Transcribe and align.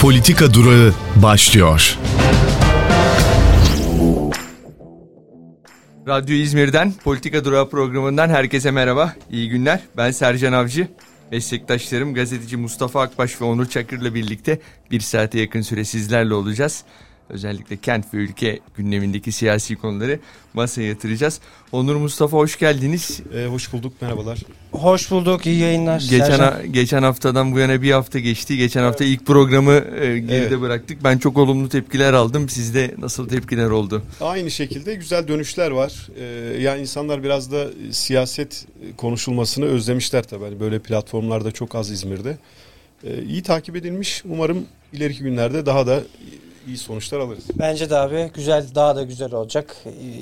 Politika 0.00 0.54
Durağı 0.54 0.92
başlıyor. 1.16 1.98
Radyo 6.08 6.34
İzmir'den 6.34 6.92
Politika 7.04 7.44
Durağı 7.44 7.70
programından 7.70 8.28
herkese 8.28 8.70
merhaba. 8.70 9.14
İyi 9.30 9.48
günler. 9.48 9.80
Ben 9.96 10.10
Sercan 10.10 10.52
Avcı. 10.52 10.88
Meslektaşlarım 11.32 12.14
gazeteci 12.14 12.56
Mustafa 12.56 13.00
Akbaş 13.00 13.40
ve 13.40 13.44
Onur 13.44 13.66
Çakır'la 13.66 14.14
birlikte 14.14 14.60
bir 14.90 15.00
saate 15.00 15.40
yakın 15.40 15.60
süre 15.60 15.84
sizlerle 15.84 16.34
olacağız. 16.34 16.84
Özellikle 17.30 17.76
kent 17.76 18.14
ve 18.14 18.16
ülke 18.16 18.58
gündemindeki 18.76 19.32
siyasi 19.32 19.76
konuları 19.76 20.20
masaya 20.54 20.88
yatıracağız. 20.88 21.40
Onur 21.72 21.96
Mustafa 21.96 22.36
hoş 22.36 22.58
geldiniz. 22.58 23.20
Ee, 23.34 23.46
hoş 23.46 23.72
bulduk, 23.72 23.92
merhabalar. 24.02 24.38
Hoş 24.72 25.10
bulduk, 25.10 25.46
iyi 25.46 25.58
yayınlar. 25.58 26.06
Geçen, 26.10 26.38
ha, 26.38 26.60
geçen 26.70 27.02
haftadan 27.02 27.52
bu 27.52 27.58
yana 27.58 27.82
bir 27.82 27.90
hafta 27.90 28.18
geçti. 28.18 28.56
Geçen 28.56 28.82
hafta 28.82 29.04
ilk 29.04 29.26
programı 29.26 29.72
e, 29.72 30.18
geride 30.18 30.34
evet. 30.34 30.60
bıraktık. 30.60 31.04
Ben 31.04 31.18
çok 31.18 31.38
olumlu 31.38 31.68
tepkiler 31.68 32.12
aldım. 32.12 32.48
Sizde 32.48 32.94
nasıl 32.98 33.28
tepkiler 33.28 33.70
oldu? 33.70 34.02
Aynı 34.20 34.50
şekilde 34.50 34.94
güzel 34.94 35.28
dönüşler 35.28 35.70
var. 35.70 36.08
Ee, 36.20 36.24
yani 36.62 36.80
insanlar 36.80 37.22
biraz 37.22 37.52
da 37.52 37.66
siyaset 37.90 38.66
konuşulmasını 38.96 39.64
özlemişler 39.64 40.22
tabii. 40.22 40.44
Yani 40.44 40.60
böyle 40.60 40.78
platformlarda 40.78 41.52
çok 41.52 41.74
az 41.74 41.90
İzmir'de. 41.90 42.38
Ee, 43.04 43.22
iyi 43.22 43.42
takip 43.42 43.76
edilmiş. 43.76 44.22
Umarım 44.24 44.66
ileriki 44.92 45.22
günlerde 45.22 45.66
daha 45.66 45.86
da 45.86 46.02
iyi 46.68 46.78
sonuçlar 46.78 47.18
alırız. 47.18 47.44
Bence 47.58 47.90
de 47.90 47.96
abi 47.96 48.30
güzel 48.34 48.66
daha 48.74 48.96
da 48.96 49.02
güzel 49.02 49.34
olacak. 49.34 49.76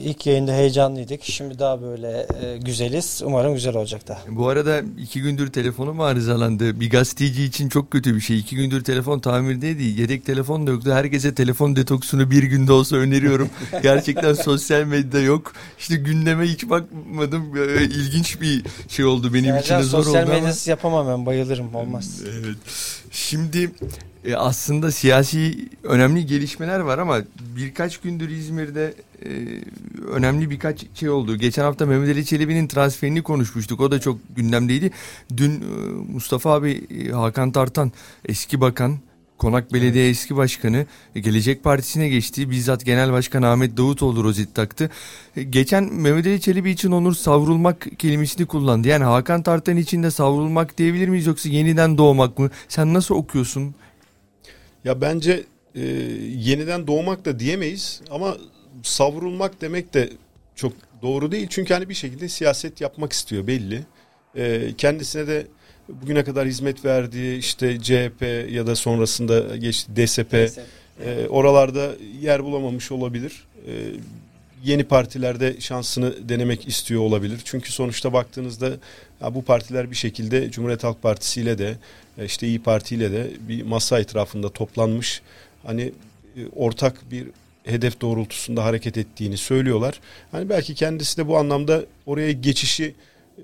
İlk 0.04 0.26
yayında 0.26 0.52
heyecanlıydık. 0.52 1.24
Şimdi 1.24 1.58
daha 1.58 1.82
böyle 1.82 2.26
e, 2.42 2.58
güzeliz. 2.58 3.22
Umarım 3.24 3.54
güzel 3.54 3.76
olacak 3.76 4.08
da. 4.08 4.18
Bu 4.28 4.48
arada 4.48 4.82
iki 4.98 5.22
gündür 5.22 5.52
telefonum 5.52 6.00
arızalandı. 6.00 6.80
Bir 6.80 6.90
gazeteci 6.90 7.44
için 7.44 7.68
çok 7.68 7.90
kötü 7.90 8.14
bir 8.14 8.20
şey. 8.20 8.38
İki 8.38 8.56
gündür 8.56 8.84
telefon 8.84 9.18
tamirdeydi. 9.18 10.00
Yedek 10.00 10.26
telefon 10.26 10.66
da 10.66 10.70
yoktu. 10.70 10.92
Herkese 10.92 11.34
telefon 11.34 11.76
detoksunu 11.76 12.30
bir 12.30 12.42
günde 12.42 12.72
olsa 12.72 12.96
öneriyorum. 12.96 13.50
Gerçekten 13.82 14.34
sosyal 14.34 14.84
medyada 14.84 15.20
yok. 15.20 15.52
İşte 15.78 15.96
gündeme 15.96 16.44
hiç 16.44 16.70
bakmadım. 16.70 17.56
İlginç 17.80 18.40
bir 18.40 18.62
şey 18.88 19.04
oldu 19.04 19.34
benim 19.34 19.54
Sercan, 19.54 19.80
için 19.80 19.90
zor 19.90 19.98
oldu 19.98 20.04
sosyal 20.04 20.28
medyası 20.28 20.70
yapamam 20.70 21.08
ben 21.08 21.26
bayılırım 21.26 21.74
olmaz. 21.74 22.20
Evet. 22.40 22.56
Şimdi 23.10 23.70
e, 24.26 24.36
aslında 24.36 24.90
siyasi 24.90 25.68
önemli 25.82 26.26
gelişmeler 26.26 26.80
var 26.80 26.98
ama 26.98 27.18
birkaç 27.56 27.98
gündür 27.98 28.28
İzmir'de 28.28 28.94
e, 29.24 29.28
önemli 30.10 30.50
birkaç 30.50 30.84
şey 30.94 31.10
oldu. 31.10 31.36
Geçen 31.36 31.62
hafta 31.62 31.86
Mehmet 31.86 32.08
Ali 32.08 32.24
Çelebi'nin 32.24 32.68
transferini 32.68 33.22
konuşmuştuk. 33.22 33.80
O 33.80 33.90
da 33.90 34.00
çok 34.00 34.18
gündemdeydi. 34.36 34.90
Dün 35.36 35.50
e, 35.50 35.64
Mustafa 36.12 36.52
abi 36.52 36.86
e, 36.90 37.10
Hakan 37.10 37.52
Tartan 37.52 37.92
eski 38.24 38.60
bakan 38.60 38.98
Konak 39.38 39.72
Belediye 39.72 40.08
eski 40.08 40.36
başkanı 40.36 40.86
e, 41.14 41.20
Gelecek 41.20 41.64
Partisi'ne 41.64 42.08
geçti. 42.08 42.50
Bizzat 42.50 42.84
Genel 42.84 43.12
Başkan 43.12 43.42
Ahmet 43.42 43.76
Davutoğlu 43.76 44.24
rozet 44.24 44.54
taktı. 44.54 44.90
E, 45.36 45.42
geçen 45.42 45.84
Mehmet 45.94 46.26
Ali 46.26 46.40
Çelebi 46.40 46.70
için 46.70 46.90
Onur 46.90 47.14
savrulmak 47.14 47.86
kelimesini 47.98 48.46
kullandı. 48.46 48.88
Yani 48.88 49.04
Hakan 49.04 49.42
Tartan 49.42 49.76
için 49.76 50.02
de 50.02 50.10
savrulmak 50.10 50.78
diyebilir 50.78 51.08
miyiz 51.08 51.26
yoksa 51.26 51.48
yeniden 51.48 51.98
doğmak 51.98 52.38
mı? 52.38 52.50
Sen 52.68 52.94
nasıl 52.94 53.14
okuyorsun? 53.14 53.74
Ya 54.86 55.00
bence 55.00 55.44
e, 55.74 55.80
yeniden 56.36 56.86
doğmak 56.86 57.24
da 57.24 57.38
diyemeyiz 57.38 58.00
ama 58.10 58.36
savrulmak 58.82 59.60
demek 59.60 59.94
de 59.94 60.10
çok 60.54 60.72
doğru 61.02 61.32
değil. 61.32 61.46
Çünkü 61.50 61.74
hani 61.74 61.88
bir 61.88 61.94
şekilde 61.94 62.28
siyaset 62.28 62.80
yapmak 62.80 63.12
istiyor 63.12 63.46
belli. 63.46 63.82
E, 64.36 64.72
kendisine 64.78 65.26
de 65.26 65.46
bugüne 65.88 66.24
kadar 66.24 66.46
hizmet 66.46 66.84
verdiği 66.84 67.38
işte 67.38 67.80
CHP 67.80 68.22
ya 68.50 68.66
da 68.66 68.76
sonrasında 68.76 69.56
geçti 69.56 69.92
DSP, 69.96 70.32
DSP. 70.32 70.60
E, 71.04 71.28
oralarda 71.28 71.92
yer 72.20 72.44
bulamamış 72.44 72.92
olabilir. 72.92 73.44
E, 73.66 73.72
yeni 74.64 74.84
partilerde 74.84 75.60
şansını 75.60 76.28
denemek 76.28 76.68
istiyor 76.68 77.02
olabilir. 77.02 77.40
Çünkü 77.44 77.72
sonuçta 77.72 78.12
baktığınızda 78.12 78.70
ya 79.20 79.34
bu 79.34 79.44
partiler 79.44 79.90
bir 79.90 79.96
şekilde 79.96 80.50
Cumhuriyet 80.50 80.84
Halk 80.84 81.02
Partisi 81.02 81.40
ile 81.40 81.58
de 81.58 81.76
e, 82.18 82.24
işte 82.24 82.46
İyi 82.46 82.58
Parti 82.58 82.94
ile 82.94 83.12
de 83.12 83.30
bir 83.48 83.62
masa 83.62 84.00
etrafında 84.00 84.48
toplanmış. 84.48 85.22
Hani 85.66 85.92
e, 86.36 86.40
ortak 86.56 87.10
bir 87.10 87.26
hedef 87.64 88.00
doğrultusunda 88.00 88.64
hareket 88.64 88.96
ettiğini 88.98 89.36
söylüyorlar. 89.36 90.00
Hani 90.32 90.48
belki 90.48 90.74
kendisi 90.74 91.16
de 91.16 91.28
bu 91.28 91.36
anlamda 91.38 91.84
oraya 92.06 92.32
geçişi 92.32 92.94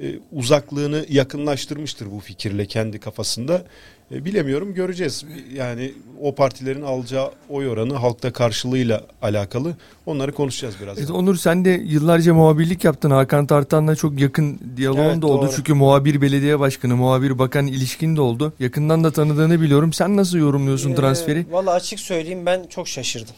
e, 0.01 0.19
uzaklığını 0.33 1.07
yakınlaştırmıştır 1.09 2.11
bu 2.11 2.21
fikirle 2.21 2.67
kendi 2.67 3.01
kafasında. 3.01 3.65
E, 4.13 4.25
bilemiyorum 4.25 4.75
göreceğiz. 4.75 5.25
Yani 5.55 5.93
o 6.21 6.35
partilerin 6.35 6.83
alacağı 6.83 7.31
oy 7.49 7.69
oranı 7.69 7.95
halkta 7.95 8.33
karşılığıyla 8.33 9.03
alakalı. 9.23 9.77
Onları 10.07 10.33
konuşacağız 10.33 10.75
biraz. 10.83 10.99
Evet, 10.99 11.11
Onur 11.11 11.37
sen 11.37 11.65
de 11.65 11.71
yıllarca 11.71 12.35
muhabirlik 12.35 12.85
yaptın. 12.85 13.11
Hakan 13.11 13.47
Tartan'la 13.47 13.97
çok 13.97 14.21
yakın 14.21 14.61
diyaloğun 14.77 15.05
evet, 15.05 15.23
da 15.23 15.27
oldu. 15.27 15.47
Doğru. 15.47 15.53
Çünkü 15.57 15.75
muhabir 15.75 16.21
belediye 16.21 16.61
başkanı, 16.61 16.97
muhabir 16.97 17.39
bakan 17.39 17.67
ilişkin 17.67 18.17
de 18.17 18.21
oldu. 18.21 18.53
Yakından 18.59 19.05
da 19.05 19.11
tanıdığını 19.11 19.61
biliyorum. 19.61 19.93
Sen 19.93 20.17
nasıl 20.17 20.39
yorumluyorsun 20.39 20.91
ee, 20.91 20.95
transferi? 20.95 21.47
Valla 21.51 21.73
açık 21.73 22.01
söyleyeyim 22.01 22.47
ben 22.47 22.67
çok 22.71 22.89
şaşırdım. 22.89 23.35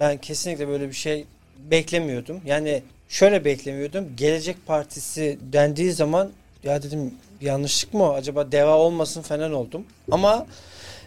Ben 0.00 0.16
kesinlikle 0.16 0.68
böyle 0.68 0.88
bir 0.88 0.94
şey 0.94 1.24
beklemiyordum. 1.70 2.40
Yani 2.46 2.82
şöyle 3.10 3.44
beklemiyordum. 3.44 4.16
Gelecek 4.16 4.66
Partisi 4.66 5.38
dendiği 5.52 5.92
zaman 5.92 6.30
ya 6.64 6.82
dedim 6.82 7.14
yanlışlık 7.40 7.94
mı 7.94 8.12
acaba 8.12 8.52
deva 8.52 8.76
olmasın 8.76 9.22
falan 9.22 9.52
oldum. 9.52 9.86
Ama 10.10 10.46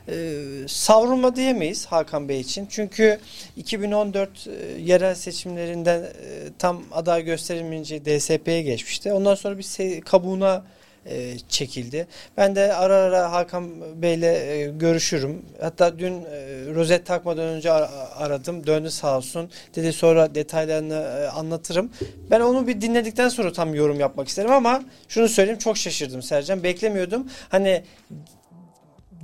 e, 0.09 0.35
savrulma 0.67 1.35
diyemeyiz 1.35 1.85
Hakan 1.85 2.29
Bey 2.29 2.39
için. 2.39 2.67
Çünkü 2.69 3.19
2014 3.57 4.47
e, 4.47 4.81
yerel 4.81 5.15
seçimlerinden 5.15 6.01
e, 6.01 6.09
tam 6.59 6.83
aday 6.91 7.23
gösterilmeyince 7.23 8.05
DSP'ye 8.05 8.61
geçmişti. 8.61 9.13
Ondan 9.13 9.35
sonra 9.35 9.57
bir 9.57 10.01
kabuğuna 10.01 10.63
e, 11.05 11.39
çekildi. 11.49 12.07
Ben 12.37 12.55
de 12.55 12.73
ara 12.73 12.95
ara 12.95 13.31
Hakan 13.31 14.01
Bey'le 14.01 14.23
e, 14.23 14.71
görüşürüm. 14.75 15.45
Hatta 15.61 15.99
dün 15.99 16.13
e, 16.13 16.25
rozet 16.75 17.05
takmadan 17.05 17.45
önce 17.45 17.71
aradım. 17.71 18.67
Döndü 18.67 18.91
sağ 18.91 19.17
olsun. 19.17 19.49
Dedi 19.75 19.93
sonra 19.93 20.35
detaylarını 20.35 20.93
e, 20.93 21.27
anlatırım. 21.27 21.91
Ben 22.31 22.39
onu 22.39 22.67
bir 22.67 22.81
dinledikten 22.81 23.29
sonra 23.29 23.53
tam 23.53 23.75
yorum 23.75 23.99
yapmak 23.99 24.27
isterim 24.27 24.51
ama 24.51 24.83
şunu 25.07 25.29
söyleyeyim 25.29 25.59
çok 25.59 25.77
şaşırdım 25.77 26.21
Sercan. 26.21 26.63
Beklemiyordum. 26.63 27.27
Hani 27.49 27.83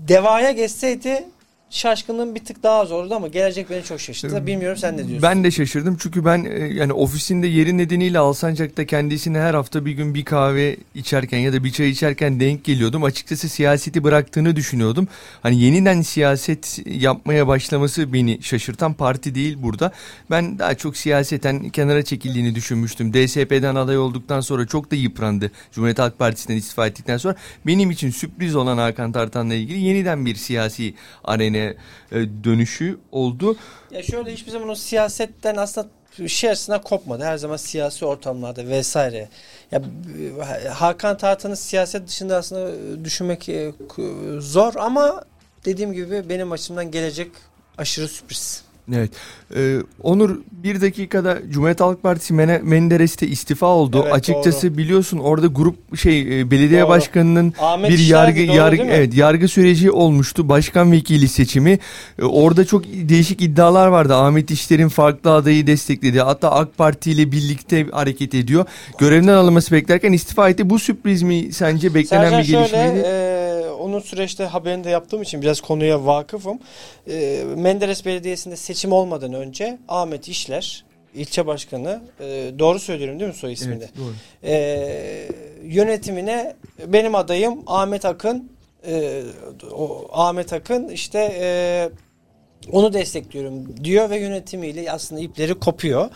devaya 0.08 0.52
geçseydi 0.52 1.24
şaşkınlığım 1.70 2.36
bir 2.36 2.46
tık 2.46 2.64
daha 2.64 2.86
zordu 2.86 3.16
ama 3.16 3.28
gelecek 3.28 3.70
beni 3.70 3.84
çok 3.84 4.00
şaşırttı. 4.00 4.48
Bilmiyorum 4.48 4.78
sen 4.78 4.94
ne 4.94 4.98
diyorsun? 4.98 5.22
Ben 5.22 5.44
de 5.44 5.52
şaşırdım 5.52 5.98
çünkü 6.00 6.26
ben 6.26 6.46
e, 6.46 6.74
yani 6.74 6.94
ofisinde 6.94 7.48
yeri 7.48 7.78
nedeniyle 7.78 8.20
Alsancak'ta 8.20 8.86
kendisine 8.86 9.40
her 9.40 9.54
hafta 9.54 9.86
bir 9.86 9.92
gün 9.92 10.14
bir 10.14 10.26
kahve 10.26 10.78
içerken 10.96 11.40
ya 11.40 11.54
da 11.54 11.64
bir 11.64 11.72
çay 11.72 11.90
içerken 11.90 12.40
denk 12.40 12.64
geliyordum. 12.64 13.04
Açıkçası 13.04 13.50
siyaseti 13.50 14.04
bıraktığını 14.04 14.56
düşünüyordum. 14.56 15.08
Hani 15.44 15.62
yeniden 15.62 16.02
siyaset 16.02 16.82
yapmaya 16.86 17.48
başlaması 17.48 18.14
beni 18.14 18.44
şaşırtan 18.44 18.94
parti 18.94 19.36
değil 19.36 19.58
burada. 19.60 19.92
Ben 20.32 20.60
daha 20.60 20.76
çok 20.76 20.98
siyaseten 20.98 21.70
kenara 21.70 22.04
çekildiğini 22.04 22.56
düşünmüştüm. 22.56 23.14
DSP'den 23.14 23.76
aday 23.76 23.98
olduktan 23.98 24.42
sonra 24.42 24.68
çok 24.68 24.92
da 24.92 24.96
yıprandı. 24.96 25.52
Cumhuriyet 25.72 26.00
Halk 26.00 26.20
Partisi'nden 26.20 26.58
istifa 26.58 26.88
ettikten 26.88 27.18
sonra 27.18 27.36
benim 27.68 27.92
için 27.92 28.10
sürpriz 28.10 28.56
olan 28.56 28.78
Hakan 28.78 29.12
Tartan'la 29.12 29.54
ilgili 29.54 29.80
yeniden 29.80 30.26
bir 30.26 30.36
siyasi 30.36 30.94
arena 31.24 31.59
haline 31.60 31.76
e, 32.12 32.44
dönüşü 32.44 32.98
oldu. 33.12 33.58
Ya 33.92 34.04
şöyle 34.04 34.34
hiçbir 34.34 34.52
zaman 34.52 34.70
o 34.70 34.76
siyasetten 34.76 35.56
aslında 35.56 35.88
şey 36.28 36.54
kopmadı. 36.84 37.24
Her 37.24 37.38
zaman 37.38 37.58
siyasi 37.58 38.06
ortamlarda 38.06 38.68
vesaire. 38.68 39.30
Ya 39.72 39.82
Hakan 40.74 41.18
Tartan'ı 41.18 41.58
siyaset 41.58 42.08
dışında 42.08 42.38
aslında 42.38 43.06
düşünmek 43.06 43.50
e, 43.50 43.72
zor 44.40 44.74
ama 44.76 45.24
dediğim 45.66 45.94
gibi 45.94 46.30
benim 46.30 46.52
açımdan 46.52 46.92
gelecek 46.92 47.32
aşırı 47.78 48.08
sürpriz. 48.08 48.64
Evet. 48.96 49.12
Ee, 49.56 49.78
Onur 50.04 50.38
bir 50.52 50.82
dakikada 50.82 51.38
Cumhuriyet 51.50 51.80
Halk 51.82 52.04
Partisi 52.04 52.34
Men 52.34 52.66
Menderes'te 52.66 53.28
istifa 53.28 53.66
oldu. 53.66 54.02
Evet, 54.04 54.14
Açıkçası 54.14 54.70
doğru. 54.70 54.78
biliyorsun 54.78 55.18
orada 55.18 55.48
grup 55.48 55.98
şey 55.98 56.42
e, 56.42 56.52
belediye 56.52 56.82
doğru. 56.82 56.90
başkanının 56.90 57.54
Ahmet 57.60 57.90
bir 57.90 58.00
yargı 58.00 58.48
doğru, 58.48 58.56
yargı 58.56 58.84
evet 58.84 59.14
yargı 59.14 59.48
süreci 59.48 59.92
olmuştu. 59.92 60.50
Başkan 60.50 60.92
vekili 60.92 61.28
seçimi. 61.28 61.80
Ee, 62.20 62.24
orada 62.24 62.66
çok 62.66 62.84
değişik 62.86 63.42
iddialar 63.42 63.88
vardı. 63.88 64.16
Ahmet 64.16 64.52
İşler'in 64.52 64.90
farklı 64.90 65.34
adayı 65.34 65.68
destekledi. 65.68 66.22
Hatta 66.22 66.52
AK 66.52 66.78
Parti 66.78 67.12
ile 67.12 67.32
birlikte 67.32 67.86
hareket 67.92 68.34
ediyor. 68.34 68.66
Görevden 68.98 69.34
alınması 69.34 69.72
beklerken 69.72 70.14
istifa 70.14 70.50
etti. 70.50 70.70
Bu 70.70 70.80
sürpriz 70.80 71.22
mi 71.22 71.54
sence 71.54 71.94
beklenen 71.94 72.30
Sercan 72.30 72.44
bir 72.44 72.48
gelişme 72.48 72.92
miydi? 72.92 73.04
E, 73.08 73.39
onun 73.80 74.00
süreçte 74.00 74.44
haberini 74.44 74.84
de 74.84 74.90
yaptığım 74.90 75.22
için 75.22 75.42
biraz 75.42 75.62
konuya 75.62 76.06
vakıfım. 76.06 76.60
E, 77.08 77.44
Menderes 77.56 78.06
Belediyesi'nde 78.06 78.56
seçim 78.56 78.92
olmadan 78.92 79.34
önce 79.34 79.78
Ahmet 79.88 80.28
İşler 80.28 80.86
ilçe 81.16 81.46
başkanı 81.46 82.02
e, 82.20 82.52
doğru 82.60 82.80
söylüyorum 82.80 83.20
değil 83.20 83.32
mi 83.32 83.38
soy 83.38 83.54
ismini? 83.54 83.84
Evet, 83.84 83.90
doğru. 83.98 84.14
E, 84.44 85.30
yönetimine 85.64 86.56
benim 86.86 87.16
adayım 87.16 87.64
Ahmet 87.68 88.06
Akın 88.06 88.52
e, 88.88 89.24
o 89.72 90.08
Ahmet 90.12 90.54
Akın 90.54 90.88
işte 90.90 91.38
e, 91.40 91.90
onu 92.72 92.94
destekliyorum 92.94 93.84
diyor 93.84 94.10
ve 94.10 94.18
yönetimiyle 94.18 94.92
aslında 94.92 95.22
ipleri 95.22 95.54
kopuyor. 95.54 96.10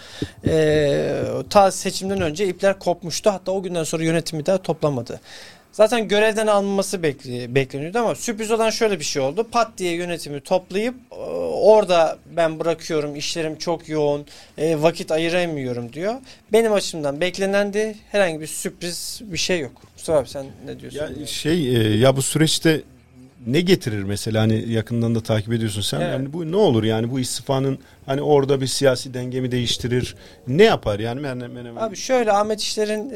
E, 0.48 1.24
ta 1.50 1.72
seçimden 1.72 2.22
önce 2.22 2.48
ipler 2.48 2.80
kopmuştu. 2.80 3.30
Hatta 3.30 3.52
o 3.52 3.64
günden 3.64 3.84
sonra 3.84 4.04
yönetimi 4.04 4.46
daha 4.46 4.58
toplamadı. 4.58 5.20
Zaten 5.74 6.08
görevden 6.08 6.48
alınması 6.48 7.04
bekli, 7.04 7.56
bekleniyordu 7.56 8.00
ama 8.00 8.16
sürpriz 8.16 8.52
olan 8.52 8.70
şöyle 8.70 9.00
bir 9.00 9.04
şey 9.04 9.22
oldu. 9.22 9.48
Pat 9.52 9.78
diye 9.78 9.94
yönetimi 9.94 10.42
toplayıp 10.42 10.96
e, 11.12 11.16
orada 11.16 12.18
ben 12.36 12.60
bırakıyorum 12.60 13.16
işlerim 13.16 13.58
çok 13.58 13.90
yoğun 13.90 14.26
e, 14.58 14.82
vakit 14.82 15.12
ayıramıyorum 15.12 15.94
diyor. 15.94 16.14
Benim 16.52 16.74
açımdan 16.74 17.22
beklenendi 17.22 17.96
herhangi 18.12 18.42
bir 18.42 18.48
sürpriz 18.48 19.22
bir 19.24 19.38
şey 19.38 19.60
yok. 19.60 19.72
Mustafa 19.94 20.20
abi 20.20 20.30
sen 20.30 20.46
ne 20.66 20.80
diyorsun? 20.80 21.00
Ya 21.00 21.28
şey 21.28 21.76
e, 21.76 21.98
ya 21.98 22.16
bu 22.16 22.22
süreçte 22.22 22.82
ne 23.48 23.62
getirir 23.62 24.04
mesela 24.04 24.42
hani 24.42 24.72
yakından 24.72 25.16
da 25.16 25.22
takip 25.22 25.54
ediyorsun 25.54 25.82
sen. 25.82 26.02
Evet. 26.02 26.12
Yani 26.12 26.34
bu 26.34 26.52
ne 26.52 26.56
olur 26.56 26.84
yani 26.84 27.12
bu 27.12 27.20
istifanın 27.20 27.80
hani 28.06 28.22
orada 28.22 28.62
bir 28.62 28.68
siyasi 28.68 29.14
dengemi 29.14 29.52
değiştirir. 29.52 30.16
Ne 30.48 30.64
yapar 30.64 31.00
yani 31.00 31.18
hemen 31.18 31.42
hemen 31.42 31.66
hemen. 31.66 31.82
Abi 31.82 31.96
şöyle 31.96 32.32
Ahmet 32.32 32.62
İşler'in 32.62 33.14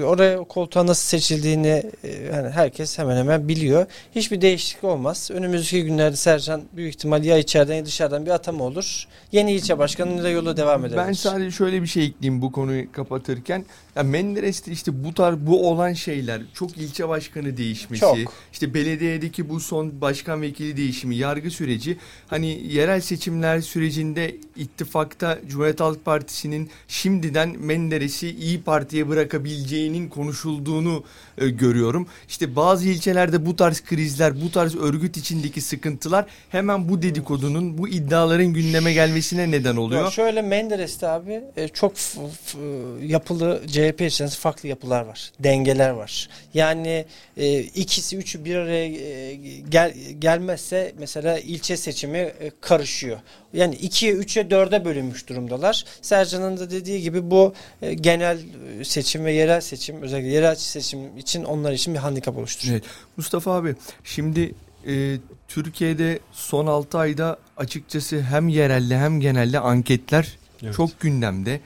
e, 0.00 0.04
oraya 0.04 0.38
koltuğa 0.38 0.86
nasıl 0.86 1.08
seçildiğini 1.08 1.82
e, 2.04 2.08
yani 2.34 2.50
herkes 2.50 2.98
hemen 2.98 3.16
hemen 3.16 3.48
biliyor. 3.48 3.86
Hiçbir 4.14 4.40
değişiklik 4.40 4.84
olmaz. 4.84 5.30
Önümüzdeki 5.32 5.84
günlerde 5.84 6.16
Sercan 6.16 6.62
büyük 6.72 6.94
ihtimal 6.94 7.24
ya 7.24 7.38
içeriden 7.38 7.74
ya 7.74 7.86
dışarıdan 7.86 8.26
bir 8.26 8.30
atama 8.30 8.64
olur. 8.64 9.06
Yeni 9.32 9.52
ilçe 9.52 9.78
başkanıyla 9.78 10.28
yola 10.28 10.56
devam 10.56 10.84
eder. 10.84 11.06
Ben 11.06 11.12
sadece 11.12 11.50
şöyle 11.50 11.82
bir 11.82 11.86
şey 11.86 12.04
ekleyeyim 12.04 12.42
bu 12.42 12.52
konuyu 12.52 12.92
kapatırken. 12.92 13.64
Ya 13.96 14.02
Menderes'te 14.02 14.72
işte 14.72 15.04
bu 15.04 15.14
tarz 15.14 15.36
bu 15.38 15.70
olan 15.70 15.92
şeyler 15.92 16.42
çok 16.54 16.76
ilçe 16.76 17.08
başkanı 17.08 17.56
değişmesi, 17.56 18.00
Çok. 18.00 18.16
işte 18.52 18.74
belediyedeki 18.74 19.48
bu 19.48 19.60
son 19.60 20.00
başkan 20.00 20.42
vekili 20.42 20.76
değişimi, 20.76 21.16
yargı 21.16 21.50
süreci 21.50 21.96
hani 22.26 22.72
yerel 22.72 23.00
seçimler 23.00 23.60
sürecinde 24.00 24.36
ittifakta 24.56 25.38
Cumhuriyet 25.48 25.80
Halk 25.80 26.04
Partisi'nin 26.04 26.70
şimdiden 26.88 27.48
Menderes'i 27.58 28.28
İyi 28.30 28.62
Parti'ye 28.62 29.08
bırakabileceğinin 29.08 30.08
konuşulduğunu 30.08 31.04
e, 31.38 31.48
görüyorum. 31.48 32.06
İşte 32.28 32.56
bazı 32.56 32.88
ilçelerde 32.88 33.46
bu 33.46 33.56
tarz 33.56 33.80
krizler, 33.80 34.40
bu 34.40 34.50
tarz 34.50 34.76
örgüt 34.76 35.16
içindeki 35.16 35.60
sıkıntılar 35.60 36.26
hemen 36.48 36.88
bu 36.88 37.02
dedikodunun, 37.02 37.78
bu 37.78 37.88
iddiaların 37.88 38.46
gündeme 38.46 38.92
gelmesine 38.92 39.50
neden 39.50 39.76
oluyor. 39.76 40.04
Ya 40.04 40.10
şöyle 40.10 40.42
Menderes'te 40.42 41.08
abi 41.08 41.40
e, 41.56 41.68
çok 41.68 41.96
f- 41.96 42.58
yapılı 43.06 43.62
CHP 43.66 43.94
içerisinde 44.00 44.30
farklı 44.30 44.68
yapılar 44.68 45.02
var. 45.04 45.30
Dengeler 45.40 45.90
var. 45.90 46.28
Yani 46.54 47.04
e, 47.36 47.58
ikisi 47.60 48.16
üçü 48.16 48.44
bir 48.44 48.54
araya 48.54 48.86
e, 48.86 49.34
gel, 49.68 49.94
gelmezse 50.18 50.92
mesela 50.98 51.38
ilçe 51.38 51.76
seçimi 51.76 52.18
e, 52.18 52.50
karışıyor. 52.60 53.18
Yani 53.52 53.74
ikiye 53.74 54.12
üçe 54.12 54.50
dörde 54.50 54.84
bölünmüş 54.84 55.28
durumdalar. 55.28 55.84
Sercan'ın 56.02 56.56
da 56.56 56.70
dediği 56.70 57.02
gibi 57.02 57.30
bu 57.30 57.54
e, 57.82 57.94
genel 57.94 58.38
e, 58.80 58.84
seçim 58.84 59.24
ve 59.24 59.32
yerel 59.32 59.60
seçim 59.60 60.02
özellikle 60.02 60.28
yerel 60.28 60.54
seçim 60.54 61.18
için 61.18 61.44
onlar 61.44 61.72
için 61.72 61.94
bir 61.94 61.98
handikap 61.98 62.36
oluşturuyor. 62.38 62.80
Evet. 62.80 62.90
Mustafa 63.16 63.52
abi 63.52 63.74
şimdi 64.04 64.54
e, 64.86 65.16
Türkiye'de 65.48 66.18
son 66.32 66.66
6 66.66 66.98
ayda 66.98 67.38
açıkçası 67.56 68.20
hem 68.20 68.48
yerelde 68.48 68.98
hem 68.98 69.20
genelde 69.20 69.58
anketler 69.58 70.38
Evet. 70.62 70.74
çok 70.74 71.00
gündemde. 71.00 71.60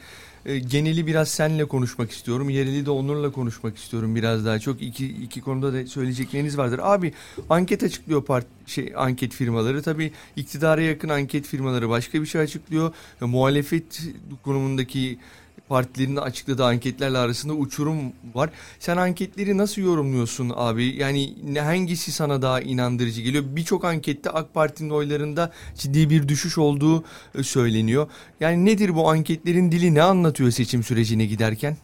E, 0.47 0.59
geneli 0.59 1.07
biraz 1.07 1.29
senle 1.29 1.65
konuşmak 1.65 2.11
istiyorum. 2.11 2.51
Yereli 2.51 2.87
de 2.87 2.91
Onur'la 2.91 3.33
konuşmak 3.33 3.77
istiyorum 3.77 4.15
biraz 4.15 4.45
daha. 4.45 4.59
Çok 4.59 4.83
iki, 4.83 5.07
iki 5.07 5.41
konuda 5.41 5.73
da 5.73 5.87
söyleyecekleriniz 5.87 6.59
vardır. 6.59 6.81
Abi 6.83 7.13
anket 7.51 7.83
açıklıyor 7.83 8.25
part, 8.25 8.47
şey 8.67 8.93
anket 8.97 9.33
firmaları. 9.33 9.83
Tabii 9.83 10.13
iktidara 10.37 10.81
yakın 10.81 11.09
anket 11.09 11.47
firmaları 11.47 11.89
başka 11.89 12.23
bir 12.23 12.27
şey 12.27 12.41
açıklıyor. 12.41 12.95
E, 13.23 13.25
muhalefet 13.25 14.03
konumundaki 14.43 15.19
partilerin 15.69 16.17
açıkladığı 16.17 16.65
anketlerle 16.65 17.19
arasında 17.19 17.53
uçurum 17.53 18.13
var. 18.35 18.51
Sen 18.79 18.97
anketleri 18.97 19.59
nasıl 19.59 19.83
yorumluyorsun 19.83 20.53
abi? 20.57 20.85
Yani 20.85 21.35
ne 21.53 21.61
hangisi 21.61 22.13
sana 22.13 22.43
daha 22.43 22.61
inandırıcı 22.61 23.23
geliyor? 23.23 23.45
Birçok 23.47 23.85
ankette 23.85 24.31
AK 24.31 24.55
Parti'nin 24.55 24.91
oylarında 24.91 25.53
ciddi 25.75 26.11
bir 26.11 26.29
düşüş 26.29 26.59
olduğu 26.59 27.05
e, 27.39 27.43
söyleniyor. 27.43 28.09
Yani 28.41 28.65
nedir 28.65 28.95
bu 28.95 29.11
anketlerin 29.11 29.73
dili 29.73 29.95
ne 29.95 30.03
anlatıyor 30.03 30.51
seçim 30.51 30.83
sürecine 30.83 31.27
giderken? 31.27 31.77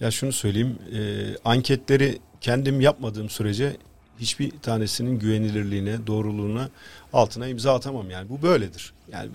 Ya 0.00 0.10
şunu 0.10 0.32
söyleyeyim. 0.32 0.78
e, 0.92 1.00
anketleri 1.44 2.18
kendim 2.40 2.80
yapmadığım 2.80 3.30
sürece 3.30 3.76
hiçbir 4.20 4.50
tanesinin 4.62 5.18
güvenilirliğine, 5.18 6.06
doğruluğuna 6.06 6.70
altına 7.12 7.48
imza 7.48 7.74
atamam 7.74 8.10
yani. 8.10 8.28
Bu 8.28 8.42
böyledir. 8.42 8.92
Yani 9.12 9.30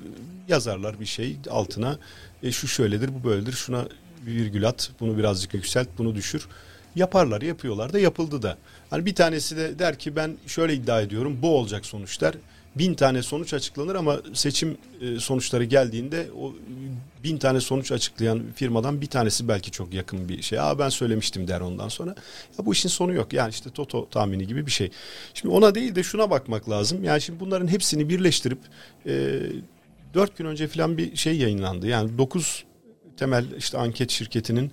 yazarlar 0.48 1.00
bir 1.00 1.06
şey 1.06 1.38
altına 1.50 1.98
e, 2.44 2.52
şu 2.52 2.68
şöyledir, 2.68 3.10
bu 3.14 3.30
böyledir. 3.30 3.54
Şuna 3.54 3.86
bir 4.26 4.36
virgül 4.36 4.68
at, 4.68 4.92
bunu 5.00 5.18
birazcık 5.18 5.54
yükselt, 5.54 5.88
bunu 5.98 6.16
düşür. 6.16 6.48
Yaparlar, 6.96 7.42
yapıyorlar 7.42 7.94
da 7.94 8.00
yapıldı 8.00 8.42
da. 8.42 8.58
Hani 8.90 9.06
bir 9.06 9.16
tanesi 9.16 9.58
de 9.58 9.80
der 9.80 10.00
ki 10.00 10.16
ben 10.16 10.38
şöyle 10.48 10.74
iddia 10.74 11.02
ediyorum, 11.02 11.38
bu 11.42 11.58
olacak 11.58 11.86
sonuçlar. 11.86 12.36
Bin 12.76 12.94
tane 12.94 13.24
sonuç 13.24 13.54
açıklanır 13.54 13.96
ama 13.96 14.22
seçim 14.34 14.78
e, 15.02 15.20
sonuçları 15.20 15.64
geldiğinde 15.64 16.28
o 16.42 16.54
bin 17.24 17.38
tane 17.38 17.62
sonuç 17.62 17.92
açıklayan 17.92 18.42
firmadan 18.56 19.02
bir 19.02 19.08
tanesi 19.08 19.48
belki 19.48 19.72
çok 19.72 19.94
yakın 19.94 20.30
bir 20.30 20.42
şey. 20.42 20.60
Aa 20.60 20.80
ben 20.80 20.90
söylemiştim 20.90 21.48
der 21.48 21.62
ondan 21.62 21.88
sonra. 21.88 22.16
Ya 22.60 22.66
bu 22.66 22.74
işin 22.74 22.90
sonu 22.90 23.14
yok. 23.14 23.34
Yani 23.34 23.50
işte 23.50 23.70
Toto 23.70 24.10
tahmini 24.10 24.48
gibi 24.48 24.66
bir 24.66 24.72
şey. 24.72 24.92
Şimdi 25.34 25.56
ona 25.56 25.76
değil 25.76 25.96
de 25.96 26.04
şuna 26.04 26.30
bakmak 26.30 26.70
lazım. 26.70 27.04
Yani 27.04 27.22
şimdi 27.22 27.40
bunların 27.40 27.68
hepsini 27.68 28.10
birleştirip 28.10 28.60
e, 29.06 29.40
4 30.14 30.38
gün 30.38 30.46
önce 30.46 30.68
falan 30.68 30.98
bir 30.98 31.16
şey 31.16 31.38
yayınlandı. 31.38 31.88
Yani 31.88 32.18
9 32.18 32.64
temel 33.18 33.46
işte 33.58 33.78
anket 33.78 34.12
şirketinin 34.12 34.72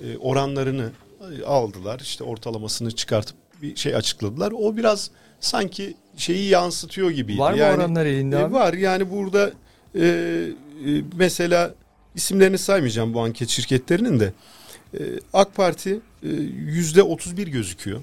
e, 0.00 0.16
oranlarını 0.16 0.90
e, 1.20 1.44
aldılar. 1.44 2.00
İşte 2.00 2.24
ortalamasını 2.24 2.90
çıkartıp 2.90 3.36
bir 3.62 3.76
şey 3.76 3.94
açıkladılar. 3.94 4.52
O 4.56 4.76
biraz 4.76 5.10
sanki 5.40 5.94
şeyi 6.16 6.48
yansıtıyor 6.48 7.10
gibiydi. 7.10 7.38
Var 7.38 7.52
mı 7.52 7.58
yani, 7.58 7.76
oranlar 7.76 8.06
elinde 8.06 8.36
e, 8.36 8.38
abi? 8.38 8.54
var 8.54 8.72
yani 8.72 9.10
burada 9.10 9.52
e, 9.94 10.04
e, 10.06 11.02
mesela 11.16 11.74
isimlerini 12.14 12.58
saymayacağım 12.58 13.14
bu 13.14 13.20
anket 13.20 13.48
şirketlerinin 13.48 14.20
de. 14.20 14.32
E, 14.94 15.00
AK 15.32 15.54
Parti 15.54 16.00
e, 16.22 16.28
yüzde 16.66 17.02
31 17.02 17.46
gözüküyor. 17.46 18.00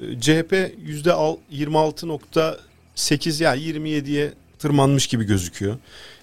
E, 0.00 0.20
CHP 0.20 0.72
yüzde 0.86 1.12
al- 1.12 1.36
26.8 1.52 3.42
yani 3.42 3.60
27'ye 3.60 4.32
tırmanmış 4.58 5.06
gibi 5.06 5.24
gözüküyor. 5.24 5.76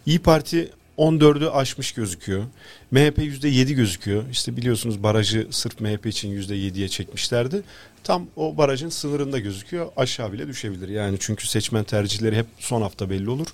İyi 0.05 0.19
Parti 0.19 0.71
14'ü 0.97 1.49
aşmış 1.49 1.91
gözüküyor. 1.91 2.43
MHP 2.91 3.17
%7 3.17 3.73
gözüküyor. 3.73 4.23
İşte 4.31 4.57
biliyorsunuz 4.57 5.03
barajı 5.03 5.47
sırf 5.51 5.79
MHP 5.79 6.05
için 6.05 6.41
%7'ye 6.41 6.87
çekmişlerdi. 6.87 7.63
Tam 8.03 8.27
o 8.35 8.57
barajın 8.57 8.89
sınırında 8.89 9.39
gözüküyor. 9.39 9.91
Aşağı 9.97 10.33
bile 10.33 10.47
düşebilir. 10.47 10.89
Yani 10.89 11.17
çünkü 11.19 11.47
seçmen 11.47 11.83
tercihleri 11.83 12.35
hep 12.35 12.45
son 12.59 12.81
hafta 12.81 13.09
belli 13.09 13.29
olur. 13.29 13.47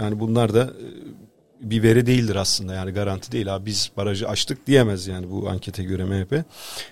Yani 0.00 0.20
bunlar 0.20 0.54
da 0.54 0.62
e, 0.62 1.70
bir 1.70 1.82
veri 1.82 2.06
değildir 2.06 2.36
aslında. 2.36 2.74
Yani 2.74 2.90
garanti 2.90 3.32
değil. 3.32 3.54
Abi 3.54 3.66
biz 3.66 3.90
barajı 3.96 4.28
aştık 4.28 4.66
diyemez 4.66 5.06
yani 5.06 5.30
bu 5.30 5.48
ankete 5.48 5.84
göre 5.84 6.04
MHP. 6.04 6.44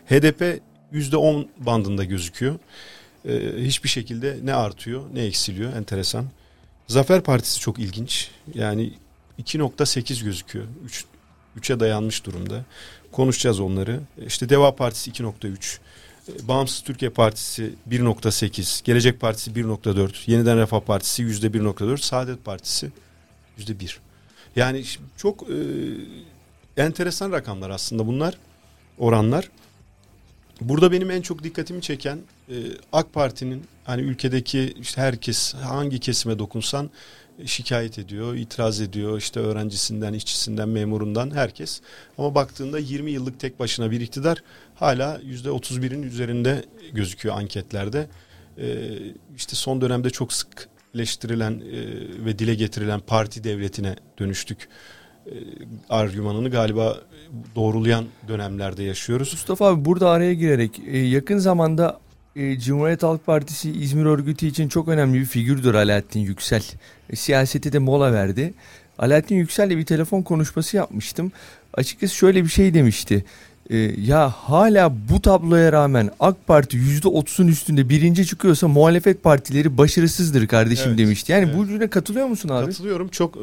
HDP 0.06 0.61
%10 0.92 1.47
bandında 1.59 2.04
gözüküyor. 2.04 2.59
Ee, 3.28 3.40
hiçbir 3.59 3.88
şekilde 3.88 4.38
ne 4.42 4.54
artıyor 4.54 5.02
ne 5.14 5.23
eksiliyor. 5.23 5.73
Enteresan. 5.73 6.26
Zafer 6.87 7.20
Partisi 7.20 7.61
çok 7.61 7.78
ilginç. 7.78 8.30
Yani 8.54 8.92
2.8 9.40 10.25
gözüküyor. 10.25 10.66
3 10.85 11.04
3'e 11.59 11.80
dayanmış 11.80 12.26
durumda. 12.26 12.64
Konuşacağız 13.12 13.61
onları. 13.61 14.00
İşte 14.26 14.49
Deva 14.49 14.76
Partisi 14.76 15.11
2.3. 15.11 15.78
e, 16.28 16.49
Bağımsız 16.49 16.80
Türkiye 16.80 17.11
Partisi 17.11 17.73
1.8, 17.90 18.85
Gelecek 18.85 19.20
Partisi 19.20 19.50
1.4, 19.50 20.30
Yeniden 20.30 20.59
Refah 20.59 20.80
Partisi 20.80 21.23
%1.4, 21.23 21.99
Saadet 21.99 22.44
Partisi 22.44 22.90
%1. 23.59 23.97
Yani 24.56 24.85
çok 25.16 25.42
e, 25.42 25.56
enteresan 26.76 27.32
rakamlar 27.32 27.70
aslında 27.70 28.06
bunlar, 28.06 28.35
oranlar. 28.99 29.50
Burada 30.61 30.92
benim 30.92 31.11
en 31.11 31.23
çok 31.23 31.44
dikkatimi 31.44 31.82
çeken 31.82 32.18
e, 32.49 32.54
AK 32.92 33.12
Parti'nin 33.12 33.64
hani 33.85 34.02
ülkedeki 34.02 34.75
işte 34.80 35.00
herkes 35.00 35.54
hangi 35.54 35.99
kesime 35.99 36.38
dokunsan 36.38 36.90
şikayet 37.47 37.99
ediyor, 37.99 38.35
itiraz 38.35 38.80
ediyor. 38.80 39.18
işte 39.18 39.40
öğrencisinden, 39.40 40.12
işçisinden, 40.12 40.68
memurundan 40.68 41.30
herkes. 41.30 41.80
Ama 42.18 42.35
baktığında 42.35 42.78
20 42.78 43.11
yıllık 43.11 43.40
tek 43.40 43.61
başına 43.61 43.90
bir 43.90 44.00
iktidar 44.00 44.42
hala 44.75 45.20
%31'in 45.20 46.02
üzerinde 46.02 46.64
gözüküyor 46.92 47.37
anketlerde. 47.37 48.06
E, 48.59 48.99
işte 49.37 49.56
son 49.56 49.80
dönemde 49.80 50.11
çok 50.11 50.32
sık 50.32 50.68
eleştirilen 50.94 51.52
e, 51.52 51.78
ve 52.25 52.38
dile 52.38 52.54
getirilen 52.54 53.00
parti 53.00 53.44
devletine 53.44 53.97
dönüştük 54.18 54.68
e, 55.26 55.32
argümanını 55.88 56.50
galiba 56.50 56.97
doğrulayan 57.56 58.04
dönemlerde 58.28 58.82
yaşıyoruz. 58.82 59.32
Mustafa 59.32 59.66
abi 59.66 59.85
burada 59.85 60.11
araya 60.11 60.35
girerek 60.35 60.80
e, 60.87 60.99
yakın 60.99 61.38
zamanda 61.38 62.00
e, 62.40 62.59
Cumhuriyet 62.59 63.02
Halk 63.02 63.26
Partisi 63.26 63.70
İzmir 63.70 64.04
örgütü 64.04 64.47
için 64.47 64.68
çok 64.68 64.88
önemli 64.88 65.20
bir 65.20 65.25
figürdür 65.25 65.75
Alaaddin 65.75 66.20
Yüksel. 66.20 66.62
E, 67.11 67.16
siyasete 67.16 67.73
de 67.73 67.78
mola 67.78 68.12
verdi. 68.12 68.54
Alaaddin 68.99 69.37
Yüksel'le 69.37 69.70
bir 69.70 69.87
telefon 69.87 70.23
konuşması 70.23 70.76
yapmıştım. 70.76 71.32
Açıkçası 71.75 72.14
şöyle 72.14 72.44
bir 72.44 72.49
şey 72.49 72.75
demişti. 72.75 73.25
E, 73.70 73.76
ya 74.00 74.30
hala 74.30 74.92
bu 75.09 75.23
tabloya 75.23 75.73
rağmen 75.73 76.11
AK 76.20 76.47
Parti 76.47 76.76
%30'un 76.76 77.49
üstünde 77.49 77.88
birinci 77.88 78.26
çıkıyorsa 78.26 78.68
muhalefet 78.68 79.23
partileri 79.23 79.78
başarısızdır 79.78 80.47
kardeşim 80.47 80.88
Evet, 80.88 80.99
demişti. 80.99 81.32
Yani 81.32 81.44
evet. 81.44 81.56
bu 81.56 81.66
cümle 81.66 81.88
katılıyor 81.88 82.26
musun 82.26 82.49
abi? 82.49 82.66
Katılıyorum. 82.66 83.09
Çok 83.09 83.37
e, 83.37 83.40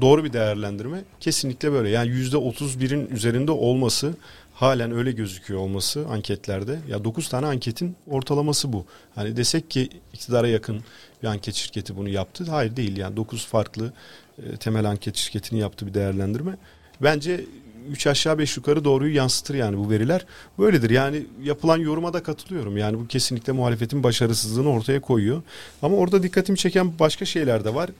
doğru 0.00 0.24
bir 0.24 0.32
değerlendirme. 0.32 0.98
Kesinlikle 1.20 1.72
böyle. 1.72 1.88
Yani 1.88 2.10
%31'in 2.10 3.08
üzerinde 3.16 3.50
olması 3.50 4.14
halen 4.60 4.92
öyle 4.92 5.12
gözüküyor 5.12 5.60
olması 5.60 6.06
anketlerde. 6.08 6.78
Ya 6.88 7.04
9 7.04 7.28
tane 7.28 7.46
anketin 7.46 7.96
ortalaması 8.06 8.72
bu. 8.72 8.84
Hani 9.14 9.36
desek 9.36 9.70
ki 9.70 9.88
iktidara 10.12 10.48
yakın 10.48 10.80
bir 11.22 11.28
anket 11.28 11.54
şirketi 11.54 11.96
bunu 11.96 12.08
yaptı. 12.08 12.44
Hayır 12.50 12.76
değil 12.76 12.96
yani 12.96 13.16
9 13.16 13.46
farklı 13.46 13.92
e, 14.38 14.56
temel 14.56 14.84
anket 14.84 15.16
şirketinin 15.16 15.60
yaptığı 15.60 15.86
bir 15.86 15.94
değerlendirme. 15.94 16.56
Bence 17.02 17.44
3 17.90 18.06
aşağı 18.06 18.38
5 18.38 18.56
yukarı 18.56 18.84
doğruyu 18.84 19.14
yansıtır 19.14 19.54
yani 19.54 19.78
bu 19.78 19.90
veriler. 19.90 20.26
Böyledir 20.58 20.90
yani 20.90 21.26
yapılan 21.42 21.78
yoruma 21.78 22.12
da 22.12 22.22
katılıyorum. 22.22 22.76
Yani 22.76 22.98
bu 22.98 23.06
kesinlikle 23.06 23.52
muhalefetin 23.52 24.02
başarısızlığını 24.02 24.70
ortaya 24.70 25.00
koyuyor. 25.00 25.42
Ama 25.82 25.96
orada 25.96 26.22
dikkatimi 26.22 26.58
çeken 26.58 26.98
başka 26.98 27.24
şeyler 27.24 27.64
de 27.64 27.74
var. 27.74 27.90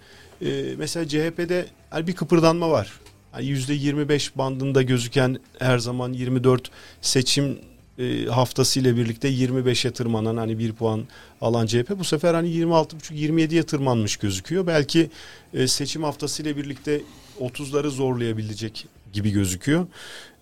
Ee, 0.43 0.75
mesela 0.79 1.09
CHP'de 1.09 1.67
hani 1.91 2.07
bir 2.07 2.15
kıpırdanma 2.15 2.71
var. 2.71 3.01
Hani 3.33 3.47
%25 3.47 4.31
bandında 4.35 4.83
gözüken 4.83 5.39
her 5.59 5.79
zaman 5.79 6.13
24 6.13 6.71
seçim 7.01 7.59
e, 7.99 8.25
haftası 8.25 8.81
ile 8.81 8.97
birlikte 8.97 9.31
25'e 9.31 9.91
tırmanan 9.91 10.37
hani 10.37 10.59
bir 10.59 10.73
puan 10.73 11.05
alan 11.41 11.67
CHP 11.67 11.91
bu 11.99 12.05
sefer 12.05 12.35
hani 12.35 12.49
26,5-27'ye 12.49 13.63
tırmanmış 13.63 14.17
gözüküyor. 14.17 14.67
Belki 14.67 15.11
e, 15.55 15.69
seçim 15.69 16.03
haftası 16.03 16.43
ile 16.43 16.57
birlikte 16.57 17.01
30'ları 17.41 17.89
zorlayabilecek 17.89 18.87
gibi 19.13 19.31
gözüküyor. 19.31 19.87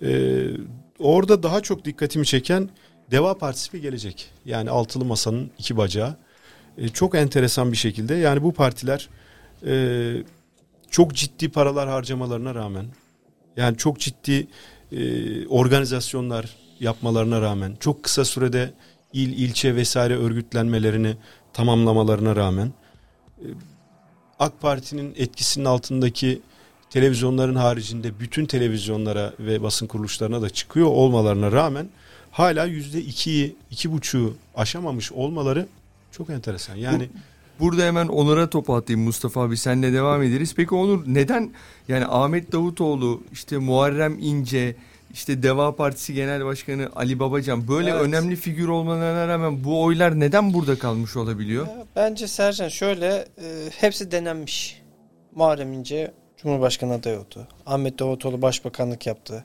Ee, 0.02 0.46
orada 0.98 1.42
daha 1.42 1.60
çok 1.60 1.84
dikkatimi 1.84 2.26
çeken 2.26 2.68
Deva 3.10 3.38
Partisi 3.38 3.72
ve 3.72 3.78
Gelecek. 3.78 4.30
Yani 4.44 4.70
altılı 4.70 5.04
masanın 5.04 5.50
iki 5.58 5.76
bacağı. 5.76 6.16
Ee, 6.78 6.88
çok 6.88 7.14
enteresan 7.14 7.72
bir 7.72 7.76
şekilde 7.76 8.14
yani 8.14 8.42
bu 8.42 8.52
partiler 8.52 9.08
e, 9.66 9.72
çok 10.90 11.14
ciddi 11.14 11.48
paralar 11.48 11.88
harcamalarına 11.88 12.54
rağmen 12.54 12.86
yani 13.56 13.76
çok 13.76 14.00
ciddi 14.00 14.46
e, 14.92 15.46
organizasyonlar 15.46 16.56
yapmalarına 16.80 17.40
rağmen 17.40 17.76
çok 17.80 18.02
kısa 18.02 18.24
sürede 18.24 18.72
il 19.12 19.38
ilçe 19.38 19.76
vesaire 19.76 20.16
örgütlenmelerini 20.16 21.16
tamamlamalarına 21.52 22.36
rağmen 22.36 22.72
e, 23.38 23.46
AK 24.38 24.60
Parti'nin 24.60 25.14
etkisinin 25.16 25.64
altındaki 25.64 26.40
televizyonların 26.90 27.54
haricinde 27.54 28.20
bütün 28.20 28.46
televizyonlara 28.46 29.32
ve 29.38 29.62
basın 29.62 29.86
kuruluşlarına 29.86 30.42
da 30.42 30.50
çıkıyor 30.50 30.86
olmalarına 30.86 31.52
rağmen 31.52 31.88
hala 32.30 32.64
yüzde 32.64 33.00
ikiyi, 33.00 33.56
iki 33.70 33.92
buçuğu 33.92 34.36
aşamamış 34.56 35.12
olmaları 35.12 35.66
çok 36.12 36.30
enteresan. 36.30 36.76
Yani 36.76 37.08
Burada 37.60 37.82
hemen 37.84 38.08
Onur'a 38.08 38.50
topu 38.50 38.74
atayım 38.74 39.02
Mustafa 39.02 39.40
abi 39.42 39.56
senle 39.56 39.92
devam 39.92 40.22
ederiz. 40.22 40.54
Peki 40.56 40.74
Onur 40.74 41.04
neden 41.06 41.50
yani 41.88 42.06
Ahmet 42.06 42.52
Davutoğlu 42.52 43.22
işte 43.32 43.58
Muharrem 43.58 44.18
İnce 44.18 44.76
işte 45.12 45.42
Deva 45.42 45.76
Partisi 45.76 46.14
Genel 46.14 46.44
Başkanı 46.44 46.88
Ali 46.96 47.18
Babacan 47.18 47.68
böyle 47.68 47.90
Evet. 47.90 48.00
önemli 48.02 48.36
figür 48.36 48.68
olmalarına 48.68 49.28
rağmen 49.28 49.64
bu 49.64 49.82
oylar 49.82 50.20
neden 50.20 50.54
burada 50.54 50.78
kalmış 50.78 51.16
olabiliyor? 51.16 51.66
Ya, 51.66 51.86
bence 51.96 52.28
Sercan 52.28 52.68
şöyle 52.68 53.06
e, 53.16 53.46
hepsi 53.80 54.10
denenmiş. 54.10 54.82
Muharrem 55.34 55.72
İnce 55.72 56.12
Cumhurbaşkanı 56.42 56.92
adayı 56.94 57.18
oldu. 57.18 57.48
Ahmet 57.66 57.98
Davutoğlu 57.98 58.42
başbakanlık 58.42 59.06
yaptı. 59.06 59.44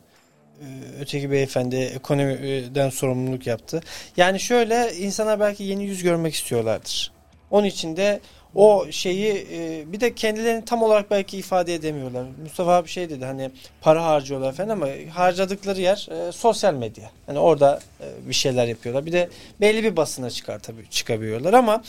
E, 0.62 0.66
öteki 1.02 1.32
beyefendi 1.32 1.76
ekonomiden 1.76 2.90
sorumluluk 2.90 3.48
yaptı. 3.48 3.82
Yani 4.18 4.40
şöyle 4.40 4.94
insanlar 5.00 5.40
belki 5.40 5.64
yeni 5.64 5.86
yüz 5.86 6.04
görmek 6.04 6.34
istiyorlardır. 6.34 7.13
Onun 7.54 7.68
için 7.68 7.98
de 7.98 8.20
o 8.56 8.86
şeyi 8.92 9.48
e, 9.52 9.84
bir 9.92 10.00
de 10.00 10.16
kendilerini 10.16 10.66
tam 10.66 10.84
olarak 10.84 11.12
belki 11.12 11.38
ifade 11.38 11.76
edemiyorlar. 11.76 12.26
Mustafa 12.44 12.72
abi 12.72 12.88
şey 12.88 13.10
dedi 13.10 13.26
hani 13.26 13.52
para 13.82 14.06
harcıyorlar 14.06 14.54
falan 14.54 14.70
ama 14.70 14.88
harcadıkları 15.14 15.82
yer 15.82 16.08
e, 16.12 16.32
sosyal 16.32 16.74
medya. 16.74 17.12
Hani 17.26 17.40
orada 17.40 17.80
e, 18.02 18.30
bir 18.30 18.34
şeyler 18.34 18.68
yapıyorlar. 18.68 19.06
Bir 19.06 19.12
de 19.12 19.30
belli 19.62 19.84
bir 19.84 19.96
basına 19.96 20.30
çıkar 20.30 20.60
tabii 20.60 20.90
çıkabiliyorlar 20.90 21.54
ama 21.54 21.84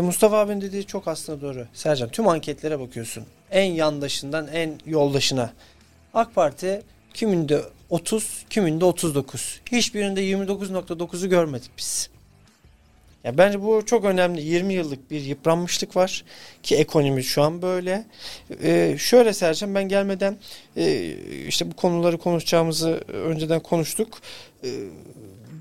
Mustafa 0.00 0.38
abinin 0.38 0.60
dediği 0.60 0.86
çok 0.86 1.08
aslında 1.08 1.40
doğru. 1.40 1.66
Sercan 1.72 2.08
tüm 2.08 2.28
anketlere 2.28 2.80
bakıyorsun. 2.80 3.24
En 3.50 3.72
yandaşından 3.72 4.48
en 4.48 4.72
yoldaşına. 4.86 5.52
AK 6.14 6.34
Parti 6.34 6.82
kiminde 7.14 7.62
30, 7.90 8.44
kiminde 8.50 8.84
39. 8.84 9.60
Hiçbirinde 9.72 10.20
29.9'u 10.20 11.28
görmedik 11.28 11.70
biz. 11.78 12.10
Ya 13.24 13.38
bence 13.38 13.62
bu 13.62 13.86
çok 13.86 14.04
önemli. 14.04 14.42
20 14.42 14.74
yıllık 14.74 15.10
bir 15.10 15.20
yıpranmışlık 15.20 15.96
var 15.96 16.24
ki 16.62 16.76
ekonomi 16.76 17.24
şu 17.24 17.42
an 17.42 17.62
böyle. 17.62 18.04
Ee, 18.62 18.96
şöyle 18.98 19.32
Sercan 19.32 19.74
ben 19.74 19.88
gelmeden 19.88 20.36
e, 20.76 21.14
işte 21.48 21.70
bu 21.70 21.76
konuları 21.76 22.18
konuşacağımızı 22.18 22.90
önceden 23.08 23.60
konuştuk. 23.60 24.18
Ee, 24.64 24.68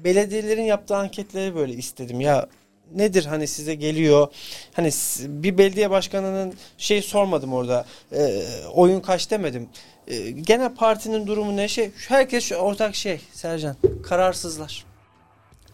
belediyelerin 0.03 0.63
yaptığı 0.63 0.95
anketleri 0.95 1.55
böyle 1.55 1.73
istedim. 1.73 2.21
Ya 2.21 2.47
nedir 2.95 3.25
hani 3.25 3.47
size 3.47 3.75
geliyor? 3.75 4.27
Hani 4.73 4.89
bir 5.19 5.57
belediye 5.57 5.89
başkanının 5.89 6.53
şey 6.77 7.01
sormadım 7.01 7.53
orada. 7.53 7.85
e, 8.11 8.43
oyun 8.73 8.99
kaç 8.99 9.31
demedim. 9.31 9.69
E, 10.07 10.31
genel 10.31 10.75
partinin 10.75 11.27
durumu 11.27 11.57
ne 11.57 11.67
şey? 11.67 11.91
Herkes 12.07 12.51
ortak 12.51 12.95
şey 12.95 13.21
Sercan. 13.33 13.75
Kararsızlar. 14.03 14.86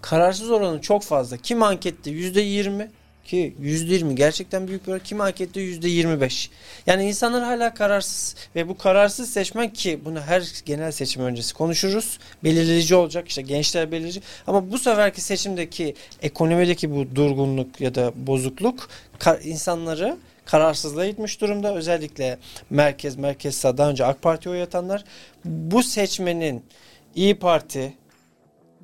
Kararsız 0.04 0.52
oranı 0.52 0.82
çok 0.82 1.04
fazla. 1.04 1.38
Kim 1.38 1.64
ankette 1.64 2.12
yüzde 2.12 2.42
yirmi 2.42 2.92
ki 3.26 3.56
yüzde 3.60 3.94
yirmi 3.94 4.16
gerçekten 4.16 4.68
büyük 4.68 4.88
bir 4.88 4.92
oran. 4.92 5.02
Kim 5.04 5.22
ankette 5.22 5.62
yüzde 5.62 5.90
yirmi 5.90 6.22
beş. 6.22 6.50
Yani 6.88 7.08
insanlar 7.08 7.44
hala 7.44 7.74
kararsız 7.74 8.36
ve 8.56 8.68
bu 8.68 8.78
kararsız 8.78 9.30
seçmen 9.30 9.74
ki 9.74 10.00
bunu 10.06 10.22
her 10.22 10.44
genel 10.66 10.92
seçim 10.92 11.24
öncesi 11.24 11.54
konuşuruz. 11.54 12.20
Belirleyici 12.44 12.96
olacak 12.96 13.28
işte 13.28 13.42
gençler 13.42 13.92
belirleyici. 13.92 14.22
Ama 14.48 14.72
bu 14.72 14.78
seferki 14.78 15.22
seçimdeki 15.22 15.96
ekonomideki 16.22 16.96
bu 16.96 17.16
durgunluk 17.16 17.82
ya 17.82 17.96
da 17.96 18.12
bozukluk 18.16 18.90
insanları 19.44 20.18
kararsızlığa 20.46 21.06
itmiş 21.06 21.42
durumda. 21.42 21.76
Özellikle 21.76 22.38
merkez, 22.70 23.16
merkez 23.16 23.56
sağ 23.56 23.78
daha 23.78 23.90
önce 23.90 24.06
AK 24.06 24.22
Parti'ye 24.22 24.56
oy 24.56 24.62
atanlar. 24.62 25.04
Bu 25.46 25.84
seçmenin 25.84 26.64
İyi 27.16 27.36
Parti, 27.36 27.94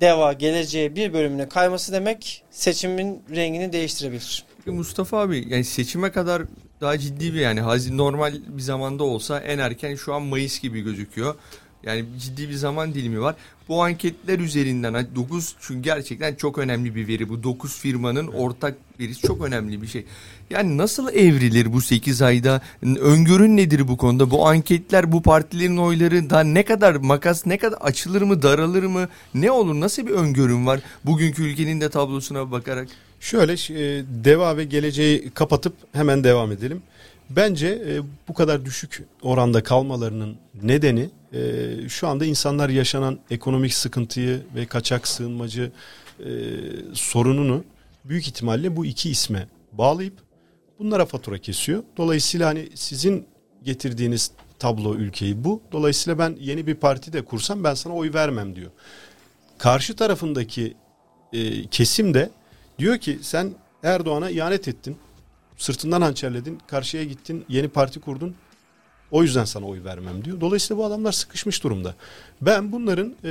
Deva, 0.00 0.32
geleceğe 0.32 0.96
bir 0.96 1.12
bölümüne 1.12 1.48
kayması 1.48 1.92
demek 1.92 2.44
seçimin 2.50 3.22
rengini 3.30 3.72
değiştirebilir. 3.72 4.44
Peki 4.64 4.76
Mustafa 4.76 5.18
abi 5.20 5.46
yani 5.48 5.64
seçime 5.64 6.12
kadar 6.12 6.42
daha 6.80 6.98
ciddi 6.98 7.34
bir 7.34 7.40
yani 7.40 7.60
hazin 7.60 7.98
normal 7.98 8.34
bir 8.48 8.62
zamanda 8.62 9.04
olsa 9.04 9.40
en 9.40 9.58
erken 9.58 9.94
şu 9.94 10.14
an 10.14 10.22
Mayıs 10.22 10.60
gibi 10.60 10.80
gözüküyor. 10.80 11.34
Yani 11.82 12.04
ciddi 12.18 12.48
bir 12.48 12.54
zaman 12.54 12.94
dilimi 12.94 13.20
var. 13.20 13.36
Bu 13.68 13.82
anketler 13.82 14.38
üzerinden 14.38 15.06
9 15.14 15.56
çünkü 15.60 15.82
gerçekten 15.82 16.34
çok 16.34 16.58
önemli 16.58 16.94
bir 16.94 17.08
veri. 17.08 17.28
Bu 17.28 17.42
9 17.42 17.78
firmanın 17.78 18.26
ortak 18.26 18.74
verisi 19.00 19.26
çok 19.26 19.44
önemli 19.44 19.82
bir 19.82 19.86
şey. 19.86 20.04
Yani 20.50 20.78
nasıl 20.78 21.08
evrilir 21.08 21.72
bu 21.72 21.80
8 21.80 22.22
ayda? 22.22 22.60
Öngörün 22.82 23.56
nedir 23.56 23.88
bu 23.88 23.96
konuda? 23.96 24.30
Bu 24.30 24.46
anketler 24.46 25.12
bu 25.12 25.22
partilerin 25.22 25.76
oyları 25.76 26.30
daha 26.30 26.40
ne 26.40 26.64
kadar 26.64 26.94
makas 26.94 27.46
ne 27.46 27.58
kadar 27.58 27.78
açılır 27.80 28.22
mı 28.22 28.42
daralır 28.42 28.82
mı? 28.82 29.08
Ne 29.34 29.50
olur? 29.50 29.80
Nasıl 29.80 30.06
bir 30.06 30.10
öngörün 30.10 30.66
var? 30.66 30.80
Bugünkü 31.04 31.42
ülkenin 31.42 31.80
de 31.80 31.90
tablosuna 31.90 32.50
bakarak. 32.50 32.88
Şöyle 33.20 33.52
e, 33.52 34.04
deva 34.24 34.56
ve 34.56 34.64
geleceği 34.64 35.30
kapatıp 35.30 35.74
hemen 35.92 36.24
devam 36.24 36.52
edelim. 36.52 36.82
Bence 37.30 37.68
e, 37.68 38.00
bu 38.28 38.34
kadar 38.34 38.64
düşük 38.64 39.02
oranda 39.22 39.62
kalmalarının 39.62 40.36
nedeni 40.62 41.10
e, 41.32 41.40
şu 41.88 42.08
anda 42.08 42.24
insanlar 42.24 42.68
yaşanan 42.68 43.18
ekonomik 43.30 43.74
sıkıntıyı 43.74 44.40
ve 44.54 44.66
kaçak 44.66 45.08
sığınmacı 45.08 45.72
e, 46.20 46.30
sorununu 46.94 47.64
büyük 48.04 48.28
ihtimalle 48.28 48.76
bu 48.76 48.86
iki 48.86 49.10
isme 49.10 49.46
bağlayıp 49.72 50.29
bunlara 50.80 51.06
fatura 51.06 51.38
kesiyor. 51.38 51.82
Dolayısıyla 51.96 52.48
hani 52.48 52.68
sizin 52.74 53.26
getirdiğiniz 53.62 54.30
tablo 54.58 54.94
ülkeyi 54.94 55.44
bu. 55.44 55.62
Dolayısıyla 55.72 56.18
ben 56.18 56.36
yeni 56.40 56.66
bir 56.66 56.74
parti 56.74 57.12
de 57.12 57.24
kursam 57.24 57.64
ben 57.64 57.74
sana 57.74 57.94
oy 57.94 58.14
vermem 58.14 58.56
diyor. 58.56 58.70
Karşı 59.58 59.96
tarafındaki 59.96 60.74
e, 61.32 61.66
kesim 61.66 62.14
de 62.14 62.30
diyor 62.78 62.98
ki 62.98 63.18
sen 63.22 63.52
Erdoğan'a 63.82 64.30
ihanet 64.30 64.68
ettin. 64.68 64.96
Sırtından 65.56 66.02
hançerledin. 66.02 66.58
Karşıya 66.66 67.04
gittin. 67.04 67.44
Yeni 67.48 67.68
parti 67.68 68.00
kurdun. 68.00 68.34
O 69.10 69.22
yüzden 69.22 69.44
sana 69.44 69.66
oy 69.66 69.84
vermem 69.84 70.24
diyor. 70.24 70.40
Dolayısıyla 70.40 70.82
bu 70.82 70.84
adamlar 70.84 71.12
sıkışmış 71.12 71.64
durumda. 71.64 71.94
Ben 72.40 72.72
bunların 72.72 73.14
e, 73.24 73.28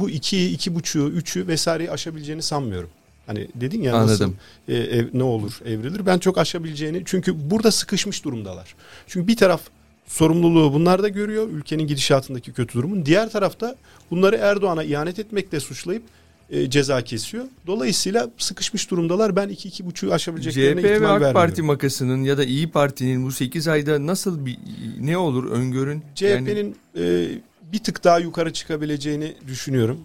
bu 0.00 0.10
ikiyi, 0.10 0.50
iki 0.50 0.74
buçuğu, 0.74 1.08
üçü 1.08 1.46
vesaireyi 1.46 1.90
aşabileceğini 1.90 2.42
sanmıyorum. 2.42 2.90
Hani 3.32 3.48
dedin 3.54 3.82
ya 3.82 3.96
Anladım. 3.96 4.36
nasıl 4.68 4.74
e, 4.74 4.96
ev, 4.98 5.06
ne 5.12 5.22
olur 5.22 5.60
evrilir. 5.64 6.06
Ben 6.06 6.18
çok 6.18 6.38
aşabileceğini 6.38 7.02
çünkü 7.04 7.50
burada 7.50 7.70
sıkışmış 7.70 8.24
durumdalar. 8.24 8.74
Çünkü 9.06 9.28
bir 9.28 9.36
taraf 9.36 9.60
sorumluluğu 10.06 10.72
bunlar 10.72 11.02
da 11.02 11.08
görüyor 11.08 11.48
ülkenin 11.48 11.86
gidişatındaki 11.86 12.52
kötü 12.52 12.74
durumun. 12.74 13.06
Diğer 13.06 13.30
tarafta 13.30 13.76
bunları 14.10 14.36
Erdoğan'a 14.36 14.84
ihanet 14.84 15.18
etmekle 15.18 15.60
suçlayıp 15.60 16.02
e, 16.50 16.70
ceza 16.70 17.02
kesiyor. 17.02 17.44
Dolayısıyla 17.66 18.30
sıkışmış 18.38 18.90
durumdalar. 18.90 19.36
Ben 19.36 19.48
2-2,5'u 19.48 20.12
aşabileceklerine 20.12 20.80
CHP 20.80 20.84
ve 20.84 20.92
ihtimal 20.92 21.08
AK 21.08 21.12
vermiyorum. 21.12 21.34
Parti 21.34 21.62
makasının 21.62 22.22
ya 22.22 22.38
da 22.38 22.44
İyi 22.44 22.70
Parti'nin 22.70 23.26
bu 23.26 23.32
8 23.32 23.68
ayda 23.68 24.06
nasıl 24.06 24.46
bir 24.46 24.58
ne 25.00 25.18
olur 25.18 25.50
öngörün? 25.50 26.02
Yani 26.20 26.46
CHP'nin 26.46 26.76
e, 26.96 27.28
bir 27.72 27.78
tık 27.78 28.04
daha 28.04 28.18
yukarı 28.18 28.52
çıkabileceğini 28.52 29.34
düşünüyorum. 29.48 30.00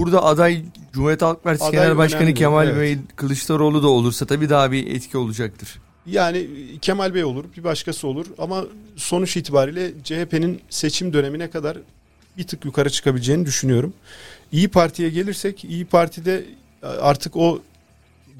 Burada 0.00 0.24
aday 0.24 0.62
Cumhuriyet 0.92 1.22
Halk 1.22 1.44
Partisi 1.44 1.64
Aday 1.64 1.80
Genel 1.80 1.96
Başkanı 1.96 2.22
önemli, 2.22 2.34
Kemal 2.34 2.68
evet. 2.68 2.78
Bey 2.78 2.98
Kılıçdaroğlu 3.16 3.82
da 3.82 3.88
olursa 3.88 4.26
tabii 4.26 4.50
daha 4.50 4.72
bir 4.72 4.86
etki 4.94 5.18
olacaktır. 5.18 5.80
Yani 6.06 6.46
Kemal 6.80 7.14
Bey 7.14 7.24
olur, 7.24 7.44
bir 7.56 7.64
başkası 7.64 8.08
olur 8.08 8.26
ama 8.38 8.64
sonuç 8.96 9.36
itibariyle 9.36 9.92
CHP'nin 10.04 10.60
seçim 10.70 11.12
dönemine 11.12 11.50
kadar 11.50 11.78
bir 12.36 12.46
tık 12.46 12.64
yukarı 12.64 12.90
çıkabileceğini 12.90 13.46
düşünüyorum. 13.46 13.92
İyi 14.52 14.68
Parti'ye 14.68 15.10
gelirsek 15.10 15.64
İyi 15.64 15.84
Parti'de 15.84 16.44
artık 16.82 17.36
o 17.36 17.60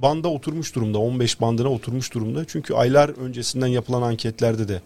banda 0.03 0.29
oturmuş 0.29 0.75
durumda. 0.75 0.99
15 0.99 1.41
bandına 1.41 1.69
oturmuş 1.69 2.15
durumda. 2.15 2.45
Çünkü 2.45 2.75
aylar 2.75 3.09
öncesinden 3.09 3.67
yapılan 3.67 4.03
anketlerde 4.03 4.69
de 4.69 4.81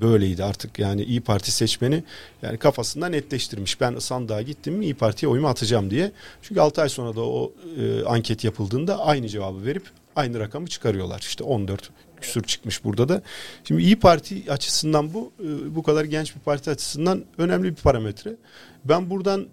böyleydi 0.00 0.44
artık 0.44 0.78
yani 0.78 1.02
İyi 1.02 1.20
Parti 1.20 1.50
seçmeni 1.50 2.04
yani 2.42 2.58
kafasında 2.58 3.08
netleştirmiş. 3.08 3.80
Ben 3.80 3.98
sandığa 3.98 4.42
gittim 4.42 4.74
mi 4.74 4.84
İyi 4.84 4.94
Parti'ye 4.94 5.30
oyumu 5.30 5.48
atacağım 5.48 5.90
diye. 5.90 6.12
Çünkü 6.42 6.60
6 6.60 6.82
ay 6.82 6.88
sonra 6.88 7.16
da 7.16 7.20
o 7.20 7.52
e, 7.80 8.04
anket 8.04 8.44
yapıldığında 8.44 8.98
aynı 9.06 9.28
cevabı 9.28 9.64
verip 9.64 9.82
aynı 10.16 10.40
rakamı 10.40 10.66
çıkarıyorlar. 10.66 11.20
İşte 11.20 11.44
14 11.44 11.90
küsur 12.20 12.42
çıkmış 12.42 12.84
burada 12.84 13.08
da. 13.08 13.22
Şimdi 13.64 13.82
İyi 13.82 13.96
Parti 13.96 14.52
açısından 14.52 15.14
bu 15.14 15.32
e, 15.40 15.74
bu 15.74 15.82
kadar 15.82 16.04
genç 16.04 16.36
bir 16.36 16.40
parti 16.40 16.70
açısından 16.70 17.24
önemli 17.38 17.70
bir 17.70 17.82
parametre. 17.82 18.36
Ben 18.84 19.10
buradan 19.10 19.46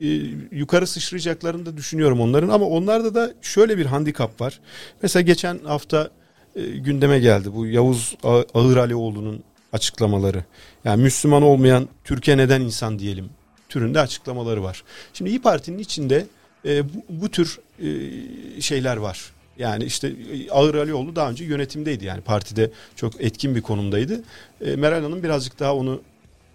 e, 0.00 0.06
yukarı 0.52 0.86
sıçrayacaklarını 0.86 1.66
da 1.66 1.76
düşünüyorum 1.76 2.20
onların 2.20 2.48
ama 2.48 2.66
onlarda 2.66 3.14
da 3.14 3.32
şöyle 3.42 3.78
bir 3.78 3.86
handikap 3.86 4.40
var. 4.40 4.60
Mesela 5.02 5.22
geçen 5.22 5.58
hafta 5.58 6.10
e, 6.56 6.62
gündeme 6.62 7.18
geldi 7.18 7.54
bu 7.54 7.66
Yavuz 7.66 8.16
Ağır 8.54 8.76
Alioğlu'nun 8.76 9.44
açıklamaları. 9.72 10.44
Yani 10.84 11.02
Müslüman 11.02 11.42
olmayan 11.42 11.88
Türkiye 12.04 12.36
neden 12.36 12.60
insan 12.60 12.98
diyelim 12.98 13.30
türünde 13.68 14.00
açıklamaları 14.00 14.62
var. 14.62 14.84
Şimdi 15.14 15.30
İyi 15.30 15.42
Parti'nin 15.42 15.78
içinde 15.78 16.26
e, 16.64 16.94
bu, 16.94 17.04
bu 17.08 17.28
tür 17.28 17.58
e, 17.78 18.60
şeyler 18.60 18.96
var. 18.96 19.32
Yani 19.58 19.84
işte 19.84 20.08
e, 20.08 20.50
Ağır 20.50 20.74
Alioğlu 20.74 21.16
daha 21.16 21.30
önce 21.30 21.44
yönetimdeydi 21.44 22.04
yani 22.04 22.20
partide 22.20 22.70
çok 22.96 23.20
etkin 23.20 23.54
bir 23.54 23.62
konumdaydı. 23.62 24.22
E, 24.60 24.76
Meral 24.76 25.02
Hanım 25.02 25.22
birazcık 25.22 25.58
daha 25.58 25.74
onu 25.74 26.02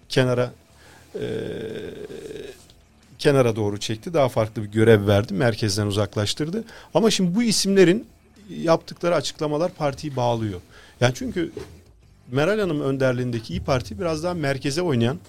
kenara 0.10 0.52
e, 1.16 1.26
kenara 3.20 3.56
doğru 3.56 3.80
çekti. 3.80 4.14
Daha 4.14 4.30
farklı 4.30 4.64
bir 4.64 4.72
görev 4.72 5.08
verdi. 5.08 5.34
Merkezden 5.34 5.88
uzaklaştırdı. 5.88 6.64
Ama 6.94 7.12
şimdi 7.12 7.36
bu 7.36 7.44
isimlerin 7.44 8.08
yaptıkları 8.50 9.16
açıklamalar 9.16 9.74
partiyi 9.74 10.16
bağlıyor. 10.16 10.62
Yani 11.02 11.14
çünkü 11.16 11.52
Meral 12.32 12.60
Hanım 12.60 12.82
önderliğindeki 12.82 13.54
İyi 13.54 13.64
Parti 13.64 14.00
biraz 14.00 14.24
daha 14.24 14.34
merkeze 14.34 14.82
oynayan 14.82 15.20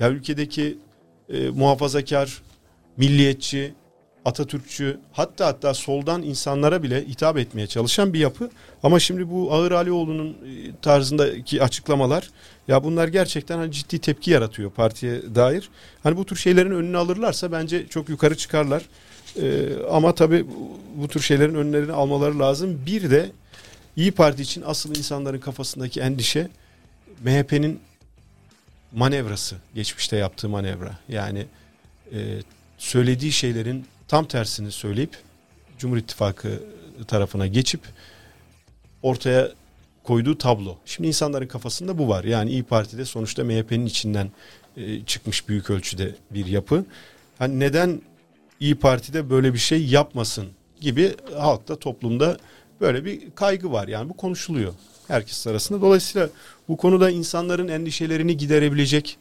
ya 0.00 0.10
ülkedeki 0.10 0.78
e, 1.28 1.48
muhafazakar, 1.48 2.42
milliyetçi, 2.96 3.74
Atatürkçü 4.24 4.98
hatta 5.12 5.46
hatta 5.46 5.74
soldan 5.74 6.22
insanlara 6.22 6.82
bile 6.82 7.08
hitap 7.08 7.38
etmeye 7.38 7.66
çalışan 7.66 8.12
bir 8.12 8.18
yapı. 8.18 8.50
Ama 8.82 9.00
şimdi 9.00 9.30
bu 9.30 9.52
Ağır 9.52 9.72
Alioğlu'nun 9.72 10.28
e, 10.28 10.36
tarzındaki 10.82 11.62
açıklamalar 11.62 12.30
ya 12.68 12.84
bunlar 12.84 13.08
gerçekten 13.08 13.58
hani 13.58 13.72
ciddi 13.72 13.98
tepki 13.98 14.30
yaratıyor 14.30 14.70
partiye 14.70 15.34
dair. 15.34 15.68
Hani 16.02 16.16
bu 16.16 16.26
tür 16.26 16.36
şeylerin 16.36 16.70
önünü 16.70 16.96
alırlarsa 16.96 17.52
bence 17.52 17.86
çok 17.86 18.08
yukarı 18.08 18.36
çıkarlar. 18.36 18.82
E, 19.42 19.68
ama 19.90 20.14
tabii 20.14 20.46
bu, 20.46 20.78
bu 21.02 21.08
tür 21.08 21.20
şeylerin 21.20 21.54
önlerini 21.54 21.92
almaları 21.92 22.38
lazım. 22.38 22.82
Bir 22.86 23.10
de 23.10 23.30
İyi 23.96 24.12
Parti 24.12 24.42
için 24.42 24.62
asıl 24.66 24.96
insanların 24.96 25.40
kafasındaki 25.40 26.00
endişe 26.00 26.48
MHP'nin 27.24 27.80
manevrası, 28.92 29.56
geçmişte 29.74 30.16
yaptığı 30.16 30.48
manevra. 30.48 30.98
Yani 31.08 31.46
e, 32.12 32.18
söylediği 32.78 33.32
şeylerin 33.32 33.86
tam 34.08 34.24
tersini 34.24 34.72
söyleyip 34.72 35.18
Cumhur 35.78 35.96
İttifakı 35.96 36.62
tarafına 37.08 37.46
geçip 37.46 37.80
ortaya 39.02 39.50
koyduğu 40.04 40.38
tablo. 40.38 40.78
Şimdi 40.84 41.08
insanların 41.08 41.46
kafasında 41.46 41.98
bu 41.98 42.08
var. 42.08 42.24
Yani 42.24 42.50
İyi 42.50 42.62
Parti'de 42.62 43.04
sonuçta 43.04 43.44
MHP'nin 43.44 43.86
içinden 43.86 44.30
e, 44.76 45.04
çıkmış 45.04 45.48
büyük 45.48 45.70
ölçüde 45.70 46.14
bir 46.30 46.46
yapı. 46.46 46.84
Hani 47.38 47.60
neden 47.60 48.02
İyi 48.60 48.74
Parti'de 48.74 49.30
böyle 49.30 49.54
bir 49.54 49.58
şey 49.58 49.86
yapmasın 49.86 50.48
gibi 50.80 51.16
halkta 51.36 51.76
toplumda 51.76 52.36
böyle 52.80 53.04
bir 53.04 53.30
kaygı 53.34 53.72
var. 53.72 53.88
Yani 53.88 54.08
bu 54.08 54.16
konuşuluyor 54.16 54.74
herkes 55.08 55.46
arasında. 55.46 55.80
Dolayısıyla 55.80 56.28
bu 56.68 56.76
konuda 56.76 57.10
insanların 57.10 57.68
endişelerini 57.68 58.36
giderebilecek 58.36 59.18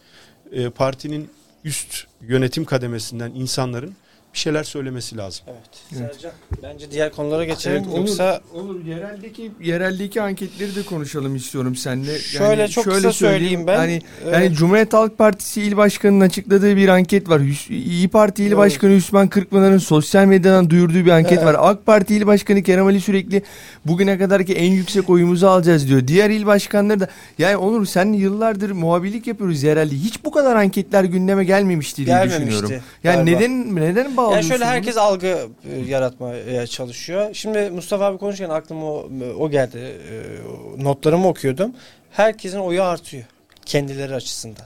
e, 0.51 0.69
partinin 0.69 1.29
üst 1.63 2.07
yönetim 2.21 2.65
kademesinden 2.65 3.31
insanların 3.31 3.95
bir 4.33 4.39
şeyler 4.39 4.63
söylemesi 4.63 5.17
lazım. 5.17 5.45
Evet. 5.47 5.59
Evet. 6.01 6.13
Sercan 6.15 6.31
bence 6.63 6.91
diğer 6.91 7.11
konulara 7.11 7.45
geçelim. 7.45 7.83
Evet, 7.87 7.97
Yoksa 7.97 8.41
olur, 8.53 8.63
olur. 8.69 8.85
Yereldeki 8.85 9.51
yereldeki 9.61 10.21
anketleri 10.21 10.75
de 10.75 10.83
konuşalım 10.83 11.35
istiyorum 11.35 11.75
seninle. 11.75 12.19
Şöyle 12.19 12.67
çok 12.67 12.85
kısa 12.85 13.13
söyleyeyim 13.13 13.67
ben. 13.67 13.77
Hani 13.77 14.01
Ee, 14.25 14.29
yani 14.29 14.53
Cumhuriyet 14.53 14.93
Halk 14.93 15.17
Partisi 15.17 15.61
İl 15.61 15.77
Başkanı'nın 15.77 16.19
açıkladığı 16.19 16.75
bir 16.77 16.87
anket 16.87 17.29
var. 17.29 17.39
Hüs- 17.39 17.73
İyi 17.73 18.07
Parti 18.07 18.43
İl 18.43 18.51
Doğru. 18.51 18.57
Başkanı 18.59 18.91
Hüsmen 18.95 19.27
Kırkpınar'ın 19.27 19.77
sosyal 19.77 20.25
medyadan 20.25 20.69
duyurduğu 20.69 21.05
bir 21.05 21.11
anket 21.11 21.31
Evet. 21.37 21.45
var. 21.45 21.55
AK 21.59 21.85
Parti 21.85 22.15
İl 22.15 22.25
Başkanı 22.27 22.63
Kerem 22.63 22.85
Ali 22.85 23.01
sürekli 23.01 23.43
bugüne 23.85 24.17
kadarki 24.17 24.53
en 24.53 24.71
yüksek 24.71 25.09
oyumuzu 25.09 25.47
alacağız 25.47 25.87
diyor. 25.87 26.07
Diğer 26.07 26.29
il 26.29 26.45
başkanları 26.45 26.99
da 26.99 27.07
yani 27.37 27.57
Onur 27.57 27.85
sen 27.85 28.13
yıllardır 28.13 28.71
muhabirlik 28.71 29.27
yapıyoruz 29.27 29.63
yerelde. 29.63 29.95
Hiç 29.95 30.23
bu 30.25 30.31
kadar 30.31 30.55
anketler 30.55 31.03
gündeme 31.03 31.43
gelmemişti 31.45 32.05
diye 32.05 32.15
Gelmemişti 32.15 32.41
düşünüyorum. 32.51 32.71
Yani 33.03 33.15
galiba. 33.31 33.39
neden 33.39 33.75
neden 33.75 34.17
bağlıyorsun? 34.23 34.35
Yani 34.35 34.47
şöyle 34.47 34.63
bunu? 34.63 34.71
herkes 34.71 34.97
algı 34.97 35.27
e, 35.73 35.79
yaratmaya 35.87 36.67
çalışıyor. 36.67 37.29
Şimdi 37.33 37.69
Mustafa 37.69 38.05
abi 38.05 38.17
konuşurken 38.17 38.49
aklıma 38.49 38.85
o, 38.85 39.09
o 39.39 39.49
geldi. 39.49 39.77
E, 39.77 40.83
Notlarımı 40.83 41.27
okuyordum. 41.27 41.75
Herkesin 42.11 42.59
oyu 42.59 42.83
artıyor. 42.83 43.23
Kendileri 43.65 44.15
açısından. 44.15 44.65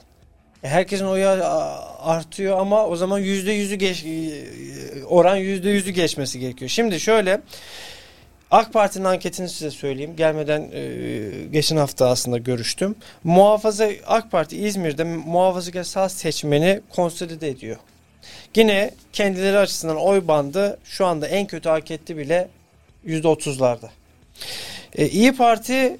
E, 0.62 0.68
Herkesin 0.68 1.04
oyu 1.06 1.28
artıyor 2.00 2.58
ama 2.58 2.86
o 2.86 2.96
zaman 2.96 3.18
yüzde 3.18 3.52
yüzü 3.52 3.74
geç, 3.74 4.04
e, 4.04 4.44
oran 5.04 5.36
yüzde 5.36 5.70
yüzü 5.70 5.90
geçmesi 5.90 6.40
gerekiyor. 6.40 6.68
Şimdi 6.68 7.00
şöyle 7.00 7.40
AK 8.50 8.72
Parti'nin 8.72 9.04
anketini 9.04 9.48
size 9.48 9.70
söyleyeyim. 9.70 10.16
Gelmeden 10.16 10.70
e, 10.72 10.90
geçen 11.52 11.76
hafta 11.76 12.08
aslında 12.08 12.38
görüştüm. 12.38 12.94
Muhafaza 13.24 13.88
AK 14.06 14.30
Parti 14.30 14.56
İzmir'de 14.58 15.04
muhafazakar 15.04 15.84
sağ 15.84 16.08
seçmeni 16.08 16.80
konsolide 16.90 17.48
ediyor. 17.48 17.76
Yine 18.56 18.90
kendileri 19.12 19.58
açısından 19.58 19.96
oy 19.96 20.28
bandı 20.28 20.78
şu 20.84 21.06
anda 21.06 21.28
en 21.28 21.46
kötü 21.46 21.68
ankette 21.68 22.16
bile 22.16 22.48
%30'larda. 23.06 23.88
E, 24.94 25.08
İyi 25.08 25.32
Parti 25.36 25.98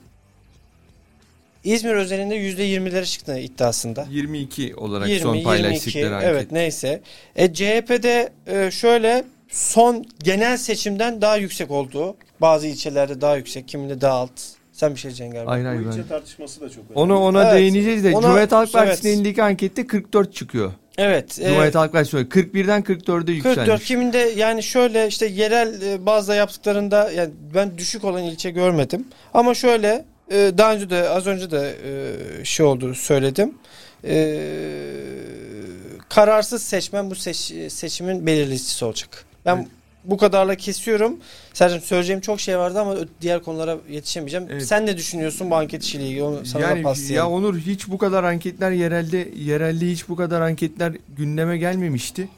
İzmir 1.64 1.94
özelinde 1.94 2.36
%20'lere 2.36 3.04
çıktı 3.04 3.38
iddiasında. 3.38 4.06
22 4.10 4.74
olarak 4.76 5.08
20, 5.08 5.20
son 5.20 5.34
22, 5.34 5.44
paylaştıkları 5.44 6.16
anket. 6.16 6.30
evet 6.30 6.52
neyse. 6.52 7.00
E, 7.36 7.52
CHP'de 7.54 8.32
e, 8.46 8.70
şöyle 8.70 9.24
son 9.48 10.04
genel 10.22 10.56
seçimden 10.56 11.20
daha 11.22 11.36
yüksek 11.36 11.70
olduğu 11.70 12.16
bazı 12.40 12.66
ilçelerde 12.66 13.20
daha 13.20 13.36
yüksek 13.36 13.68
kiminde 13.68 14.00
daha 14.00 14.12
alt. 14.14 14.30
Sen 14.72 14.94
bir 14.94 15.00
şey 15.00 15.08
diyeceksin 15.10 15.32
galiba. 15.34 15.50
Hayır 15.50 15.64
hayır. 15.64 15.84
Bu 15.86 15.88
ilçe 15.90 16.08
tartışması 16.08 16.60
da 16.60 16.68
çok 16.70 16.84
önemli. 16.84 16.98
Onu 16.98 17.18
ona 17.18 17.42
Evet. 17.44 17.54
değineceğiz 17.54 18.04
de 18.04 18.08
Ona- 18.12 18.22
Cumhuriyet 18.22 18.52
Halk 18.52 18.64
evet. 18.64 18.72
Partisi'nin 18.86 19.12
elindeki 19.12 19.42
ankette 19.42 19.86
44 19.86 20.34
çıkıyor. 20.34 20.72
Evet. 20.98 21.38
e, 21.40 21.48
Cumhuriyet 21.48 21.74
Halk 21.74 21.92
Partisi 21.92 22.10
söylüyor. 22.10 22.30
41'den 22.30 22.82
44'e 22.82 23.32
yükselmiş. 23.32 23.56
44 23.56 23.84
kiminde 23.84 24.18
yani 24.18 24.62
şöyle 24.62 25.06
işte 25.06 25.26
yerel 25.26 25.82
e, 25.82 26.06
bazda 26.06 26.34
yaptıklarında 26.34 27.10
yani 27.10 27.30
ben 27.54 27.78
düşük 27.78 28.04
olan 28.04 28.22
ilçe 28.22 28.50
görmedim. 28.50 29.06
Ama 29.34 29.54
şöyle 29.54 30.04
e, 30.30 30.52
daha 30.58 30.74
önce 30.74 30.90
de 30.90 31.08
az 31.08 31.26
önce 31.26 31.50
de 31.50 31.76
e, 32.40 32.44
şey 32.44 32.66
olduğunu 32.66 32.94
söyledim. 32.94 33.54
E, 34.04 34.40
kararsız 36.08 36.62
seçmen 36.62 37.10
bu 37.10 37.14
seç, 37.14 37.52
seçimin 37.68 38.26
belirleyicisi 38.26 38.84
olacak. 38.84 39.24
Ben 39.46 39.56
Evet. 39.56 39.66
Bu 40.04 40.16
kadarla 40.16 40.54
kesiyorum. 40.54 41.16
Sercan 41.52 41.78
söyleyeceğim 41.78 42.20
çok 42.20 42.40
şey 42.40 42.58
vardı 42.58 42.80
ama 42.80 42.94
diğer 43.20 43.42
konulara 43.42 43.78
yetişemeyeceğim. 43.90 44.46
Evet. 44.50 44.66
Sen 44.66 44.86
ne 44.86 44.96
düşünüyorsun 44.96 45.50
bu 45.50 45.56
anket 45.56 45.82
işiyle 45.82 46.06
ilgili? 46.06 46.22
Onu 46.22 46.46
sana 46.46 46.62
da 46.62 46.68
yani 46.68 46.78
ya 46.78 46.82
paslayalım. 46.82 47.32
Onur 47.32 47.58
hiç 47.58 47.88
bu 47.88 47.98
kadar 47.98 48.24
anketler 48.24 48.70
yerelde 48.70 49.28
yerelde 49.36 49.86
hiç 49.90 50.08
bu 50.08 50.16
kadar 50.16 50.40
anketler 50.40 50.92
gündeme 51.16 51.58
gelmemişti. 51.58 52.28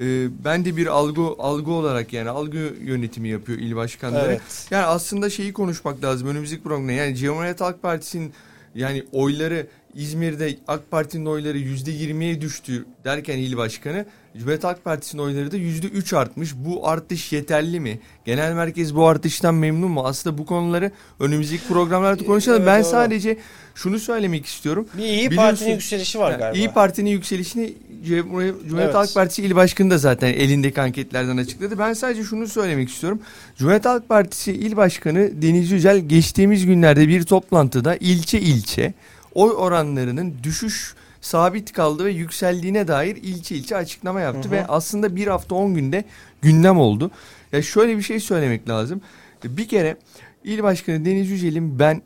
e, 0.00 0.04
ben 0.44 0.64
de 0.64 0.76
bir 0.76 0.86
algı 0.86 1.22
algı 1.38 1.70
olarak 1.70 2.12
yani 2.12 2.28
algı 2.30 2.74
yönetimi 2.82 3.28
yapıyor 3.28 3.58
il 3.58 3.76
başkanları. 3.76 4.26
Evet. 4.26 4.66
Yani 4.70 4.84
aslında 4.84 5.30
şeyi 5.30 5.52
konuşmak 5.52 6.04
lazım 6.04 6.28
önümüzdeki 6.28 6.62
programda. 6.62 6.92
Yani 6.92 7.16
Cumhuriyet 7.16 7.60
Halk 7.60 7.82
Partisi'nin 7.82 8.32
yani 8.74 9.04
oyları 9.12 9.66
İzmir'de 9.96 10.56
AK 10.68 10.90
Parti'nin 10.90 11.26
oyları 11.26 11.58
yüzde 11.58 11.90
yirmiye 11.90 12.40
düştü 12.40 12.86
derken 13.04 13.38
il 13.38 13.56
başkanı 13.56 14.06
Cumhuriyet 14.34 14.64
Halk 14.64 14.84
Partisi'nin 14.84 15.22
oyları 15.22 15.52
da 15.52 15.56
yüzde 15.56 15.86
üç 15.86 16.12
artmış. 16.12 16.54
Bu 16.56 16.88
artış 16.88 17.32
yeterli 17.32 17.80
mi? 17.80 17.98
Genel 18.24 18.52
merkez 18.52 18.94
bu 18.94 19.06
artıştan 19.06 19.54
memnun 19.54 19.90
mu? 19.90 20.02
Aslında 20.04 20.38
bu 20.38 20.46
konuları 20.46 20.90
önümüzdeki 21.20 21.68
programlarda 21.68 22.24
konuşalım. 22.24 22.58
Evet, 22.58 22.66
ben 22.66 22.82
doğru. 22.82 22.90
sadece 22.90 23.38
şunu 23.74 23.98
söylemek 23.98 24.46
istiyorum. 24.46 24.88
Bir 24.98 25.02
iyi 25.02 25.30
Parti'nin 25.30 25.70
yükselişi 25.70 26.18
var 26.18 26.38
galiba. 26.38 26.58
İyi 26.58 26.68
Parti'nin 26.68 27.10
yükselişini 27.10 27.74
Cumhuriyet 28.04 28.54
Cumhuriyet 28.54 28.84
Evet. 28.84 28.94
Halk 28.94 29.14
Partisi 29.14 29.42
il 29.42 29.54
başkanı 29.54 29.90
da 29.90 29.98
zaten 29.98 30.28
elindeki 30.28 30.80
anketlerden 30.80 31.36
açıkladı. 31.36 31.78
Ben 31.78 31.92
sadece 31.92 32.24
şunu 32.24 32.48
söylemek 32.48 32.88
istiyorum. 32.88 33.20
Cumhuriyet 33.56 33.84
Halk 33.84 34.08
Partisi 34.08 34.52
il 34.52 34.76
başkanı 34.76 35.42
Deniz 35.42 35.70
Yücel 35.70 35.98
geçtiğimiz 35.98 36.66
günlerde 36.66 37.08
bir 37.08 37.22
toplantıda 37.22 37.96
ilçe 37.96 38.40
ilçe 38.40 38.94
oy 39.34 39.50
oranlarının 39.56 40.34
düşüş 40.42 40.94
sabit 41.20 41.72
kaldı 41.72 42.04
ve 42.04 42.10
yükseldiğine 42.12 42.88
dair 42.88 43.16
ilçe 43.16 43.56
ilçe 43.56 43.76
açıklama 43.76 44.20
yaptı 44.20 44.42
Hı 44.48 44.48
hı. 44.48 44.50
ve 44.52 44.66
aslında 44.66 45.16
bir 45.16 45.26
hafta 45.26 45.54
10 45.54 45.74
günde 45.74 46.04
gündem 46.42 46.78
oldu. 46.78 47.10
Ya 47.52 47.62
şöyle 47.62 47.96
bir 47.96 48.02
şey 48.02 48.20
söylemek 48.20 48.68
lazım. 48.68 49.00
Bir 49.44 49.68
kere 49.68 49.96
il 50.44 50.62
başkanı 50.62 51.04
Deniz 51.04 51.30
Yücel'in 51.30 51.78
ben 51.78 52.02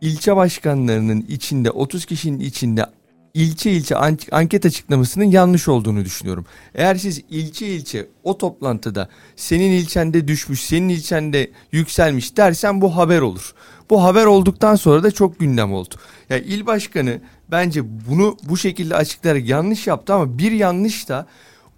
ilçe 0.00 0.36
başkanlarının 0.36 1.24
içinde 1.28 1.70
30 1.70 2.04
kişinin 2.04 2.40
içinde 2.40 2.86
ilçe 3.34 3.70
ilçe 3.70 3.96
an- 3.96 4.18
anket 4.32 4.66
açıklamasının 4.66 5.24
yanlış 5.24 5.68
olduğunu 5.68 6.04
düşünüyorum. 6.04 6.46
Eğer 6.74 6.94
siz 6.94 7.22
ilçe 7.30 7.66
ilçe 7.66 8.06
o 8.24 8.38
toplantıda 8.38 9.08
senin 9.36 9.70
ilçende 9.72 10.28
düşmüş, 10.28 10.62
senin 10.62 10.88
ilçende 10.88 11.50
yükselmiş 11.72 12.36
dersen 12.36 12.80
bu 12.80 12.96
haber 12.96 13.20
olur. 13.20 13.54
Bu 13.90 14.04
haber 14.04 14.26
olduktan 14.26 14.74
sonra 14.74 15.02
da 15.02 15.10
çok 15.10 15.40
gündem 15.40 15.72
oldu. 15.72 15.94
Ya 16.30 16.38
il 16.38 16.66
başkanı 16.66 17.20
bence 17.50 17.82
bunu 18.08 18.36
bu 18.42 18.56
şekilde 18.56 18.96
açıklayarak 18.96 19.48
yanlış 19.48 19.86
yaptı 19.86 20.14
ama 20.14 20.38
bir 20.38 20.52
yanlış 20.52 21.08
da 21.08 21.26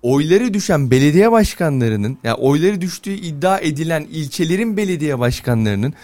oyları 0.03 0.55
düşen 0.55 0.91
belediye 0.91 1.33
başkanlarının 1.33 2.19
yani 2.25 2.35
oyları 2.35 2.81
düştüğü 2.81 3.13
iddia 3.13 3.59
edilen 3.59 4.07
ilçelerin 4.11 4.77
belediye 4.77 5.19
başkanlarının 5.19 5.95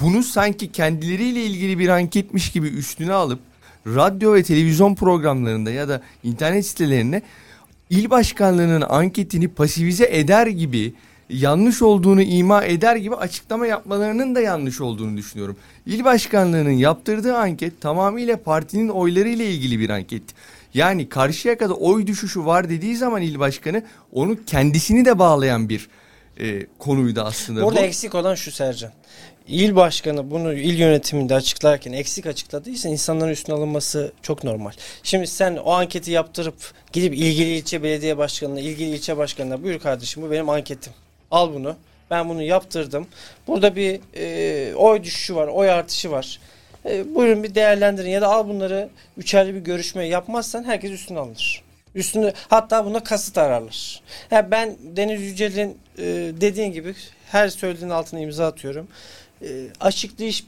bunu 0.00 0.22
sanki 0.22 0.72
kendileriyle 0.72 1.44
ilgili 1.44 1.78
bir 1.78 1.88
anketmiş 1.88 2.52
gibi 2.52 2.68
üstüne 2.68 3.12
alıp 3.12 3.38
radyo 3.86 4.34
ve 4.34 4.42
televizyon 4.42 4.94
programlarında 4.94 5.70
ya 5.70 5.88
da 5.88 6.02
internet 6.24 6.66
sitelerine 6.66 7.22
il 7.90 8.10
başkanlığının 8.10 8.86
anketini 8.88 9.48
pasifize 9.48 10.08
eder 10.10 10.46
gibi 10.46 10.94
yanlış 11.30 11.82
olduğunu 11.82 12.22
ima 12.22 12.64
eder 12.64 12.96
gibi 12.96 13.14
açıklama 13.14 13.66
yapmalarının 13.66 14.34
da 14.34 14.40
yanlış 14.40 14.80
olduğunu 14.80 15.16
düşünüyorum. 15.16 15.56
İl 15.86 16.04
başkanlığının 16.04 16.70
yaptırdığı 16.70 17.36
anket 17.36 17.80
tamamıyla 17.80 18.42
partinin 18.42 18.88
oyları 18.88 19.28
ile 19.28 19.46
ilgili 19.46 19.78
bir 19.80 19.90
anket. 19.90 20.22
Yani 20.74 21.08
karşıya 21.08 21.58
kadar 21.58 21.74
oy 21.78 22.06
düşüşü 22.06 22.44
var 22.44 22.68
dediği 22.68 22.96
zaman 22.96 23.22
il 23.22 23.38
başkanı 23.38 23.82
onu 24.12 24.44
kendisini 24.46 25.04
de 25.04 25.18
bağlayan 25.18 25.68
bir 25.68 25.88
e, 26.40 26.66
konuydu 26.78 27.20
aslında. 27.20 27.62
Burada 27.62 27.80
Bu- 27.80 27.84
eksik 27.84 28.14
olan 28.14 28.34
şu 28.34 28.50
Sercan. 28.52 28.92
İl 29.48 29.76
başkanı 29.76 30.30
bunu 30.30 30.54
il 30.54 30.78
yönetiminde 30.78 31.34
açıklarken 31.34 31.92
eksik 31.92 32.26
açıkladıysa 32.26 32.88
insanların 32.88 33.30
üstüne 33.30 33.56
alınması 33.56 34.12
çok 34.22 34.44
normal. 34.44 34.72
Şimdi 35.02 35.26
sen 35.26 35.56
o 35.56 35.72
anketi 35.72 36.10
yaptırıp 36.10 36.54
gidip 36.92 37.14
ilgili 37.14 37.56
ilçe 37.56 37.82
belediye 37.82 38.18
başkanına, 38.18 38.60
ilgili 38.60 38.90
ilçe 38.90 39.16
başkanına 39.16 39.62
buyur 39.62 39.78
kardeşim 39.78 40.22
bu 40.22 40.30
benim 40.30 40.48
anketim. 40.48 40.92
Al 41.30 41.54
bunu. 41.54 41.76
Ben 42.10 42.28
bunu 42.28 42.42
yaptırdım. 42.42 43.06
Burada 43.46 43.76
bir 43.76 44.00
e, 44.16 44.74
oy 44.74 45.02
düşüşü 45.02 45.34
var, 45.34 45.48
oy 45.48 45.70
artışı 45.70 46.10
var. 46.10 46.40
E, 46.84 47.14
buyurun 47.14 47.42
bir 47.42 47.54
değerlendirin 47.54 48.10
ya 48.10 48.20
da 48.20 48.28
al 48.28 48.48
bunları 48.48 48.88
üçerli 49.16 49.54
bir 49.54 49.60
görüşme 49.60 50.06
yapmazsan 50.06 50.64
herkes 50.64 50.90
üstüne 50.90 51.18
alınır. 51.18 51.62
Üstünde 51.94 52.34
hatta 52.48 52.84
buna 52.84 53.04
kasıt 53.04 53.38
ararlar. 53.38 54.02
Ya 54.30 54.50
ben 54.50 54.76
Deniz 54.82 55.22
Yücel'in 55.22 55.78
e, 55.98 56.04
dediğin 56.40 56.72
gibi 56.72 56.94
her 57.26 57.48
söylediğin 57.48 57.90
altına 57.90 58.20
imza 58.20 58.46
atıyorum. 58.46 58.88
E, 59.42 59.46
açıklayış 59.80 60.44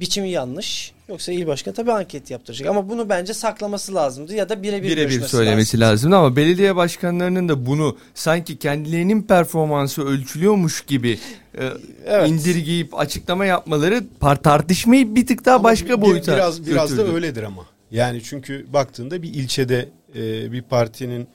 biçimi 0.00 0.30
yanlış. 0.30 0.92
Yoksa 1.08 1.32
il 1.32 1.46
başkanı 1.46 1.74
tabii 1.74 1.92
anket 1.92 2.30
yaptıracak. 2.30 2.68
Ama 2.68 2.88
bunu 2.88 3.08
bence 3.08 3.34
saklaması 3.34 3.94
lazımdı 3.94 4.34
ya 4.34 4.48
da 4.48 4.62
birebir 4.62 4.82
birebir 4.82 4.96
görüşmesi 5.02 5.30
söylemesi 5.30 5.80
lazım. 5.80 6.12
ama 6.12 6.36
belediye 6.36 6.76
başkanlarının 6.76 7.48
da 7.48 7.66
bunu 7.66 7.96
sanki 8.14 8.58
kendilerinin 8.58 9.22
performansı 9.22 10.02
ölçülüyormuş 10.06 10.80
gibi 10.80 11.18
e, 11.58 11.68
Evet. 12.06 12.30
indirgeyip 12.30 12.98
açıklama 12.98 13.46
yapmaları 13.46 14.04
par- 14.20 14.42
tartışmayı 14.42 15.14
bir 15.14 15.26
tık 15.26 15.44
daha 15.44 15.54
Ama 15.54 15.64
başka 15.64 15.96
bir- 15.96 16.02
boyuta 16.02 16.34
biraz 16.36 16.66
biraz 16.66 16.98
da 16.98 17.02
öyledir 17.14 17.42
ama. 17.42 17.66
Yani 17.90 18.22
çünkü 18.22 18.66
baktığında 18.72 19.22
bir 19.22 19.34
ilçede 19.34 19.88
e, 20.14 20.52
bir 20.52 20.62
partinin 20.62 21.26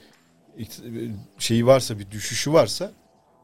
ikt- 0.60 1.12
şeyi 1.40 1.66
varsa 1.66 2.00
bir 2.00 2.12
düşüşü 2.12 2.54
varsa 2.54 2.92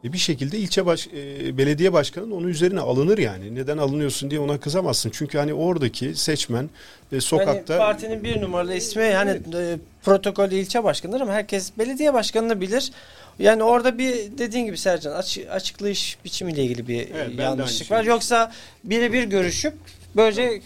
e, 0.05 0.13
bir 0.13 0.17
şekilde 0.17 0.57
ilçe 0.57 0.85
baş, 0.85 1.07
e, 1.07 1.57
belediye 1.57 1.93
başkanının 1.93 2.31
onun 2.31 2.47
üzerine 2.47 2.79
alınır 2.79 3.17
yani. 3.17 3.55
Neden 3.55 3.77
alınıyorsun 3.77 4.31
diye 4.31 4.39
ona 4.41 4.59
kızamazsın. 4.59 5.09
Çünkü 5.13 5.37
hani 5.37 5.53
oradaki 5.53 6.15
seçmen 6.15 6.69
e, 7.11 7.21
sokakta 7.21 7.73
Yani 7.73 7.79
partinin 7.79 8.23
bir 8.23 8.41
numaralı 8.41 8.73
ismi 8.75 9.03
yani 9.03 9.31
e, 9.31 9.77
protokolde 10.03 10.59
ilçe 10.59 10.83
başkanıdır 10.83 11.21
ama 11.21 11.33
herkes 11.33 11.71
belediye 11.77 12.13
başkanını 12.13 12.61
bilir. 12.61 12.91
Yani 13.39 13.63
orada 13.63 13.97
bir 13.97 14.13
dediğin 14.37 14.65
gibi 14.65 14.77
Sercan 14.77 15.11
açı- 15.11 15.51
açıklayış 15.51 16.17
biçimiyle 16.25 16.63
ilgili 16.63 16.87
bir 16.87 17.07
Evet, 17.15 17.39
yanlışlık 17.39 17.91
var. 17.91 17.97
şeyi- 18.03 18.09
Yoksa 18.09 18.51
birebir 18.83 19.23
görüşüp 19.23 19.73
böylece 20.15 20.41
e, 20.41 20.59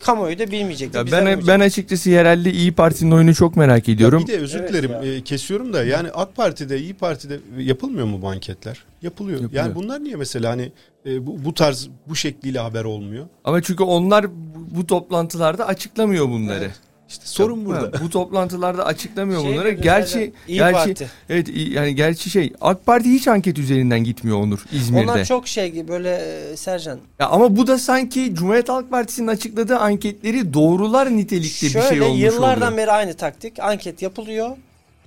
kamuoyu 0.00 0.38
da 0.38 0.50
bilmeyecekti. 0.50 0.98
Ya 0.98 1.06
ben 1.06 1.20
olmayacak. 1.20 1.44
ben 1.48 1.60
açıkçası 1.60 2.10
yerelde 2.10 2.52
İyi 2.52 2.72
Parti'nin 2.72 3.10
oyunu 3.10 3.34
çok 3.34 3.56
merak 3.56 3.88
Ya 3.88 3.94
ediyorum. 3.94 4.22
bir 4.22 4.32
de 4.32 4.38
özür 4.38 4.60
Evet 4.60 4.68
dilerim 4.72 4.90
ya. 4.90 5.14
e, 5.14 5.20
kesiyorum 5.22 5.72
da 5.72 5.84
yani 5.84 6.08
AK 6.10 6.36
Parti'de 6.36 6.78
İyi 6.80 6.94
Parti'de 6.94 7.40
yapılmıyor 7.58 8.06
mu 8.06 8.22
bu 8.22 8.28
anketler? 8.28 8.84
Yapılıyor. 9.02 9.40
Yapılıyor. 9.40 9.64
Yani 9.64 9.74
bunlar 9.74 10.04
niye 10.04 10.16
mesela 10.16 10.50
hani 10.50 10.72
e, 11.06 11.26
bu, 11.26 11.44
bu 11.44 11.54
tarz 11.54 11.88
bu 12.08 12.16
şekliyle 12.16 12.58
haber 12.58 12.84
olmuyor? 12.84 13.26
Ama 13.44 13.62
çünkü 13.62 13.82
onlar 13.82 14.30
bu, 14.30 14.76
bu 14.76 14.86
toplantılarda 14.86 15.66
açıklamıyor 15.66 16.28
bunları. 16.28 16.70
İşte 17.10 17.26
sorun 17.26 17.60
Ha, 17.60 17.66
burada. 17.66 18.00
bu 18.04 18.10
toplantılarda 18.10 18.86
açıklamıyor 18.86 19.42
Şey 19.42 19.52
bunları. 19.52 19.68
dedi 19.72 19.82
Gerçi 19.82 20.32
İyi 20.48 20.58
gerçi 20.58 20.72
Parti. 20.74 21.10
evet 21.30 21.48
iyi- 21.48 21.72
yani 21.72 21.94
gerçi 21.94 22.30
şey 22.30 22.52
AK 22.60 22.86
Parti 22.86 23.08
hiç 23.10 23.28
anket 23.28 23.58
üzerinden 23.58 24.04
gitmiyor 24.04 24.38
Onur 24.38 24.64
İzmir'de. 24.72 25.10
Onlar 25.10 25.24
çok 25.24 25.48
şey 25.48 25.70
gibi 25.70 25.88
böyle 25.88 26.10
e, 26.52 26.56
Sercan. 26.56 26.98
Ya 27.18 27.28
ama 27.28 27.56
bu 27.56 27.66
da 27.66 27.78
sanki 27.78 28.34
Cumhuriyet 28.34 28.68
Halk 28.68 28.90
Partisi'nin 28.90 29.26
açıkladığı 29.26 29.76
anketleri 29.78 30.54
doğrular 30.54 31.16
nitelikte 31.16 31.66
bir 31.66 31.70
şey 31.72 31.82
Şöyle 31.82 32.02
olmuş 32.02 32.20
yıllardan 32.22 32.72
oluyor. 32.72 32.78
beri 32.86 32.90
aynı 32.92 33.14
taktik. 33.14 33.58
Anket 33.60 34.02
yapılıyor. 34.02 34.56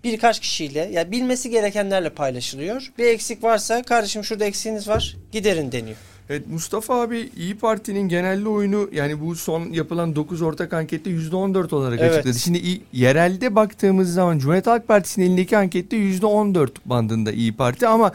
Birkaç 0.03 0.39
kişiyle 0.39 0.89
ya 0.93 1.11
bilmesi 1.11 1.49
gerekenlerle 1.49 2.09
paylaşılıyor. 2.09 2.91
Bir 2.97 3.05
eksik 3.05 3.43
varsa 3.43 3.81
kardeşim 3.83 4.23
şurada 4.23 4.45
eksiğiniz 4.45 4.87
var 4.87 5.17
giderin 5.31 5.71
deniyor. 5.71 5.97
Evet 6.29 6.47
Mustafa 6.47 7.01
abi 7.01 7.29
İyi 7.37 7.55
Parti'nin 7.55 8.09
genelde 8.09 8.49
oyunu 8.49 8.89
yani 8.93 9.21
bu 9.21 9.35
son 9.35 9.73
yapılan 9.73 10.15
9 10.15 10.41
ortak 10.41 10.73
ankette 10.73 11.09
%14 11.09 11.73
olarak 11.75 11.99
Evet. 12.01 12.11
açıkladı. 12.13 12.39
Şimdi 12.39 12.81
yerelde 12.93 13.55
baktığımız 13.55 14.13
zaman 14.13 14.39
Cumhuriyet 14.39 14.67
Halk 14.67 14.87
Partisi'nin 14.87 15.25
elindeki 15.25 15.57
ankette 15.57 15.97
%14 15.97 16.69
bandında 16.85 17.31
İyi 17.31 17.53
Parti 17.55 17.87
ama 17.87 18.11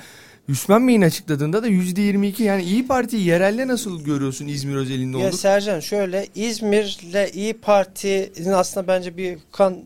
Hüsmen 0.49 0.89
Bey'in 0.89 1.03
açıkladığında 1.03 1.63
da 1.63 1.69
%22 1.69 2.43
yani 2.43 2.63
İyi 2.63 2.87
Parti'yi 2.87 3.27
yerelde 3.27 3.67
nasıl 3.67 4.05
görüyorsun 4.05 4.47
İzmir 4.49 4.77
özelinde 4.77 5.19
Ya 5.19 5.29
olur? 5.29 5.39
Sercan 5.39 5.81
şöyle 5.81 6.27
İzmir'le 6.35 7.35
İyi 7.35 7.55
Parti'nin 7.55 8.53
aslında 8.53 8.89
bence 8.89 9.17
bir 9.17 9.39
kan 9.53 9.77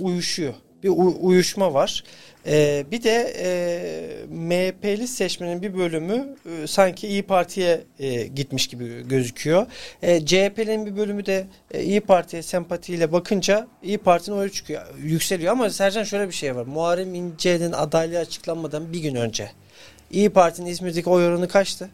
uyuşuyor. 0.00 0.54
Bir 0.82 0.90
uyuşma 1.20 1.74
var. 1.74 2.04
Ee, 2.46 2.84
bir 2.90 3.02
de 3.02 3.32
e, 3.38 4.26
MHP'li 4.30 5.08
seçmenin 5.08 5.62
bir 5.62 5.74
bölümü 5.74 6.36
e, 6.46 6.66
sanki 6.66 7.08
İyi 7.08 7.22
Parti'ye 7.22 7.80
e, 7.98 8.26
gitmiş 8.26 8.66
gibi 8.66 9.08
gözüküyor. 9.08 9.66
E, 10.02 10.26
CHP'nin 10.26 10.86
bir 10.86 10.96
bölümü 10.96 11.26
de 11.26 11.46
e, 11.70 11.82
İyi 11.82 12.00
Parti'ye 12.00 12.42
sempatiyle 12.42 13.12
bakınca 13.12 13.66
İyi 13.82 13.98
Parti'nin 13.98 14.36
oyu 14.36 14.52
çıkıyor, 14.52 14.82
yükseliyor. 15.02 15.52
Ama 15.52 15.70
Sercan 15.70 16.04
şöyle 16.04 16.28
bir 16.28 16.34
şey 16.34 16.56
var. 16.56 16.66
Muharrem 16.66 17.14
İnce'nin 17.14 17.72
adaylığı 17.72 18.18
açıklanmadan 18.18 18.92
bir 18.92 19.00
gün 19.00 19.14
önce 19.14 19.50
İyi 20.10 20.30
Parti'nin 20.30 20.66
İzmir'deki 20.66 21.10
oy 21.10 21.26
oranı 21.26 21.48
kaçtı? 21.48 21.90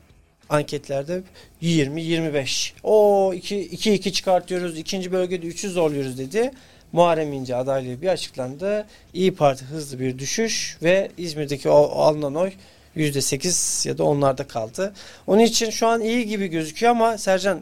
anketlerde 0.49 1.23
20-25. 1.63 2.73
O 2.83 3.33
2-2 3.35 4.13
çıkartıyoruz. 4.13 4.79
ikinci 4.79 5.13
bölgede 5.13 5.47
3'ü 5.47 5.69
zorluyoruz 5.69 6.19
dedi. 6.19 6.51
Muharrem 6.93 7.33
İnce 7.33 7.57
adaylığı 7.57 8.03
bir 8.03 8.09
açıklandı. 8.09 8.87
İyi 9.15 9.35
Parti 9.35 9.65
hızlı 9.65 10.01
bir 10.01 10.19
düşüş 10.19 10.79
ve 10.83 11.11
İzmir'deki 11.19 11.69
o, 11.69 11.79
o 11.79 12.01
alınan 12.01 12.35
oy 12.35 12.53
%8 12.97 13.89
ya 13.89 13.99
da 13.99 14.05
onlarda 14.05 14.45
kaldı. 14.47 14.93
Onun 15.27 15.41
için 15.43 15.71
şu 15.71 15.87
an 15.87 16.01
iyi 16.01 16.27
gibi 16.27 16.47
gözüküyor 16.47 16.93
ama 16.93 17.19
Sercan 17.19 17.61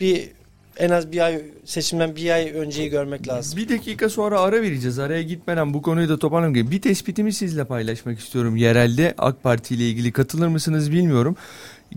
bir 0.00 0.30
en 0.76 0.90
az 0.90 1.12
bir 1.12 1.20
ay 1.20 1.42
seçimden 1.64 2.16
bir 2.16 2.30
ay 2.30 2.50
önceyi 2.50 2.90
görmek 2.90 3.28
lazım. 3.28 3.58
Bir 3.58 3.68
dakika 3.68 4.08
sonra 4.08 4.40
ara 4.40 4.62
vereceğiz. 4.62 4.98
Araya 4.98 5.22
gitmeden 5.22 5.74
bu 5.74 5.82
konuyu 5.82 6.08
da 6.08 6.18
toparlamak 6.18 6.70
Bir 6.70 6.80
tespitimi 6.80 7.32
sizle 7.32 7.64
paylaşmak 7.64 8.18
istiyorum. 8.18 8.56
Yerelde 8.56 9.14
AK 9.18 9.42
Parti 9.42 9.74
ile 9.74 9.88
ilgili 9.88 10.12
katılır 10.12 10.48
mısınız 10.48 10.92
bilmiyorum. 10.92 11.36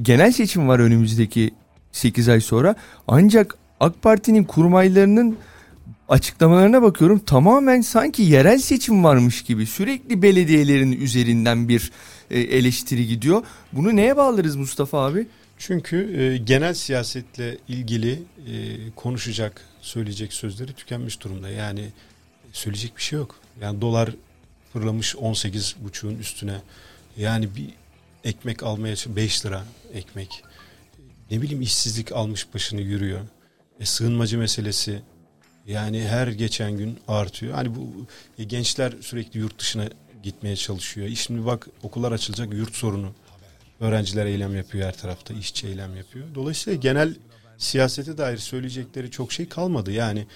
Genel 0.02 0.32
seçim 0.32 0.68
var 0.68 0.80
önümüzdeki 0.80 1.52
8 1.92 2.30
ay 2.30 2.42
sonra. 2.42 2.76
Ancak 3.08 3.58
AK 3.80 4.02
Parti'nin 4.02 4.44
kurmaylarının 4.44 5.38
açıklamalarına 6.10 6.82
bakıyorum 6.82 7.20
tamamen 7.20 7.82
sanki 7.82 8.22
yerel 8.22 8.60
seçim 8.60 9.04
varmış 9.04 9.44
gibi 9.44 9.66
sürekli 9.66 10.22
belediyelerin 10.22 10.92
üzerinden 10.92 11.70
bir 11.70 11.92
e, 12.32 12.40
eleştiri 12.40 13.08
gidiyor. 13.08 13.44
Bunu 13.74 13.96
neye 13.96 14.18
bağlarız 14.18 14.56
Mustafa 14.56 15.06
abi? 15.06 15.28
Çünkü 15.58 16.22
e, 16.22 16.38
genel 16.38 16.74
siyasetle 16.74 17.58
ilgili 17.68 18.12
e, 18.12 18.54
konuşacak, 18.96 19.62
söyleyecek 19.82 20.34
sözleri 20.34 20.74
tükenmiş 20.74 21.22
durumda. 21.22 21.50
Yani 21.50 21.86
söyleyecek 22.54 22.98
bir 22.98 23.02
şey 23.02 23.20
yok. 23.20 23.36
Yani 23.62 23.82
dolar 23.82 24.10
fırlamış 24.74 25.16
18,5'un 25.16 26.18
üstüne. 26.20 26.62
Yani 27.18 27.56
bir 27.56 27.70
ekmek 28.24 28.64
almaya 28.64 28.96
5 29.08 29.46
lira 29.46 29.64
ekmek. 29.94 30.44
Ne 31.32 31.42
bileyim 31.42 31.62
işsizlik 31.62 32.12
almış 32.12 32.54
başını 32.54 32.82
yürüyor. 32.82 33.20
E, 33.80 33.86
sığınmacı 33.86 34.38
meselesi 34.38 35.02
yani 35.68 36.08
her 36.08 36.28
geçen 36.28 36.78
gün 36.78 37.00
artıyor. 37.08 37.54
Hani 37.54 37.76
bu 37.76 38.06
e, 38.40 38.44
gençler 38.44 38.94
sürekli 39.02 39.40
yurt 39.40 39.60
dışına 39.60 39.90
gitmeye 40.24 40.56
çalışıyor. 40.56 41.08
E, 41.08 41.16
şimdi 41.16 41.46
bak 41.46 41.68
okullar 41.84 42.12
açılacak 42.12 42.54
yurt 42.54 42.76
sorunu. 42.76 43.12
Öğrenciler 43.80 44.26
eylem 44.26 44.56
yapıyor 44.56 44.88
her 44.88 44.98
tarafta, 44.98 45.34
işçi 45.34 45.68
eylem 45.68 45.96
yapıyor. 45.98 46.26
Dolayısıyla 46.36 46.80
genel 46.80 47.16
siyasete 47.58 48.18
dair 48.18 48.38
söyleyecekleri 48.38 49.12
çok 49.12 49.32
şey 49.32 49.50
kalmadı. 49.50 49.92
Yani 49.92 50.28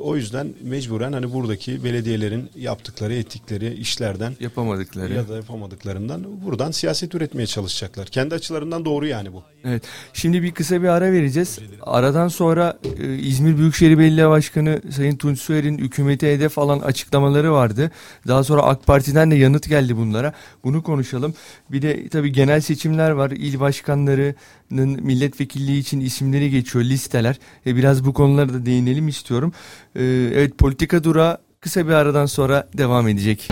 o 0.00 0.16
yüzden 0.16 0.54
mecburen 0.62 1.12
hani 1.12 1.32
buradaki 1.32 1.84
belediyelerin 1.84 2.50
yaptıkları, 2.56 3.14
ettikleri 3.14 3.74
işlerden 3.74 4.36
yapamadıkları 4.40 5.14
ya 5.14 5.28
da 5.28 5.36
yapamadıklarından 5.36 6.42
buradan 6.44 6.70
siyaset 6.70 7.14
üretmeye 7.14 7.46
çalışacaklar. 7.46 8.06
Kendi 8.06 8.34
açılarından 8.34 8.84
doğru 8.84 9.06
yani 9.06 9.32
bu. 9.32 9.42
Evet. 9.64 9.82
Şimdi 10.12 10.42
bir 10.42 10.52
kısa 10.52 10.82
bir 10.82 10.88
ara 10.88 11.12
vereceğiz. 11.12 11.58
Aradan 11.82 12.28
sonra 12.28 12.78
e, 12.98 13.14
İzmir 13.14 13.58
Büyükşehir 13.58 13.98
Belediye 13.98 14.28
Başkanı 14.28 14.80
Sayın 14.90 15.16
Tunç 15.16 15.40
Soyer'in 15.40 15.78
hükümete 15.78 16.32
hedef 16.32 16.58
alan 16.58 16.80
açıklamaları 16.80 17.52
vardı. 17.52 17.90
Daha 18.28 18.44
sonra 18.44 18.62
AK 18.62 18.86
Parti'den 18.86 19.30
de 19.30 19.34
yanıt 19.34 19.68
geldi 19.68 19.96
bunlara. 19.96 20.32
Bunu 20.64 20.82
konuşalım. 20.82 21.34
Bir 21.70 21.82
de 21.82 22.08
tabii 22.08 22.32
genel 22.32 22.60
seçimler 22.60 23.10
var. 23.10 23.30
İl 23.30 23.60
başkanlarının 23.60 24.34
milletvekilliği 24.70 25.80
için 25.80 26.00
isimleri 26.00 26.50
geçiyor 26.50 26.84
listeler. 26.84 27.38
E, 27.66 27.76
biraz 27.76 28.04
bu 28.04 28.12
konulara 28.12 28.48
da 28.48 28.66
değinelim 28.66 29.08
istiyorum. 29.08 29.52
E, 29.96 30.04
evet 30.34 30.58
politika 30.58 31.04
dura 31.04 31.38
kısa 31.60 31.86
bir 31.86 31.92
aradan 31.92 32.26
sonra 32.26 32.68
devam 32.78 33.08
edecek. 33.08 33.48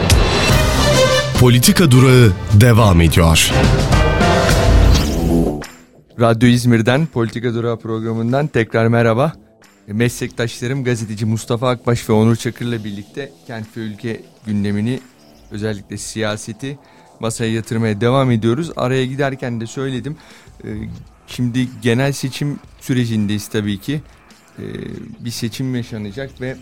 Politika 1.41 1.91
durağı 1.91 2.33
devam 2.61 3.01
ediyor. 3.01 3.51
Radyo 6.21 6.49
İzmir'den 6.49 7.07
Politika 7.07 7.55
Durağı 7.55 7.79
programından 7.79 8.47
tekrar 8.47 8.87
merhaba. 8.87 9.33
Meslektaşlarım 9.87 10.85
gazeteci 10.85 11.25
Mustafa 11.25 11.69
Akbaş 11.69 12.09
ve 12.09 12.13
Onur 12.13 12.37
Çakır'la 12.37 12.85
birlikte 12.85 13.33
kent 13.47 13.77
ve 13.77 13.81
ülke 13.81 14.21
gündemini 14.47 15.01
özellikle 15.51 15.99
siyaseti 15.99 16.79
masaya 17.21 17.53
yatırmaya 17.53 18.01
devam 18.01 18.31
ediyoruz. 18.31 18.71
Araya 18.77 19.07
giderken 19.07 19.61
de 19.61 19.67
söyledim. 19.67 20.17
Ee, 20.65 20.69
şimdi 21.27 21.69
genel 21.83 22.13
seçim 22.13 22.59
sürecindeyiz 22.81 23.49
tabii 23.49 23.79
ki. 23.79 24.01
Ee, 24.59 24.63
bir 25.21 25.31
seçim 25.31 25.75
yaşanacak 25.75 26.41
ve 26.41 26.57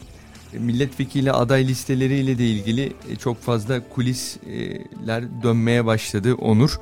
milletvekili 0.53 1.33
aday 1.33 1.69
listeleriyle 1.69 2.39
de 2.39 2.47
ilgili 2.47 2.93
çok 3.19 3.43
fazla 3.43 3.89
kulisler 3.89 5.43
dönmeye 5.43 5.87
başladı 5.87 6.35
Onur. 6.35 6.81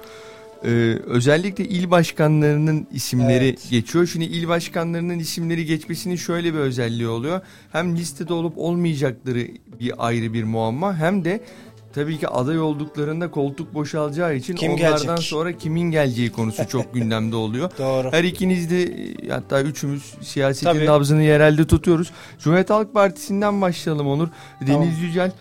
Ee, 0.64 0.68
özellikle 1.06 1.64
il 1.64 1.90
başkanlarının 1.90 2.86
isimleri 2.92 3.44
evet. 3.44 3.70
geçiyor. 3.70 4.06
Şimdi 4.06 4.24
il 4.24 4.48
başkanlarının 4.48 5.18
isimleri 5.18 5.66
geçmesinin 5.66 6.16
şöyle 6.16 6.54
bir 6.54 6.58
özelliği 6.58 7.08
oluyor. 7.08 7.40
Hem 7.72 7.96
listede 7.96 8.32
olup 8.32 8.58
olmayacakları 8.58 9.48
bir 9.80 10.06
ayrı 10.06 10.32
bir 10.32 10.44
muamma 10.44 10.96
hem 10.96 11.24
de 11.24 11.40
tabii 11.94 12.18
ki 12.18 12.28
aday 12.28 12.60
olduklarında 12.60 13.30
koltuk 13.30 13.74
boşalacağı 13.74 14.36
için 14.36 14.54
Kim 14.54 14.72
onlardan 14.72 14.98
gelecek? 14.98 15.18
sonra 15.18 15.52
kimin 15.52 15.90
geleceği 15.90 16.32
konusu 16.32 16.68
çok 16.68 16.94
gündemde 16.94 17.36
oluyor. 17.36 17.70
Doğru. 17.78 18.12
Her 18.12 18.24
ikiniz 18.24 18.70
de 18.70 18.94
hatta 19.30 19.62
üçümüz 19.62 20.14
siyasetin 20.20 20.66
tabii. 20.72 20.86
nabzını 20.86 21.22
yerelde 21.22 21.66
tutuyoruz. 21.66 22.10
Cumhuriyet 22.38 22.70
Halk 22.70 22.94
Partisi'nden 22.94 23.60
başlayalım 23.62 24.06
Onur. 24.06 24.28
Tamam. 24.66 24.82
Deniz 24.82 24.98
Yücel 24.98 25.28
e, 25.28 25.32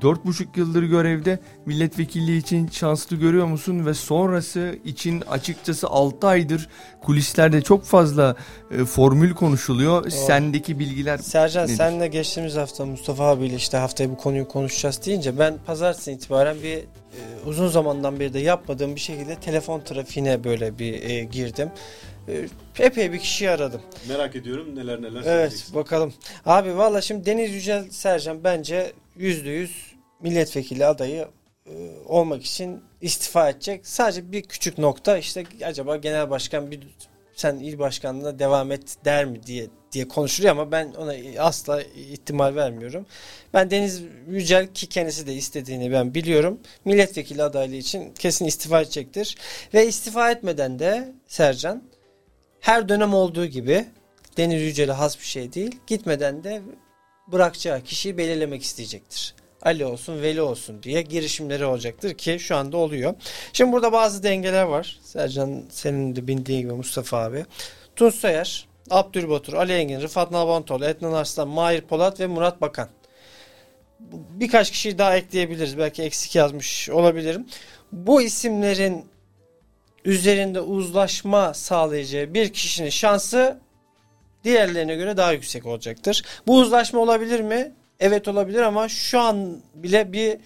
dört 0.00 0.24
buçuk 0.24 0.56
yıldır 0.56 0.82
görevde 0.82 1.38
milletvekilliği 1.66 2.40
için 2.40 2.68
şanslı 2.68 3.16
görüyor 3.16 3.46
musun 3.46 3.86
ve 3.86 3.94
sonrası 3.94 4.78
için 4.84 5.20
açıkçası 5.20 5.88
altı 5.88 6.26
aydır 6.26 6.68
kulislerde 7.02 7.62
çok 7.62 7.84
fazla 7.84 8.36
e, 8.70 8.84
formül 8.84 9.34
konuşuluyor. 9.34 10.02
Doğru. 10.02 10.10
Sendeki 10.10 10.78
bilgiler 10.78 11.18
Sercan 11.18 11.64
nedir? 11.64 11.76
senle 11.76 12.08
geçtiğimiz 12.08 12.56
hafta 12.56 12.86
Mustafa 12.86 13.24
abiyle 13.24 13.54
işte 13.54 13.76
haftaya 13.76 14.10
bu 14.10 14.16
konuyu 14.16 14.48
konuşacağız 14.48 15.06
deyince 15.06 15.38
ben 15.38 15.54
pazartesi 15.66 16.12
itibaren 16.12 16.56
bir 16.62 16.78
e, 17.12 17.48
uzun 17.48 17.68
zamandan 17.68 18.20
beri 18.20 18.32
de 18.32 18.38
yapmadığım 18.38 18.94
bir 18.94 19.00
şekilde 19.00 19.34
telefon 19.34 19.80
trafiğine 19.80 20.44
böyle 20.44 20.78
bir 20.78 21.02
e, 21.02 21.24
girdim. 21.24 21.70
E, 22.28 22.48
epey 22.78 23.12
bir 23.12 23.18
kişiyi 23.18 23.50
aradım. 23.50 23.82
Merak 24.08 24.36
ediyorum 24.36 24.76
neler 24.76 25.02
neler 25.02 25.22
Evet 25.26 25.66
bakalım. 25.74 26.14
Abi 26.46 26.76
valla 26.76 27.00
şimdi 27.00 27.26
Deniz 27.26 27.50
Yücel 27.50 27.90
Sercan 27.90 28.44
bence 28.44 28.92
yüzde 29.16 29.50
yüz 29.50 29.92
milletvekili 30.20 30.86
adayı 30.86 31.28
e, 31.66 31.72
olmak 32.06 32.44
için 32.44 32.80
istifa 33.00 33.50
edecek. 33.50 33.86
Sadece 33.86 34.32
bir 34.32 34.42
küçük 34.42 34.78
nokta 34.78 35.18
işte 35.18 35.44
acaba 35.64 35.96
genel 35.96 36.30
başkan 36.30 36.70
bir 36.70 36.80
sen 37.34 37.56
il 37.56 37.78
başkanlığına 37.78 38.38
devam 38.38 38.72
et 38.72 38.96
der 39.04 39.24
mi 39.24 39.46
diye 39.46 39.66
diye 39.92 40.08
konuşuluyor 40.08 40.52
ama 40.52 40.72
ben 40.72 40.92
ona 40.92 41.14
asla 41.38 41.82
ihtimal 41.82 42.54
vermiyorum. 42.54 43.06
Ben 43.54 43.70
Deniz 43.70 44.02
Yücel 44.28 44.66
ki 44.74 44.86
kendisi 44.86 45.26
de 45.26 45.34
istediğini 45.34 45.92
ben 45.92 46.14
biliyorum. 46.14 46.60
Milletvekili 46.84 47.42
adaylığı 47.42 47.74
için 47.74 48.14
kesin 48.14 48.44
istifa 48.44 48.80
edecektir. 48.80 49.36
Ve 49.74 49.86
istifa 49.86 50.30
etmeden 50.30 50.78
de 50.78 51.12
Sercan 51.26 51.82
her 52.60 52.88
dönem 52.88 53.14
olduğu 53.14 53.46
gibi 53.46 53.86
Deniz 54.36 54.62
Yücel'e 54.62 54.92
has 54.92 55.18
bir 55.18 55.24
şey 55.24 55.52
değil. 55.52 55.78
Gitmeden 55.86 56.44
de 56.44 56.62
bırakacağı 57.26 57.80
kişiyi 57.80 58.18
belirlemek 58.18 58.62
isteyecektir. 58.62 59.34
Ali 59.62 59.84
olsun, 59.84 60.22
Veli 60.22 60.42
olsun 60.42 60.82
diye 60.82 61.02
girişimleri 61.02 61.64
olacaktır 61.64 62.14
ki 62.14 62.38
şu 62.40 62.56
anda 62.56 62.76
oluyor. 62.76 63.14
Şimdi 63.52 63.72
burada 63.72 63.92
bazı 63.92 64.22
dengeler 64.22 64.62
var. 64.62 65.00
Sercan 65.02 65.62
senin 65.70 66.16
de 66.16 66.26
bildiğin 66.26 66.60
gibi 66.60 66.72
Mustafa 66.72 67.18
abi. 67.18 67.44
Tunç 67.96 68.14
Soyer, 68.14 68.66
Abdülbatur, 68.90 69.52
Ali 69.52 69.72
Engin, 69.72 70.00
Rıfat 70.00 70.30
Nalbantoğlu, 70.30 70.84
Etnan 70.84 71.12
Arslan, 71.12 71.48
Mahir 71.48 71.80
Polat 71.80 72.20
ve 72.20 72.26
Murat 72.26 72.60
Bakan. 72.60 72.88
Birkaç 74.10 74.70
kişiyi 74.70 74.98
daha 74.98 75.16
ekleyebiliriz. 75.16 75.78
Belki 75.78 76.02
eksik 76.02 76.36
yazmış 76.36 76.90
olabilirim. 76.90 77.46
Bu 77.92 78.22
isimlerin 78.22 79.06
üzerinde 80.04 80.60
uzlaşma 80.60 81.54
sağlayacağı 81.54 82.34
bir 82.34 82.52
kişinin 82.52 82.90
şansı 82.90 83.60
diğerlerine 84.44 84.94
göre 84.94 85.16
daha 85.16 85.32
yüksek 85.32 85.66
olacaktır. 85.66 86.22
Bu 86.46 86.58
uzlaşma 86.58 87.00
olabilir 87.00 87.40
mi? 87.40 87.72
Evet 88.02 88.28
olabilir 88.28 88.60
ama 88.60 88.88
şu 88.88 89.20
an 89.20 89.58
bile 89.74 90.12
bir 90.12 90.38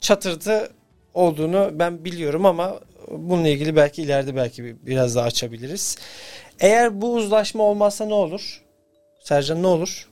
çatırtı 0.00 0.70
olduğunu 1.14 1.70
ben 1.72 2.04
biliyorum 2.04 2.46
ama 2.46 2.80
bununla 3.10 3.48
ilgili 3.48 3.76
belki 3.76 4.02
ileride 4.02 4.36
belki 4.36 4.86
biraz 4.86 5.16
daha 5.16 5.24
açabiliriz. 5.24 5.98
Eğer 6.60 7.00
bu 7.00 7.14
uzlaşma 7.14 7.62
olmazsa 7.62 8.04
ne 8.04 8.14
olur? 8.14 8.62
Sercan 9.20 9.62
ne 9.62 9.66
olur? 9.66 10.08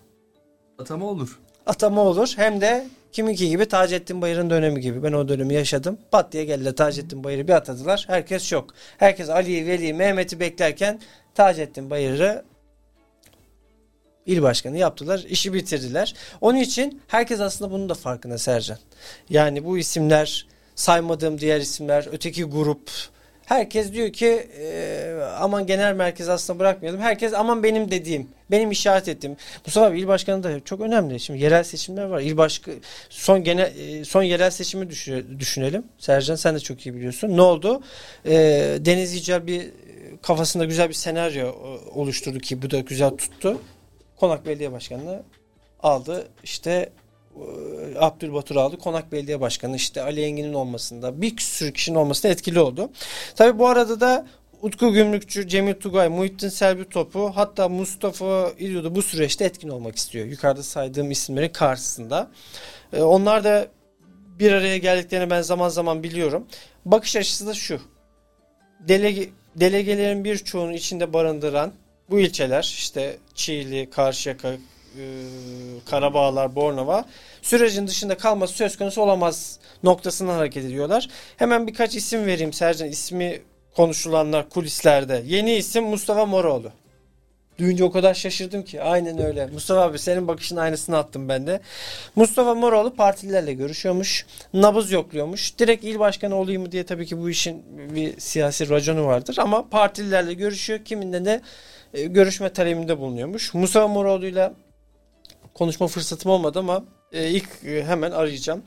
Atama 0.79 1.07
olur. 1.07 1.39
Atama 1.67 2.03
olur. 2.03 2.33
Hem 2.37 2.61
de 2.61 2.87
kiminki 3.13 3.49
gibi 3.49 3.67
Taceddin 3.67 4.23
Bayır'ın 4.23 4.51
dönemi 4.51 4.81
gibi. 4.81 5.03
Ben 5.03 5.13
o 5.13 5.29
dönemi 5.29 5.55
yaşadım. 5.55 5.99
Pat 6.11 6.33
diye 6.33 6.45
geldi 6.45 6.75
Taceddin 6.75 7.25
Bayır'ı 7.25 7.49
bir 7.49 7.53
atadılar. 7.53 8.05
Herkes 8.07 8.43
şok. 8.43 8.75
Herkes 8.99 9.29
Ali'yi, 9.29 9.67
Veli'yi, 9.67 9.95
Mehmet'i 9.95 10.41
beklerken 10.41 11.01
Taceddin 11.35 11.91
Bayır'ı 11.91 12.45
il 14.27 14.43
başkanı 14.43 14.79
yaptılar. 14.79 15.25
işi 15.29 15.53
bitirdiler. 15.53 16.15
Onun 16.41 16.59
için 16.59 17.01
herkes 17.09 17.41
aslında 17.41 17.71
bunun 17.71 17.89
da 17.89 17.95
farkında 17.95 18.39
Sercan. 18.39 18.79
Yani 19.31 19.65
bu 19.65 19.79
isimler 19.79 20.47
saymadığım 20.75 21.39
diğer 21.39 21.61
isimler 21.61 22.09
öteki 22.13 22.45
grup 22.45 22.91
Herkes 23.47 23.93
diyor 23.93 24.13
ki 24.13 24.27
e, 24.61 25.21
aman 25.39 25.67
genel 25.67 25.95
merkez 25.95 26.29
aslında 26.29 26.59
bırakmayalım. 26.59 27.01
Herkes 27.01 27.35
aman 27.35 27.63
benim 27.63 27.91
dediğim, 27.91 28.29
benim 28.51 28.71
işaret 28.71 29.09
ettiğim. 29.09 29.37
Mustafa 29.67 29.87
abi 29.87 30.01
il 30.01 30.07
başkanı 30.07 30.43
da 30.43 30.61
çok 30.61 30.81
önemli. 30.81 31.21
Şimdi 31.21 31.43
yerel 31.43 31.65
seçimler 31.65 32.05
var. 32.05 32.21
İl 32.21 32.37
başka 32.37 32.73
son 33.11 33.45
genel 33.45 33.73
e, 33.79 34.05
son 34.05 34.23
yerel 34.23 34.51
seçimi 34.51 34.91
düşünelim. 35.41 35.85
Sercan 35.99 36.35
sen 36.35 36.55
de 36.55 36.61
çok 36.61 36.87
iyi 36.87 36.95
biliyorsun. 36.95 37.37
Ne 37.37 37.43
oldu? 37.43 37.83
E, 38.25 38.33
Deniz 38.81 39.15
Yücel 39.15 39.47
bir 39.47 39.71
kafasında 40.23 40.65
güzel 40.65 40.89
bir 40.89 40.95
senaryo 40.95 41.47
e, 41.49 41.91
oluşturdu 41.91 42.39
ki 42.39 42.63
bu 42.63 42.71
da 42.71 42.81
güzel 42.81 43.11
tuttu. 43.11 43.61
Konak 44.17 44.47
Belediye 44.47 44.73
Başkanı'nı 44.73 45.23
aldı. 45.83 46.29
İşte 46.45 46.93
e, 47.37 47.99
Abdülbatur 47.99 48.57
aldı. 48.57 48.79
Konak 48.79 49.13
Belediye 49.13 49.41
Başkanı 49.41 49.77
işte 49.77 50.03
Ali 50.03 50.23
Engin'in 50.23 50.55
olmasında 50.55 51.23
bir 51.23 51.39
sürü 51.39 51.73
kişinin 51.73 51.97
olmasında 51.97 52.33
etkili 52.33 52.61
oldu. 52.61 52.91
Tabi 53.37 53.59
bu 53.59 53.69
arada 53.69 54.01
da 54.01 54.27
Utku 54.63 54.93
Gümrükçü, 54.93 55.49
Cemil 55.49 55.75
Tugay, 55.75 56.09
Muhittin 56.09 56.49
Selvi 56.49 56.89
Topu 56.89 57.33
hatta 57.35 57.69
Mustafa 57.69 58.51
İlyoğlu 58.59 58.95
bu 58.95 59.03
süreçte 59.03 59.45
etkin 59.45 59.69
olmak 59.69 59.97
istiyor. 59.97 60.27
Yukarıda 60.27 60.63
saydığım 60.63 61.11
isimlerin 61.11 61.49
karşısında. 61.49 62.31
Ee, 62.93 63.03
onlar 63.03 63.45
da 63.45 63.69
bir 64.39 64.53
araya 64.53 64.79
geldiklerini 64.79 65.31
ben 65.31 65.43
zaman 65.43 65.69
zaman 65.69 66.03
biliyorum. 66.03 66.47
Bakış 66.85 67.17
açısı 67.17 67.47
da 67.47 67.55
şu. 67.55 67.81
Delege, 68.81 69.29
delegelerin 69.57 70.25
birçoğunu 70.25 70.73
içinde 70.75 71.13
barındıran 71.13 71.73
bu 72.11 72.21
ilçeler 72.21 72.63
işte 72.63 73.17
Çiğli, 73.35 73.91
Karşıyaka, 73.91 74.49
e, 74.49 75.05
Karabağlar, 75.91 76.57
Bornova 76.57 77.05
sürecin 77.43 77.87
dışında 77.87 78.17
kalması 78.17 78.55
söz 78.55 78.77
konusu 78.77 79.03
olamaz 79.03 79.59
noktasından 79.83 80.35
hareket 80.35 80.65
ediyorlar. 80.65 81.09
Hemen 81.37 81.67
birkaç 81.67 81.97
isim 81.97 82.27
vereyim 82.27 82.53
Sercan 82.53 82.89
ismi 82.89 83.41
konuşulanlar 83.77 84.49
kulislerde. 84.49 85.23
Yeni 85.27 85.55
isim 85.55 85.85
Mustafa 85.85 86.27
Moroğlu. 86.27 86.73
Duyunca 87.59 87.85
o 87.85 87.91
kadar 87.91 88.15
şaşırdım 88.15 88.63
ki. 88.63 88.83
Aynen 88.83 89.19
öyle. 89.19 89.47
Mustafa 89.47 89.81
abi 89.81 89.99
senin 89.99 90.29
bakışın 90.29 90.57
aynısını 90.57 90.99
attım 90.99 91.29
ben 91.29 91.47
de. 91.47 91.61
Mustafa 92.17 92.55
Moroğlu 92.55 92.95
partililerle 92.95 93.53
görüşüyormuş. 93.53 94.27
Nabız 94.55 94.93
yokluyormuş. 94.93 95.59
Direkt 95.59 95.85
il 95.85 95.99
başkanı 95.99 96.35
olayım 96.35 96.63
mı 96.63 96.73
diye 96.73 96.85
tabii 96.85 97.07
ki 97.07 97.19
bu 97.19 97.31
işin 97.31 97.65
bir 97.95 98.21
siyasi 98.21 98.69
raconu 98.69 99.07
vardır. 99.07 99.37
Ama 99.39 99.69
partililerle 99.69 100.35
görüşüyor. 100.35 100.81
Kiminde 100.85 101.25
de 101.25 101.41
e, 101.95 102.05
görüşme 102.05 102.53
talebinde 102.53 102.99
bulunuyormuş. 102.99 103.55
Mustafa 103.55 103.89
Moroğlu 103.89 104.27
ile 104.27 104.53
konuşma 105.55 105.87
fırsatım 105.87 106.31
olmadı 106.31 106.59
ama 106.59 106.85
e, 107.13 107.31
ilk 107.31 107.49
e, 107.65 107.85
hemen 107.85 108.11
arayacağım. 108.11 108.63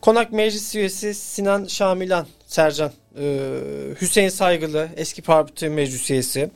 Konak 0.00 0.32
Meclis 0.32 0.74
Üyesi 0.74 1.14
Sinan 1.14 1.64
Şamilan, 1.64 2.26
Sercan, 2.46 2.92
Hüseyin 4.00 4.28
Saygılı, 4.28 4.88
eski 4.96 5.22
parti 5.22 5.68
meclis 5.68 6.10
üyesi. 6.10 6.50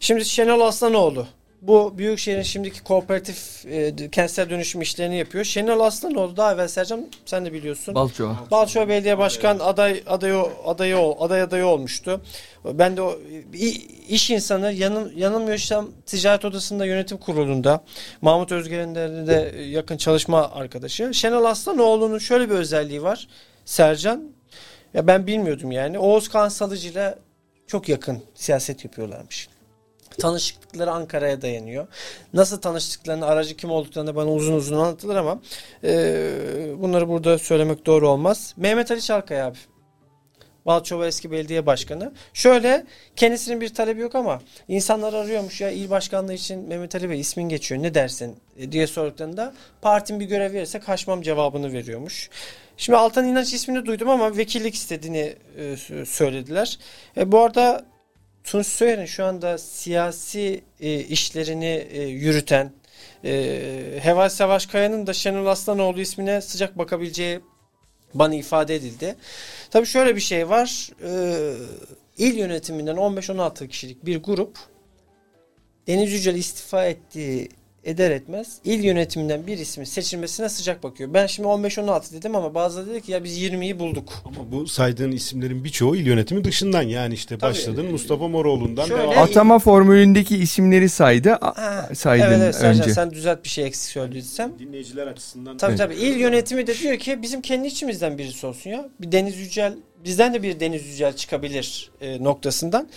Şimdi 0.00 0.24
Şenol 0.24 0.60
Aslanoğlu 0.60 1.26
bu 1.66 1.98
Büyükşehir'in 1.98 2.42
şimdiki 2.42 2.82
kooperatif 2.82 3.66
e, 3.66 4.10
kentsel 4.10 4.50
dönüşüm 4.50 4.82
işlerini 4.82 5.18
yapıyor. 5.18 5.44
Şenol 5.44 5.80
Aslanoğlu 5.80 6.36
daha 6.36 6.52
evvel 6.52 6.68
Sercan 6.68 7.06
sen 7.24 7.44
de 7.44 7.52
biliyorsun. 7.52 7.94
Balçova. 7.94 8.36
Balçova 8.50 8.88
Belediye 8.88 9.18
Başkan 9.18 9.58
aday 9.58 10.02
adayı 10.06 10.44
adayı 10.64 10.96
aday 10.96 11.42
adayı 11.42 11.66
olmuştu. 11.66 12.20
Ben 12.64 12.96
de 12.96 13.02
o 13.02 13.18
iş 14.08 14.30
insanı 14.30 14.72
yanım, 14.72 15.12
yanılmıyorsam 15.16 15.90
ticaret 16.06 16.44
odasında 16.44 16.86
yönetim 16.86 17.18
kurulunda 17.18 17.84
Mahmut 18.20 18.52
Özger'in 18.52 18.94
de 18.94 19.54
yakın 19.62 19.96
çalışma 19.96 20.50
arkadaşı. 20.52 21.14
Şenol 21.14 21.44
Aslanoğlu'nun 21.44 22.18
şöyle 22.18 22.50
bir 22.50 22.54
özelliği 22.54 23.02
var. 23.02 23.28
Sercan 23.64 24.22
ya 24.94 25.06
ben 25.06 25.26
bilmiyordum 25.26 25.72
yani. 25.72 25.98
Oğuz 25.98 26.28
Kan 26.28 26.48
Salıcı 26.48 26.88
ile 26.88 27.14
çok 27.66 27.88
yakın 27.88 28.22
siyaset 28.34 28.84
yapıyorlarmış. 28.84 29.48
Tanışıklıkları 30.18 30.90
Ankara'ya 30.90 31.42
dayanıyor. 31.42 31.86
Nasıl 32.32 32.60
tanıştıklarını, 32.60 33.26
aracı 33.26 33.56
kim 33.56 33.70
olduklarını 33.70 34.16
bana 34.16 34.32
uzun 34.32 34.52
uzun 34.52 34.76
anlatılır 34.76 35.16
ama 35.16 35.40
e, 35.84 36.30
bunları 36.78 37.08
burada 37.08 37.38
söylemek 37.38 37.86
doğru 37.86 38.08
olmaz. 38.08 38.54
Mehmet 38.56 38.90
Ali 38.90 39.02
Çalkay 39.02 39.42
abi. 39.42 39.58
Balçova 40.66 41.06
eski 41.06 41.30
belediye 41.30 41.66
başkanı. 41.66 42.12
Şöyle 42.34 42.86
kendisinin 43.16 43.60
bir 43.60 43.74
talebi 43.74 44.00
yok 44.00 44.14
ama 44.14 44.40
insanlar 44.68 45.12
arıyormuş 45.12 45.60
ya 45.60 45.70
il 45.70 45.90
başkanlığı 45.90 46.34
için 46.34 46.68
Mehmet 46.68 46.94
Ali 46.94 47.10
Bey 47.10 47.20
ismin 47.20 47.48
geçiyor 47.48 47.82
ne 47.82 47.94
dersin 47.94 48.36
e, 48.58 48.72
diye 48.72 48.86
sorduklarında 48.86 49.54
partim 49.82 50.20
bir 50.20 50.24
görev 50.24 50.52
verirse 50.52 50.80
kaçmam 50.80 51.22
cevabını 51.22 51.72
veriyormuş. 51.72 52.30
Şimdi 52.76 52.96
Altan 52.96 53.24
İnanç 53.28 53.52
ismini 53.52 53.86
duydum 53.86 54.08
ama 54.08 54.36
vekillik 54.36 54.74
istediğini 54.74 55.36
e, 55.58 55.76
söylediler. 56.06 56.78
E, 57.16 57.32
bu 57.32 57.38
arada 57.38 57.84
Tunç 58.46 58.66
Soyer'in 58.66 59.04
şu 59.04 59.24
anda 59.24 59.58
siyasi 59.58 60.64
e, 60.80 60.98
işlerini 60.98 61.86
e, 61.90 62.02
yürüten 62.02 62.72
e, 63.24 63.98
Heval 64.02 64.28
Savaş 64.28 64.66
Kaya'nın 64.66 65.06
da 65.06 65.12
Şenol 65.12 65.46
Aslanoğlu 65.46 66.00
ismine 66.00 66.40
sıcak 66.40 66.78
bakabileceği 66.78 67.40
bana 68.14 68.34
ifade 68.34 68.74
edildi. 68.74 69.16
Tabii 69.70 69.86
şöyle 69.86 70.16
bir 70.16 70.20
şey 70.20 70.48
var. 70.48 70.90
E, 71.02 71.54
il 72.18 72.38
yönetiminden 72.38 72.96
15-16 72.96 73.68
kişilik 73.68 74.06
bir 74.06 74.22
grup 74.22 74.58
Deniz 75.86 76.12
Yücel 76.12 76.34
istifa 76.34 76.84
ettiği 76.84 77.48
eder 77.86 78.10
etmez 78.10 78.58
il 78.64 78.84
yönetiminden 78.84 79.46
bir 79.46 79.58
ismin 79.58 79.84
seçilmesine 79.84 80.48
sıcak 80.48 80.82
bakıyor. 80.82 81.14
Ben 81.14 81.26
şimdi 81.26 81.48
15-16 81.48 82.12
dedim 82.12 82.36
ama 82.36 82.54
bazıları 82.54 82.90
dedi 82.90 83.00
ki 83.00 83.12
ya 83.12 83.24
biz 83.24 83.42
20'yi 83.42 83.78
bulduk. 83.78 84.12
Ama 84.24 84.52
bu 84.52 84.66
saydığın 84.66 85.12
isimlerin 85.12 85.64
birçoğu 85.64 85.96
il 85.96 86.06
yönetimi 86.06 86.44
dışından 86.44 86.82
yani 86.82 87.14
işte 87.14 87.38
Tabii, 87.38 87.50
başladın 87.50 87.86
Mustafa 87.86 88.28
Moroğlu'ndan 88.28 88.86
şöyle, 88.86 89.02
devam. 89.02 89.18
Atama 89.18 89.58
formülündeki 89.58 90.36
isimleri 90.36 90.88
saydı. 90.88 91.38
Ha, 91.40 91.88
saydın 91.94 92.40
evet, 92.40 92.56
evet, 92.60 92.64
önce. 92.64 92.94
Sen 92.94 93.10
düzelt 93.10 93.44
bir 93.44 93.48
şey 93.48 93.66
eksik 93.66 93.90
söylediysem. 93.90 94.52
Dinleyiciler 94.58 95.06
açısından. 95.06 95.56
Tabii 95.56 95.70
evet. 95.70 95.78
tabii 95.78 95.94
il 95.94 96.16
yönetimi 96.16 96.66
de 96.66 96.78
diyor 96.78 96.96
ki 96.96 97.22
bizim 97.22 97.40
kendi 97.40 97.68
içimizden 97.68 98.18
birisi 98.18 98.46
olsun 98.46 98.70
ya. 98.70 98.88
Bir 99.00 99.12
Deniz 99.12 99.38
Yücel 99.38 99.74
bizden 100.04 100.34
de 100.34 100.42
bir 100.42 100.60
Deniz 100.60 100.86
Yücel 100.86 101.16
çıkabilir 101.16 101.90
e, 102.00 102.24
noktasından. 102.24 102.88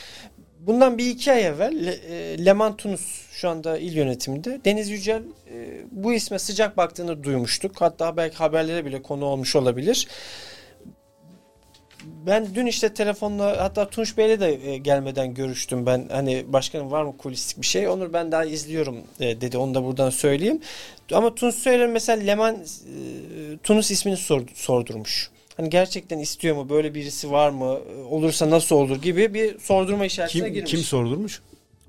Bundan 0.59 0.97
bir 0.97 1.05
iki 1.09 1.31
ay 1.31 1.45
evvel 1.45 1.85
Le, 1.85 1.91
e, 1.91 2.45
Leman 2.45 2.77
Tunus 2.77 3.01
şu 3.31 3.49
anda 3.49 3.77
il 3.77 3.93
yönetiminde. 3.93 4.61
Deniz 4.65 4.89
Yücel 4.89 5.21
e, 5.53 5.81
bu 5.91 6.13
isme 6.13 6.39
sıcak 6.39 6.77
baktığını 6.77 7.23
duymuştuk. 7.23 7.81
Hatta 7.81 8.17
belki 8.17 8.37
haberlere 8.37 8.85
bile 8.85 9.01
konu 9.01 9.25
olmuş 9.25 9.55
olabilir. 9.55 10.07
Ben 12.25 12.55
dün 12.55 12.65
işte 12.65 12.93
telefonla 12.93 13.63
hatta 13.63 13.89
Tunç 13.89 14.17
Bey'le 14.17 14.39
de 14.39 14.71
e, 14.71 14.77
gelmeden 14.77 15.33
görüştüm 15.33 15.85
ben. 15.85 16.07
Hani 16.11 16.45
başkanım 16.47 16.91
var 16.91 17.03
mı 17.03 17.17
kulistik 17.17 17.61
bir 17.61 17.65
şey? 17.65 17.87
Onur 17.87 18.13
ben 18.13 18.31
daha 18.31 18.45
izliyorum 18.45 18.97
e, 19.19 19.41
dedi. 19.41 19.57
Onu 19.57 19.75
da 19.75 19.83
buradan 19.83 20.09
söyleyeyim. 20.09 20.61
Ama 21.13 21.35
Tunç 21.35 21.55
Söyler 21.55 21.87
mesela 21.87 22.23
Leman 22.23 22.55
e, 22.55 22.61
Tunus 23.63 23.91
ismini 23.91 24.17
sor, 24.17 24.41
sordurmuş. 24.53 25.31
Hani 25.59 25.69
gerçekten 25.69 26.19
istiyor 26.19 26.55
mu? 26.55 26.69
Böyle 26.69 26.95
birisi 26.95 27.31
var 27.31 27.49
mı? 27.49 27.79
Olursa 28.09 28.49
nasıl 28.49 28.75
olur 28.75 29.01
gibi 29.01 29.33
bir 29.33 29.59
sordurma 29.59 30.05
işaretine 30.05 30.43
kim, 30.43 30.53
girmiş. 30.53 30.71
Kim 30.71 30.79
sordurmuş? 30.79 31.41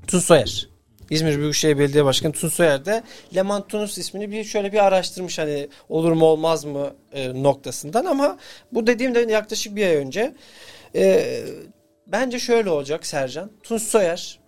Tunç 0.06 0.24
Soyer. 0.24 0.68
İzmir 1.10 1.38
Büyükşehir 1.38 1.78
Belediye 1.78 2.04
Başkanı 2.04 2.32
Tunç 2.32 2.52
Soyer 2.52 2.84
de 2.84 3.02
Leman 3.34 3.68
Tunus 3.68 3.98
ismini 3.98 4.30
bir 4.30 4.44
şöyle 4.44 4.72
bir 4.72 4.86
araştırmış 4.86 5.38
hani 5.38 5.68
olur 5.88 6.12
mu 6.12 6.24
olmaz 6.24 6.64
mı 6.64 6.94
e, 7.12 7.42
noktasından 7.42 8.04
ama 8.04 8.38
bu 8.72 8.86
dediğimde 8.86 9.32
yaklaşık 9.32 9.76
bir 9.76 9.86
ay 9.86 9.96
önce 9.96 10.34
e, 10.94 11.40
bence 12.06 12.38
şöyle 12.38 12.70
olacak 12.70 13.06
Sercan. 13.06 13.50
Tunç 13.62 13.82
Soyer 13.82 14.38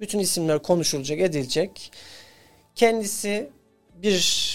bütün 0.00 0.18
isimler 0.18 0.58
konuşulacak 0.58 1.20
edilecek. 1.20 1.92
Kendisi 2.74 3.50
bir 4.02 4.48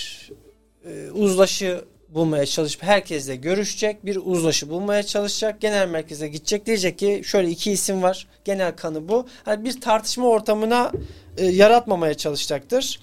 e, 0.85 1.11
uzlaşı 1.11 1.92
bulmaya 2.15 2.45
çalışıp 2.45 2.83
herkesle 2.83 3.35
görüşecek. 3.35 4.05
Bir 4.05 4.19
uzlaşı 4.23 4.69
bulmaya 4.69 5.03
çalışacak. 5.03 5.61
Genel 5.61 5.87
merkeze 5.87 6.27
gidecek. 6.27 6.65
Diyecek 6.65 6.99
ki 6.99 7.21
şöyle 7.25 7.49
iki 7.49 7.71
isim 7.71 8.03
var. 8.03 8.27
Genel 8.45 8.75
kanı 8.75 9.09
bu. 9.09 9.27
Yani 9.47 9.65
bir 9.65 9.81
tartışma 9.81 10.27
ortamına 10.27 10.91
e, 11.37 11.45
yaratmamaya 11.45 12.13
çalışacaktır. 12.13 12.99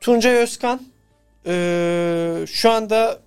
Tuncay 0.00 0.34
Özkan 0.34 0.80
e, 1.46 2.44
şu 2.46 2.70
anda 2.70 3.20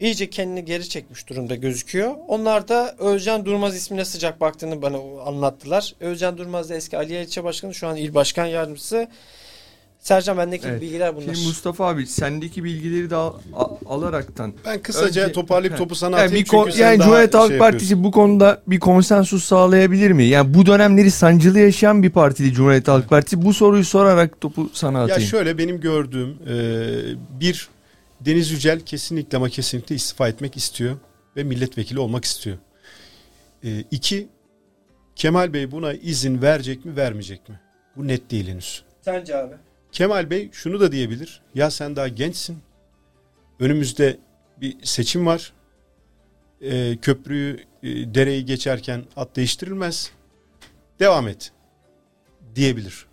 iyice 0.00 0.30
kendini 0.30 0.64
geri 0.64 0.88
çekmiş 0.88 1.28
durumda 1.28 1.54
gözüküyor. 1.54 2.14
Onlar 2.28 2.68
da 2.68 2.94
Özcan 2.98 3.44
Durmaz 3.44 3.76
ismine 3.76 4.04
sıcak 4.04 4.40
baktığını 4.40 4.82
bana 4.82 5.22
anlattılar. 5.22 5.94
Özcan 6.00 6.38
Durmaz 6.38 6.70
da 6.70 6.74
eski 6.74 6.98
Ali 6.98 7.22
ilçe 7.22 7.44
başkanı 7.44 7.74
şu 7.74 7.88
an 7.88 7.96
il 7.96 8.14
başkan 8.14 8.46
yardımcısı. 8.46 9.08
Sercan 10.00 10.38
bendeki 10.38 10.68
evet. 10.68 10.80
bilgiler 10.80 11.16
bunlar. 11.16 11.34
Şimdi 11.34 11.46
Mustafa 11.46 11.88
abi 11.88 12.06
sendeki 12.06 12.64
bilgileri 12.64 13.10
de 13.10 13.16
al, 13.16 13.34
al, 13.54 13.76
alaraktan. 13.86 14.54
Ben 14.64 14.82
kısaca 14.82 15.22
önce, 15.22 15.32
toparlayıp 15.32 15.74
he. 15.74 15.78
topu 15.78 15.94
sana 15.94 16.16
atayım. 16.16 16.34
Yani, 16.34 16.44
bir 16.44 16.48
kon, 16.48 16.70
yani 16.78 16.98
Cumhuriyet 16.98 17.34
Halk 17.34 17.48
şey 17.48 17.58
Partisi 17.58 18.04
bu 18.04 18.10
konuda 18.10 18.62
bir 18.66 18.80
konsensus 18.80 19.44
sağlayabilir 19.44 20.10
mi? 20.10 20.24
Yani 20.24 20.54
bu 20.54 20.66
dönemleri 20.66 21.10
sancılı 21.10 21.58
yaşayan 21.58 22.02
bir 22.02 22.10
partili 22.10 22.52
Cumhuriyet 22.52 22.88
Halk 22.88 23.08
Partisi. 23.08 23.42
Bu 23.42 23.54
soruyu 23.54 23.84
sorarak 23.84 24.40
topu 24.40 24.70
sana 24.72 25.02
atayım. 25.02 25.20
Ya 25.20 25.26
şöyle 25.26 25.58
benim 25.58 25.80
gördüğüm 25.80 26.28
e, 26.48 27.40
bir 27.40 27.68
Deniz 28.20 28.50
Yücel 28.50 28.80
kesinlikle 28.80 29.36
ama 29.36 29.48
kesinlikle 29.48 29.94
istifa 29.94 30.28
etmek 30.28 30.56
istiyor 30.56 30.96
ve 31.36 31.44
milletvekili 31.44 31.98
olmak 31.98 32.24
istiyor. 32.24 32.56
E, 33.64 33.84
iki 33.90 34.28
Kemal 35.16 35.52
Bey 35.52 35.70
buna 35.70 35.92
izin 35.92 36.42
verecek 36.42 36.84
mi 36.84 36.96
vermeyecek 36.96 37.48
mi? 37.48 37.60
Bu 37.96 38.08
net 38.08 38.30
değil 38.30 38.48
henüz. 38.48 38.82
Sence 39.04 39.36
abi? 39.36 39.54
Kemal 39.92 40.30
Bey 40.30 40.48
şunu 40.52 40.80
da 40.80 40.92
diyebilir. 40.92 41.42
Ya 41.54 41.70
sen 41.70 41.96
daha 41.96 42.08
gençsin. 42.08 42.58
Önümüzde 43.60 44.18
bir 44.60 44.76
seçim 44.82 45.26
var. 45.26 45.52
Ee, 46.62 46.96
köprüyü, 47.02 47.64
e, 47.82 47.88
dereyi 48.14 48.44
geçerken 48.44 49.04
at 49.16 49.36
değiştirilmez. 49.36 50.10
Devam 51.00 51.28
et. 51.28 51.52
Diyebilir. 52.54 53.06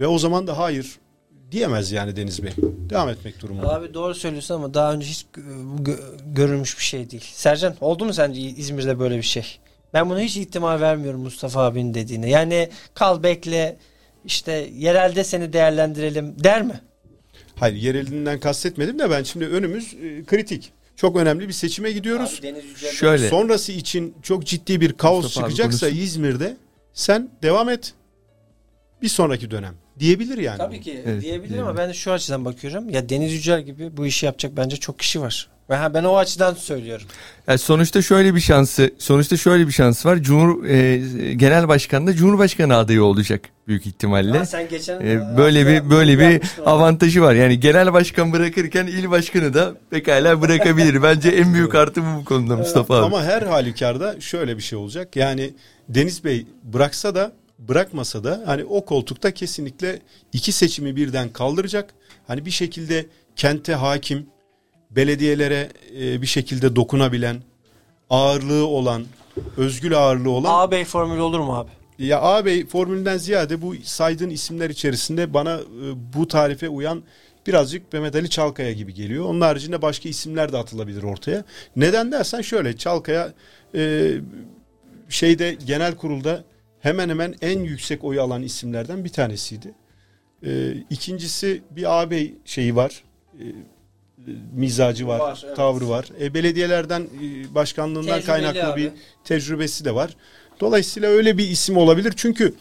Ve 0.00 0.06
o 0.06 0.18
zaman 0.18 0.46
da 0.46 0.58
hayır 0.58 0.98
diyemez 1.50 1.92
yani 1.92 2.16
Deniz 2.16 2.42
Bey. 2.42 2.52
Devam 2.90 3.08
etmek 3.08 3.42
durumunda. 3.42 3.74
Abi 3.74 3.94
doğru 3.94 4.14
söylüyorsun 4.14 4.54
ama 4.54 4.74
daha 4.74 4.92
önce 4.92 5.06
hiç 5.06 5.26
gö- 5.34 6.34
görülmüş 6.34 6.78
bir 6.78 6.84
şey 6.84 7.10
değil. 7.10 7.24
Sercan 7.32 7.74
oldu 7.80 8.04
mu 8.04 8.12
sence 8.14 8.40
İzmir'de 8.40 8.98
böyle 8.98 9.16
bir 9.16 9.22
şey? 9.22 9.58
Ben 9.94 10.10
buna 10.10 10.20
hiç 10.20 10.36
ihtimal 10.36 10.80
vermiyorum 10.80 11.20
Mustafa 11.20 11.62
abinin 11.64 11.94
dediğine. 11.94 12.30
Yani 12.30 12.70
kal 12.94 13.22
bekle 13.22 13.76
işte 14.24 14.70
yerelde 14.74 15.24
seni 15.24 15.52
değerlendirelim 15.52 16.44
der 16.44 16.62
mi? 16.62 16.80
Hayır 17.56 17.76
yerelinden 17.76 18.40
kastetmedim 18.40 18.98
de 18.98 19.10
ben 19.10 19.22
şimdi 19.22 19.46
önümüz 19.46 19.94
e, 19.94 20.24
kritik. 20.24 20.72
Çok 20.96 21.16
önemli 21.16 21.48
bir 21.48 21.52
seçime 21.52 21.92
gidiyoruz. 21.92 22.40
Abi 22.42 22.54
Şöyle. 22.92 23.28
Sonrası 23.28 23.72
için 23.72 24.14
çok 24.22 24.46
ciddi 24.46 24.80
bir 24.80 24.92
kaos 24.92 25.24
Mustafa 25.24 25.48
çıkacaksa. 25.50 25.88
İzmir'de 25.88 26.56
sen 26.92 27.30
devam 27.42 27.68
et. 27.68 27.94
Bir 29.02 29.08
sonraki 29.08 29.50
dönem 29.50 29.74
diyebilir 29.98 30.38
yani. 30.38 30.58
Tabii 30.58 30.80
ki 30.80 31.02
Evet, 31.06 31.22
diyebilir 31.22 31.58
ama 31.58 31.64
diyebilir. 31.64 31.76
ben 31.76 31.88
de 31.88 31.94
şu 31.94 32.12
açıdan 32.12 32.44
bakıyorum. 32.44 32.90
Ya 32.90 33.08
Deniz 33.08 33.32
Yücel 33.32 33.62
gibi 33.62 33.96
bu 33.96 34.06
işi 34.06 34.26
yapacak 34.26 34.56
bence 34.56 34.76
çok 34.76 34.98
kişi 34.98 35.20
var. 35.20 35.48
Ha, 35.76 35.94
ben 35.94 36.04
o 36.04 36.16
açıdan 36.16 36.54
söylüyorum. 36.54 37.06
Yani 37.48 37.58
sonuçta 37.58 38.02
şöyle 38.02 38.34
bir 38.34 38.40
şansı, 38.40 38.90
sonuçta 38.98 39.36
şöyle 39.36 39.66
bir 39.66 39.72
şans 39.72 40.06
var. 40.06 40.16
Cumhur 40.16 40.64
e, 40.64 40.96
Genel 41.34 41.68
Başkan 41.68 42.06
da 42.06 42.14
Cumhurbaşkanı 42.14 42.76
adayı 42.76 43.04
olacak 43.04 43.40
büyük 43.68 43.86
ihtimalle. 43.86 44.38
Ha, 44.38 44.46
sen 44.46 44.68
geçen 44.68 45.00
E, 45.00 45.36
böyle 45.36 45.66
bir 45.66 45.90
böyle 45.90 46.18
bir 46.18 46.40
avantajı 46.66 47.22
var. 47.22 47.34
Yani 47.34 47.60
genel 47.60 47.92
başkan 47.92 48.32
bırakırken 48.32 48.86
il 48.86 49.10
başkanı 49.10 49.54
da 49.54 49.74
pekala 49.90 50.40
bırakabilir. 50.40 51.02
Bence 51.02 51.28
en 51.28 51.54
büyük 51.54 51.74
artı 51.74 52.02
bu 52.02 52.20
bu 52.20 52.24
konuda 52.24 52.56
Mustafa 52.56 52.96
abi. 52.96 53.04
Ama 53.04 53.24
her 53.24 53.42
halükarda 53.42 54.20
şöyle 54.20 54.56
bir 54.56 54.62
şey 54.62 54.78
olacak. 54.78 55.16
Yani 55.16 55.50
Deniz 55.88 56.24
Bey 56.24 56.46
bıraksa 56.62 57.14
da 57.14 57.32
bırakmasa 57.58 58.24
da 58.24 58.42
hani 58.46 58.64
o 58.64 58.84
koltukta 58.84 59.30
kesinlikle 59.30 59.98
iki 60.32 60.52
seçimi 60.52 60.96
birden 60.96 61.28
kaldıracak. 61.28 61.94
Hani 62.26 62.46
bir 62.46 62.50
şekilde 62.50 63.06
kente 63.36 63.74
hakim, 63.74 64.26
belediyelere 64.96 65.68
e, 66.00 66.22
bir 66.22 66.26
şekilde 66.26 66.76
dokunabilen, 66.76 67.36
ağırlığı 68.10 68.66
olan, 68.66 69.04
özgül 69.56 69.98
ağırlığı 69.98 70.30
olan 70.30 70.50
ağabey 70.52 70.84
formülü 70.84 71.20
olur 71.20 71.40
mu 71.40 71.56
abi? 71.56 71.70
Ya 71.98 72.20
ağabey 72.20 72.66
formülünden 72.66 73.16
ziyade 73.16 73.62
bu 73.62 73.74
saydığın 73.82 74.30
isimler 74.30 74.70
içerisinde 74.70 75.34
bana 75.34 75.54
e, 75.54 76.14
bu 76.14 76.28
tarife 76.28 76.68
uyan 76.68 77.02
birazcık 77.46 77.92
Mehmet 77.92 78.14
Ali 78.16 78.30
Çalkaya 78.30 78.72
gibi 78.72 78.94
geliyor. 78.94 79.24
Onun 79.24 79.40
haricinde 79.40 79.82
başka 79.82 80.08
isimler 80.08 80.52
de 80.52 80.56
atılabilir 80.56 81.02
ortaya. 81.02 81.44
Neden 81.76 82.12
dersen 82.12 82.40
şöyle 82.40 82.76
Çalkaya 82.76 83.32
e, 83.74 84.12
şeyde 85.08 85.56
genel 85.66 85.94
kurulda 85.94 86.44
hemen 86.80 87.08
hemen 87.08 87.34
en 87.40 87.60
yüksek 87.60 88.04
oyu 88.04 88.22
alan 88.22 88.42
isimlerden 88.42 89.04
bir 89.04 89.08
tanesiydi. 89.08 89.74
E, 90.46 90.72
ikincisi 90.90 91.62
bir 91.70 92.00
ağabey 92.00 92.34
şeyi 92.44 92.76
var. 92.76 93.04
E, 93.34 93.44
mizacı 94.54 95.06
var, 95.06 95.18
Var, 95.18 95.42
evet. 95.46 95.56
tavrı 95.56 95.88
var. 95.88 96.08
E, 96.20 96.34
belediyelerden 96.34 97.00
e, 97.00 97.54
başkanlığından 97.54 98.20
Tecrübeli 98.20 98.26
kaynaklı 98.26 98.72
abi. 98.72 98.82
bir 98.82 98.90
tecrübesi 99.24 99.84
de 99.84 99.94
var. 99.94 100.16
Dolayısıyla 100.60 101.08
öyle 101.10 101.38
bir 101.38 101.48
isim 101.48 101.76
olabilir. 101.76 102.12
Çünkü 102.16 102.54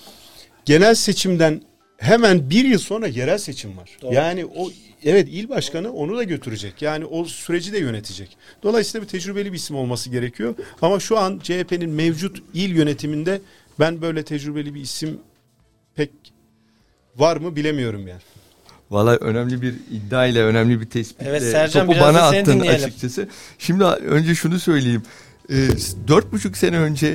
genel 0.65 0.95
seçimden 0.95 1.61
hemen 1.97 2.49
bir 2.49 2.65
yıl 2.65 2.79
sonra 2.79 3.07
yerel 3.07 3.37
seçim 3.37 3.77
var. 3.77 3.89
Doğru. 4.01 4.13
Yani 4.13 4.45
o 4.45 4.71
evet 5.03 5.27
il 5.31 5.49
başkanı 5.49 5.93
onu 5.93 6.17
da 6.17 6.23
götürecek. 6.23 6.81
Yani 6.81 7.05
o 7.05 7.25
süreci 7.25 7.73
de 7.73 7.77
yönetecek. 7.79 8.37
Dolayısıyla 8.63 9.03
bir 9.03 9.09
tecrübeli 9.11 9.51
bir 9.51 9.57
isim 9.57 9.75
olması 9.75 10.09
gerekiyor. 10.09 10.55
Ama 10.81 10.99
şu 10.99 11.17
an 11.17 11.39
CHP'nin 11.43 11.89
mevcut 11.89 12.43
il 12.53 12.75
yönetiminde 12.75 13.41
ben 13.79 14.01
böyle 14.01 14.23
tecrübeli 14.23 14.75
bir 14.75 14.81
isim 14.81 15.19
pek 15.95 16.09
var 17.15 17.37
mı 17.37 17.55
bilemiyorum 17.55 18.07
yani. 18.07 18.21
Valla 18.91 19.15
önemli 19.15 19.61
bir 19.61 19.73
iddia 19.91 20.25
ile 20.25 20.43
önemli 20.43 20.81
bir 20.81 20.85
tespitle 20.85 21.29
Evet, 21.29 21.41
Sercan, 21.43 21.87
topu 21.87 21.99
bana 21.99 22.21
attın 22.21 22.59
açıkçası. 22.59 23.27
Şimdi 23.57 23.83
önce 23.83 24.35
şunu 24.35 24.59
söyleyeyim. 24.59 25.03
Ee, 25.49 25.67
Dört 26.07 26.31
buçuk 26.31 26.57
sene 26.57 26.79
önce 26.79 27.07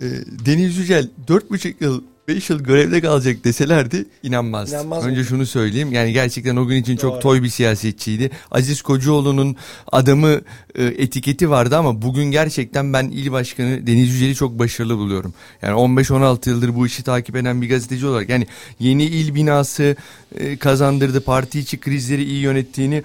e, 0.00 0.06
Deniz 0.46 0.76
Yücel 0.76 1.08
dört 1.28 1.50
buçuk 1.50 1.80
yıl 1.80 2.02
beş 2.28 2.50
yıl 2.50 2.60
görevde 2.60 3.00
kalacak 3.00 3.44
deselerdi 3.44 4.06
inanmazdım. 4.22 4.78
İnanmaz 4.78 5.04
önce 5.04 5.14
mıydı? 5.14 5.28
şunu 5.28 5.46
söyleyeyim. 5.46 5.92
Yani 5.92 6.12
gerçekten 6.12 6.56
o 6.56 6.66
gün 6.66 6.76
için 6.76 6.92
Doğru. 6.92 7.00
çok 7.00 7.22
toy 7.22 7.42
bir 7.42 7.48
siyasetçiydi. 7.48 8.30
Aziz 8.50 8.82
Kocaoğlu'nun 8.82 9.56
adamı 9.92 10.40
e, 10.74 10.84
etiketi 10.84 11.50
vardı 11.50 11.76
ama 11.76 12.02
bugün 12.02 12.24
gerçekten 12.24 12.92
ben 12.92 13.04
il 13.04 13.32
başkanı 13.32 13.86
Deniz 13.86 14.10
Yücel'i 14.14 14.34
çok 14.34 14.58
başarılı 14.58 14.98
buluyorum. 14.98 15.34
Yani 15.62 15.74
15-16 15.74 16.48
yıldır 16.48 16.74
bu 16.74 16.86
işi 16.86 17.02
takip 17.02 17.36
eden 17.36 17.62
bir 17.62 17.68
gazeteci 17.68 18.06
olarak 18.06 18.28
yani 18.28 18.46
yeni 18.80 19.04
il 19.04 19.34
binası 19.34 19.96
e, 20.38 20.56
kazandırdı. 20.56 21.20
Parti 21.20 21.60
içi 21.60 21.80
krizleri 21.80 22.24
iyi 22.24 22.40
yönettiğini 22.40 23.02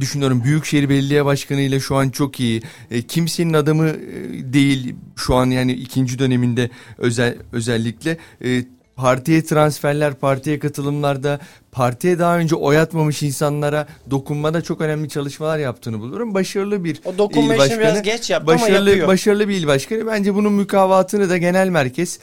düşünüyorum. 0.00 0.44
Büyükşehir 0.44 0.88
Belediye 0.88 1.24
Başkanı 1.24 1.60
ile 1.60 1.80
şu 1.80 1.96
an 1.96 2.10
çok 2.10 2.40
iyi. 2.40 2.62
E, 2.90 3.02
kimsenin 3.02 3.52
adamı 3.52 3.88
e, 3.88 4.52
değil 4.52 4.94
şu 5.16 5.34
an 5.34 5.46
yani 5.50 5.72
ikinci 5.72 6.18
döneminde 6.18 6.70
özel 6.98 7.36
özellikle 7.52 8.16
e, 8.44 8.64
partiye 9.00 9.44
transferler, 9.44 10.14
partiye 10.14 10.58
katılımlarda, 10.58 11.40
partiye 11.72 12.18
daha 12.18 12.38
önce 12.38 12.54
oy 12.54 12.78
atmamış 12.78 13.22
insanlara 13.22 13.86
dokunmada 14.10 14.62
çok 14.62 14.80
önemli 14.80 15.08
çalışmalar 15.08 15.58
yaptığını 15.58 16.00
buluyorum. 16.00 16.34
Başarılı 16.34 16.84
bir 16.84 17.00
O 17.04 17.18
dokunma 17.18 17.54
il 17.54 17.58
başkanı. 17.58 17.80
biraz 17.80 18.02
geç 18.02 18.30
yaptı 18.30 18.52
ama 18.52 18.62
başarılı, 18.62 18.88
yapıyor. 18.90 19.08
Başarılı 19.08 19.48
bir 19.48 19.54
il 19.54 19.66
başkanı. 19.66 20.06
Bence 20.06 20.34
bunun 20.34 20.52
mükavatını 20.52 21.30
da 21.30 21.36
genel 21.36 21.68
merkez 21.68 22.18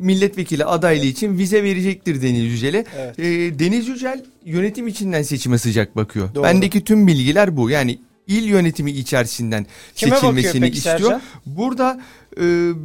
milletvekili 0.00 0.64
adaylığı 0.64 1.06
için 1.06 1.38
vize 1.38 1.62
verecektir 1.62 2.22
Deniz 2.22 2.52
Yücel'e. 2.52 2.84
Evet. 2.98 3.18
Ee, 3.18 3.58
Deniz 3.58 3.88
Yücel 3.88 4.24
yönetim 4.44 4.88
içinden 4.88 5.22
seçime 5.22 5.58
sıcak 5.58 5.96
bakıyor. 5.96 6.34
Doğru. 6.34 6.44
Bendeki 6.44 6.84
tüm 6.84 7.06
bilgiler 7.06 7.56
bu. 7.56 7.70
Yani 7.70 7.98
il 8.26 8.44
yönetimi 8.44 8.90
içerisinden 8.90 9.66
Kime 9.94 10.16
seçilmesini 10.16 10.68
istiyor. 10.68 10.98
Sercan? 10.98 11.22
Burada 11.46 12.00
e, 12.00 12.23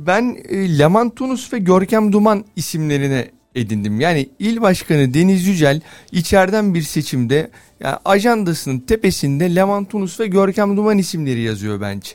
ben 0.05 0.37
e, 0.49 0.79
Leman 0.79 1.09
Tunus 1.09 1.53
ve 1.53 1.59
Görkem 1.59 2.13
Duman 2.13 2.45
isimlerine 2.55 3.31
edindim. 3.55 4.01
Yani 4.01 4.29
il 4.39 4.61
başkanı 4.61 5.13
Deniz 5.13 5.47
Yücel 5.47 5.81
içeriden 6.11 6.73
bir 6.73 6.81
seçimde 6.81 7.51
yani 7.79 7.97
ajandasının 8.05 8.79
tepesinde 8.79 9.55
Leman 9.55 9.85
Tunus 9.85 10.19
ve 10.19 10.27
Görkem 10.27 10.77
Duman 10.77 10.97
isimleri 10.97 11.41
yazıyor 11.41 11.81
bence. 11.81 12.11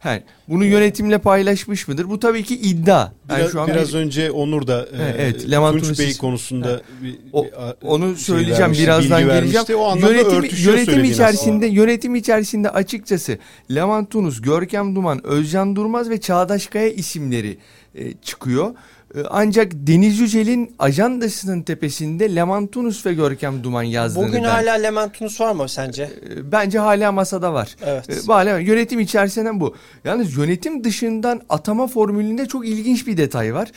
He, 0.00 0.22
bunu 0.48 0.64
yönetimle 0.64 1.18
paylaşmış 1.18 1.88
mıdır? 1.88 2.10
Bu 2.10 2.20
tabii 2.20 2.44
ki 2.44 2.56
iddia. 2.56 2.98
Yani 2.98 3.38
Biraz, 3.40 3.52
şu 3.52 3.60
an 3.60 3.68
biraz 3.68 3.92
bir- 3.92 3.98
önce 3.98 4.30
Onur 4.30 4.66
da 4.66 4.86
e, 4.86 4.96
He, 4.98 5.14
evet, 5.18 5.50
Levent 5.50 5.84
Tunç 5.84 5.98
Bey 5.98 6.16
konusunda 6.16 6.80
bir, 7.02 7.18
O- 7.32 7.44
bir, 7.44 7.52
a- 7.52 7.76
onu 7.82 8.06
şey 8.06 8.16
söyleyeceğim 8.24 8.60
vermişti, 8.60 8.84
birazdan 8.84 9.20
geleceğim. 9.22 9.66
O 9.78 9.96
Yönetim, 9.96 10.32
yönetim 10.64 11.04
içerisinde 11.04 11.24
aslında. 11.26 11.66
yönetim 11.66 12.14
içerisinde 12.14 12.70
açıkçası 12.70 13.38
Levent 13.74 14.10
Tunus, 14.10 14.42
Görkem 14.42 14.96
Duman, 14.96 15.26
Özcan 15.26 15.76
Durmaz 15.76 16.10
ve 16.10 16.20
Çağdaş 16.20 16.66
Kaya 16.66 16.88
isimleri 16.88 17.58
e, 17.94 18.12
çıkıyor. 18.12 18.74
E, 19.14 19.20
ancak 19.30 19.72
Deniz 19.74 20.18
Yücel'in 20.18 20.74
ajandasının 20.78 21.62
tepesinde 21.62 22.34
Levent 22.36 22.72
Tunus 22.72 23.06
ve 23.06 23.14
Görkem 23.14 23.64
Duman 23.64 23.82
yazdığını 23.82 24.28
Bugün 24.28 24.44
ben- 24.44 24.48
hala 24.48 24.72
Lemantunus 24.74 25.40
var 25.40 25.52
mı 25.52 25.68
sence? 25.68 26.02
e, 26.02 26.52
bence 26.52 26.78
hala 26.78 27.12
masada 27.12 27.52
var. 27.52 27.76
Evet. 27.86 28.10
E, 28.10 28.26
hala 28.26 28.58
yönetim 28.58 29.00
içerisinden 29.00 29.60
bu. 29.60 29.74
Yalnız 30.04 30.36
yönetim 30.36 30.84
dışından 30.84 31.40
atama 31.48 31.86
formülünde 31.86 32.46
çok 32.46 32.68
ilginç 32.68 33.06
bir 33.06 33.16
detay 33.16 33.54
var. 33.54 33.72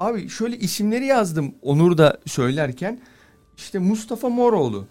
Abi 0.00 0.28
şöyle 0.28 0.58
isimleri 0.58 1.06
yazdım 1.06 1.54
Onur 1.62 1.98
da 1.98 2.18
söylerken. 2.26 3.00
İşte 3.56 3.78
Mustafa 3.78 4.28
Moroğlu, 4.28 4.86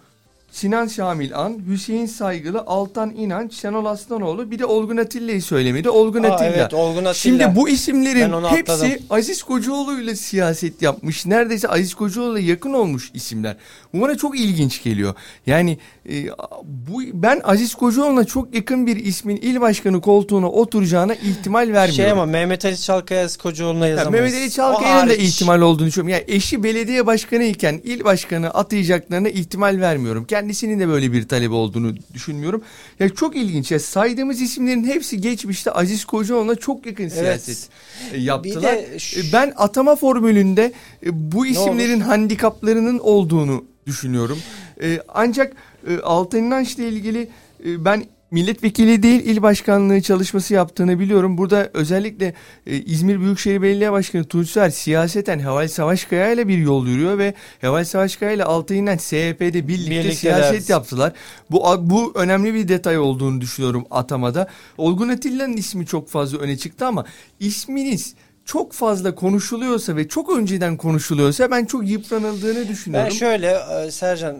Sinan 0.50 0.86
Şamil 0.86 1.36
An, 1.38 1.58
Hüseyin 1.68 2.06
Saygılı, 2.06 2.60
Altan 2.66 3.10
İnanç, 3.16 3.54
Şenol 3.54 3.84
Aslanoğlu 3.84 4.50
bir 4.50 4.58
de 4.58 4.66
Olgun 4.66 4.96
Atilla'yı 4.96 5.42
söylemedi. 5.42 5.90
Olgun 5.90 6.22
Aa, 6.22 6.32
Atilla. 6.34 6.50
evet 6.50 6.74
Olgun 6.74 7.04
Atilla. 7.04 7.14
Şimdi 7.14 7.56
bu 7.56 7.68
isimlerin 7.68 8.44
hepsi 8.44 8.72
atladım. 8.72 8.98
Aziz 9.10 9.42
Kocaoğlu 9.42 10.00
ile 10.00 10.14
siyaset 10.16 10.82
yapmış. 10.82 11.26
Neredeyse 11.26 11.68
Aziz 11.68 11.94
Kocaoğlu'na 11.94 12.38
yakın 12.38 12.72
olmuş 12.72 13.10
isimler. 13.14 13.56
Bu 13.94 14.00
bana 14.00 14.16
çok 14.16 14.38
ilginç 14.38 14.82
geliyor. 14.82 15.14
Yani 15.46 15.78
e, 16.10 16.26
bu 16.64 17.02
ben 17.12 17.40
Aziz 17.44 17.74
Kocaoğlu'na 17.74 18.24
çok 18.24 18.54
yakın 18.54 18.86
bir 18.86 18.96
ismin 18.96 19.36
il 19.36 19.60
başkanı 19.60 20.00
koltuğuna 20.00 20.50
oturacağına 20.50 21.14
ihtimal 21.14 21.60
vermiyorum. 21.60 21.94
Şey 21.94 22.10
ama 22.10 22.26
Mehmet 22.26 22.64
Ali 22.64 22.78
Çalkaya 22.80 23.28
Kocaoğlu'na 23.42 23.86
Ya 23.86 23.96
yazamayız. 23.96 24.24
Mehmet 24.24 24.42
Ali 24.42 24.50
Çalkaya'nın 24.50 25.10
da 25.10 25.14
ihtimal 25.14 25.60
olduğunu 25.60 25.86
düşünüyorum. 25.86 26.08
Yani 26.28 26.36
eşi 26.36 26.62
belediye 26.62 27.06
başkanı 27.06 27.44
iken 27.44 27.80
il 27.84 28.04
başkanı 28.04 28.50
atayacaklarına 28.50 29.28
ihtimal 29.28 29.80
vermiyorum. 29.80 30.24
kendisinin 30.24 30.80
de 30.80 30.88
böyle 30.88 31.12
bir 31.12 31.28
talebi 31.28 31.54
olduğunu 31.54 31.94
düşünmüyorum. 32.14 32.62
Ya 33.00 33.08
çok 33.08 33.36
ilginç. 33.36 33.70
Ya 33.70 33.78
saydığımız 33.80 34.40
isimlerin 34.40 34.84
hepsi 34.84 35.20
geçmişte 35.20 35.70
Aziz 35.70 36.04
Kocaoğlu'na 36.04 36.54
çok 36.54 36.86
yakın 36.86 37.08
siyaset 37.08 37.68
e, 38.12 38.18
yaptılar. 38.18 38.78
Şu- 38.98 39.20
E, 39.20 39.22
Ben 39.32 39.52
atama 39.56 39.96
formülünde 39.96 40.72
e, 41.06 41.32
bu 41.32 41.46
isimlerin 41.46 42.00
handikaplarının 42.00 42.98
olduğunu 42.98 43.64
düşünüyorum. 43.86 44.38
E, 44.82 45.00
Ancak 45.08 45.52
e, 45.88 45.98
Altın 45.98 46.38
İnanç'la 46.38 46.82
ilgili 46.82 47.28
e, 47.66 47.84
ben 47.84 48.04
milletvekili 48.30 49.02
değil 49.02 49.24
il 49.24 49.42
başkanlığı 49.42 50.02
çalışması 50.02 50.54
yaptığını 50.54 50.98
biliyorum. 50.98 51.38
Burada 51.38 51.70
özellikle 51.74 52.34
e, 52.66 52.76
İzmir 52.76 53.20
Büyükşehir 53.20 53.62
Belediye 53.62 53.92
Başkanı 53.92 54.24
Tunçer 54.24 54.70
siyaseten 54.70 55.38
Heval 55.38 55.68
Savaşkaya 55.68 56.32
ile 56.32 56.48
bir 56.48 56.58
yol 56.58 56.86
yürüyor 56.86 57.18
ve 57.18 57.34
Heval 57.60 57.84
Savaşkaya 57.84 58.32
ile 58.32 58.44
Altın 58.44 58.74
İnanç 58.74 59.00
SHP'de 59.00 59.68
birlikte 59.68 59.90
Birlikteler. 59.90 60.12
siyaset 60.12 60.70
yaptılar. 60.70 61.12
Bu 61.50 61.64
bu 61.80 62.12
önemli 62.14 62.54
bir 62.54 62.68
detay 62.68 62.98
olduğunu 62.98 63.40
düşünüyorum 63.40 63.84
atamada. 63.90 64.48
Olgun 64.78 65.08
Atilla'nın 65.08 65.56
ismi 65.56 65.86
çok 65.86 66.08
fazla 66.08 66.38
öne 66.38 66.56
çıktı 66.56 66.86
ama 66.86 67.04
isminiz 67.40 68.14
çok 68.50 68.72
fazla 68.72 69.14
konuşuluyorsa 69.14 69.96
ve 69.96 70.08
çok 70.08 70.36
önceden 70.36 70.76
konuşuluyorsa 70.76 71.50
ben 71.50 71.64
çok 71.64 71.88
yıpranıldığını 71.88 72.58
Ben 72.58 72.68
düşünüyorum. 72.68 73.12
şöyle 73.12 73.58
e, 73.86 73.90
Sercan 73.90 74.36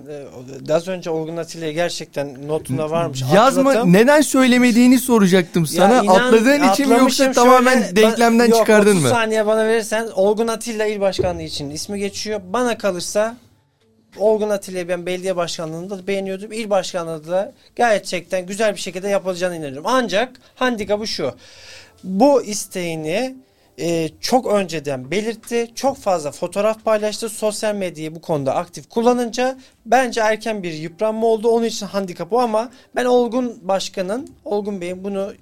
e, 0.69 0.73
az 0.73 0.89
önce 0.89 1.11
Olgun 1.11 1.37
Atilla'ya 1.37 1.73
gerçekten 1.73 2.49
notunda 2.49 2.91
varmış. 2.91 3.23
Yazma 3.35 3.71
Atladım. 3.71 3.93
neden 3.93 4.21
söylemediğini 4.21 4.99
soracaktım 4.99 5.67
sana. 5.67 5.95
Ya 5.95 6.03
inan, 6.03 6.15
Atladığın 6.15 6.73
için 6.73 6.89
mi 6.89 6.95
yoksa 6.99 7.25
atlamışım 7.25 7.33
tamamen 7.33 7.83
şöyle, 7.83 7.97
denklemden 7.97 8.47
yok, 8.47 8.59
çıkardın 8.59 8.91
30 8.91 9.03
mı? 9.03 9.09
saniye 9.09 9.47
bana 9.47 9.67
verirsen 9.69 10.09
Olgun 10.15 10.49
Atilla 10.49 10.87
il 10.87 11.01
başkanlığı 11.01 11.43
için 11.43 11.71
ismi 11.71 11.99
geçiyor. 11.99 12.41
Bana 12.53 12.79
kalırsa 12.79 13.37
Olgun 14.19 14.51
Atilla'yı 14.51 14.89
ben 14.89 15.07
belediye 15.07 15.37
başkanlığında 15.37 15.99
da 15.99 16.07
beğeniyordum. 16.07 16.53
İl 16.53 16.71
başkanlığı 16.71 17.29
da 17.29 17.53
gerçekten 17.77 18.47
güzel 18.47 18.75
bir 18.75 18.81
şekilde 18.81 19.09
yapılacağını 19.09 19.57
inanıyorum. 19.57 19.85
Ancak 19.87 20.31
handikapı 20.55 21.07
şu. 21.07 21.33
Bu 22.05 22.43
isteğini 22.43 23.35
e, 23.81 24.11
çok 24.21 24.47
önceden 24.47 25.11
belirtti. 25.11 25.71
Çok 25.75 25.97
fazla 25.97 26.31
fotoğraf 26.31 26.85
paylaştı. 26.85 27.29
Sosyal 27.29 27.75
medyayı 27.75 28.15
bu 28.15 28.21
konuda 28.21 28.55
aktif 28.55 28.89
kullanınca 28.89 29.59
bence 29.87 30.21
erken 30.21 30.63
bir 30.63 30.73
yıpranma 30.73 31.27
oldu. 31.27 31.49
Onun 31.49 31.65
için 31.65 31.87
handikap 31.87 32.33
o 32.33 32.39
ama 32.39 32.71
ben 32.97 33.05
Olgun 33.05 33.59
Başkan'ın, 33.63 34.29
Olgun 34.45 34.81
Bey'in 34.81 35.05
bunu 35.05 35.33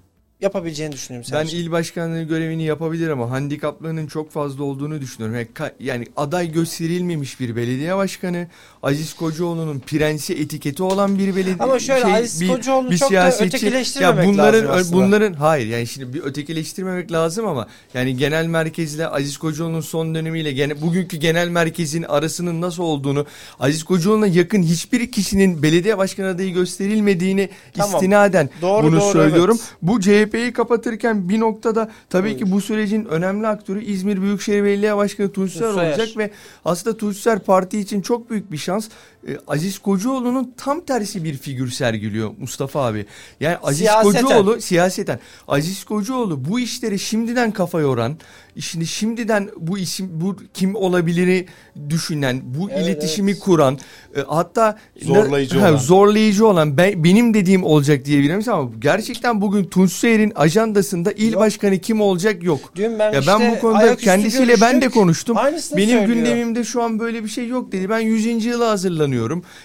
yapabileceğini 0.40 0.92
düşünüyorum. 0.92 1.30
Ben 1.32 1.38
Sercan. 1.38 1.60
il 1.60 1.70
başkanlığı 1.70 2.22
görevini 2.22 2.62
yapabilir 2.64 3.08
ama 3.08 3.30
handikaplarının 3.30 4.06
çok 4.06 4.30
fazla 4.30 4.64
olduğunu 4.64 5.00
düşünüyorum. 5.00 5.48
Yani, 5.80 6.06
aday 6.16 6.52
gösterilmemiş 6.52 7.40
bir 7.40 7.56
belediye 7.56 7.96
başkanı, 7.96 8.46
Aziz 8.82 9.14
Kocaoğlu'nun 9.14 9.80
prensi 9.80 10.34
etiketi 10.34 10.82
olan 10.82 11.18
bir 11.18 11.36
belediye 11.36 11.56
Ama 11.58 11.78
şöyle 11.78 12.02
şey, 12.02 12.14
Aziz 12.14 12.48
Kocaoğlu'nu 12.48 12.98
çok 12.98 13.12
da 13.12 13.38
ötekileştirmemek 13.38 14.18
ya 14.18 14.32
bunların 14.32 14.66
lazım 14.66 14.80
aslında. 14.80 14.96
bunların 14.96 15.32
hayır 15.32 15.66
yani 15.66 15.86
şimdi 15.86 16.14
bir 16.14 16.22
ötekileştirmemek 16.22 17.12
lazım 17.12 17.46
ama 17.46 17.68
yani 17.94 18.16
genel 18.16 18.46
merkezle 18.46 19.08
Aziz 19.08 19.36
Kocaoğlu'nun 19.38 19.80
son 19.80 20.14
dönemiyle 20.14 20.52
gene, 20.52 20.80
bugünkü 20.80 21.16
genel 21.16 21.48
merkezin 21.48 22.02
arasının 22.02 22.60
nasıl 22.60 22.82
olduğunu 22.82 23.26
Aziz 23.60 23.84
Kocaoğlu'na 23.84 24.26
yakın 24.26 24.62
hiçbir 24.62 25.12
kişinin 25.12 25.62
belediye 25.62 25.98
başkanı 25.98 26.28
adayı 26.28 26.54
gösterilmediğini 26.54 27.48
Tamam. 27.76 27.94
istinaden 27.94 28.50
Doğru, 28.62 28.86
bunu 28.86 29.00
doğru, 29.00 29.12
söylüyorum. 29.12 29.56
evet. 29.60 29.74
Bu 29.82 30.00
CHP'yi 30.28 30.52
kapatırken 30.52 31.28
bir 31.28 31.40
noktada 31.40 31.90
tabii 32.10 32.28
Buyur. 32.28 32.38
ki 32.38 32.52
bu 32.52 32.60
sürecin 32.60 33.04
önemli 33.04 33.46
aktörü 33.46 33.84
İzmir 33.84 34.22
Büyükşehir 34.22 34.64
Belediye 34.64 34.96
Başkanı 34.96 35.32
Tunç 35.32 35.62
olacak 35.62 36.08
ve 36.16 36.30
aslında 36.64 36.96
Tunç 36.96 37.26
parti 37.46 37.78
için 37.78 38.02
çok 38.02 38.30
büyük 38.30 38.52
bir 38.52 38.56
şans. 38.56 38.88
Ee, 39.28 39.36
Aziz 39.48 39.78
Kocaoğlu'nun 39.78 40.54
tam 40.56 40.80
tersi 40.80 41.24
bir 41.24 41.34
figür 41.38 41.70
sergiliyor 41.70 42.30
Mustafa 42.38 42.86
abi. 42.86 43.06
Yani 43.40 43.56
Aziz 43.56 43.78
Siyaseten. 43.78 44.22
Kocaoğlu 44.22 44.60
siyaseten 44.60 45.18
Aziz 45.48 45.84
Kocaoğlu 45.84 46.44
bu 46.44 46.60
işleri 46.60 46.98
şimdiden 46.98 47.50
kafa 47.50 47.80
yoran, 47.80 48.16
şimdi 48.60 48.86
şimdiden 48.86 49.48
bu 49.56 49.78
isim 49.78 50.08
bu 50.12 50.36
kim 50.54 50.74
olabiliri 50.74 51.46
düşünen, 51.88 52.40
bu 52.44 52.70
Evet, 52.70 52.86
iletişimi 52.86 53.30
evet. 53.30 53.40
kuran, 53.40 53.78
e, 54.16 54.20
hatta 54.20 54.78
Zorlayıcı 55.02 55.58
Ha, 55.58 55.68
olan. 55.70 55.76
zorlayıcı 55.78 56.46
olan 56.46 56.76
ben, 56.76 57.04
benim 57.04 57.34
dediğim 57.34 57.64
olacak 57.64 58.04
diyebilirim 58.04 58.42
ama 58.52 58.70
gerçekten 58.78 59.40
bugün 59.40 59.64
Tunç 59.64 59.92
Soyer'in 59.92 60.32
ajandasında 60.36 61.12
il 61.12 61.32
Yok. 61.32 61.40
başkanı 61.40 61.78
kim 61.78 62.00
olacak 62.00 62.42
yok. 62.42 62.60
Dün 62.76 62.98
ben 62.98 63.12
Ya 63.12 63.20
işte 63.20 63.32
ben 63.40 63.50
bu 63.56 63.60
konuda 63.60 63.96
kendisiyle 63.96 64.60
ben 64.60 64.74
de 64.74 64.78
görüştük. 64.80 64.94
konuştum. 64.94 65.36
Aynısını 65.36 65.78
Benim 65.78 65.98
söylüyor. 65.98 66.16
gündemimde 66.16 66.64
şu 66.64 66.82
an 66.82 66.98
böyle 66.98 67.24
bir 67.24 67.28
şey 67.28 67.48
yok 67.48 67.72
dedi. 67.72 67.88
Ben 67.90 67.98
100. 68.00 68.44
yıla 68.44 68.70
hazırlanıyorum. 68.70 69.07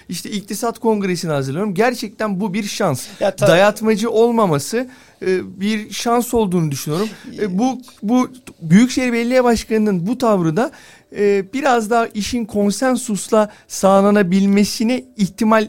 İşte 0.10 0.30
iktisat 0.32 0.80
kongresine 0.80 1.32
hazırlanıyorum. 1.32 1.74
Gerçekten 1.74 2.40
bu 2.40 2.54
bir 2.54 2.64
şans. 2.64 3.08
Ya 3.20 3.36
ta- 3.36 3.48
Dayatmacı 3.48 4.10
olmaması 4.12 4.88
e, 5.22 5.60
bir 5.62 5.90
şans 5.94 6.34
olduğunu 6.34 6.72
düşünüyorum. 6.72 7.10
E, 7.40 7.58
bu 7.60 7.82
bu 8.04 8.30
Büyükşehir 8.62 9.14
Belediye 9.14 9.44
Başkanı'nın 9.44 10.08
bu 10.08 10.18
tavrı 10.18 10.58
da 10.58 10.72
e, 11.18 11.54
biraz 11.54 11.90
daha 11.90 12.08
işin 12.08 12.46
konsensusla 12.46 13.50
sağlanabilmesine 13.68 15.06
ihtimal 15.18 15.68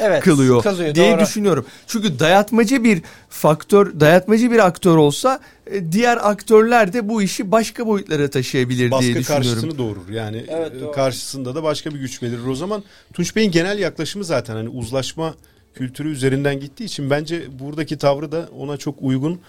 evet, 0.00 0.22
kılıyor, 0.24 0.62
kılıyor, 0.62 0.94
diye 0.94 1.12
doğru. 1.12 1.20
düşünüyorum. 1.20 1.66
Çünkü 1.86 2.18
dayatmacı 2.18 2.84
bir 2.84 3.02
faktör, 3.28 4.00
dayatmacı 4.00 4.50
bir 4.50 4.66
aktör 4.66 4.96
olsa 4.96 5.40
e, 5.70 5.92
diğer 5.92 6.18
aktörler 6.30 6.92
de 6.92 7.08
bu 7.08 7.22
işi 7.22 7.50
başka 7.52 7.86
boyutlara 7.86 8.30
taşıyabilir 8.30 8.78
diye 8.78 8.90
Baskı 8.90 9.06
düşünüyorum. 9.06 9.26
karşısını 9.44 9.78
doğurur. 9.78 10.08
Yani 10.10 10.44
Evet, 10.48 10.72
e, 10.76 10.80
doğru. 10.80 10.92
karşısında 10.92 11.54
da 11.54 11.62
başka 11.62 11.90
bir 11.90 11.98
güç 11.98 12.22
belirir. 12.22 12.46
O 12.46 12.54
zaman 12.54 12.82
Tunç 13.12 13.36
Bey'in 13.36 13.50
genel 13.50 13.78
yaklaşımı 13.78 14.24
zaten 14.24 14.54
hani 14.54 14.68
uzlaşma 14.68 15.34
kültürü 15.74 16.10
üzerinden 16.12 16.60
gittiği 16.60 16.84
için 16.84 17.10
bence 17.10 17.42
buradaki 17.58 17.98
tavrı 17.98 18.32
da 18.32 18.48
ona 18.58 18.76
çok 18.76 18.94
uygun. 19.00 19.40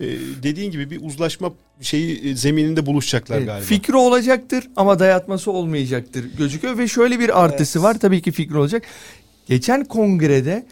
E, 0.00 0.06
dediğin 0.42 0.70
gibi 0.70 0.90
bir 0.90 1.00
uzlaşma 1.02 1.52
şeyi 1.80 2.30
e, 2.30 2.36
zemininde 2.36 2.86
buluşacaklar 2.86 3.36
Evet, 3.36 3.46
galiba. 3.46 3.64
Fikri 3.66 3.96
olacaktır 3.96 4.64
ama 4.76 4.98
dayatması 4.98 5.50
olmayacaktır 5.50 6.24
gözüküyor 6.38 6.78
ve 6.78 6.88
şöyle 6.88 7.18
bir 7.20 7.44
artısı 7.44 7.78
Evet. 7.78 7.84
var 7.88 7.98
tabii 8.00 8.22
ki 8.22 8.32
fikri 8.32 8.58
olacak. 8.58 8.82
Geçen 9.46 9.84
kongrede 9.84 10.66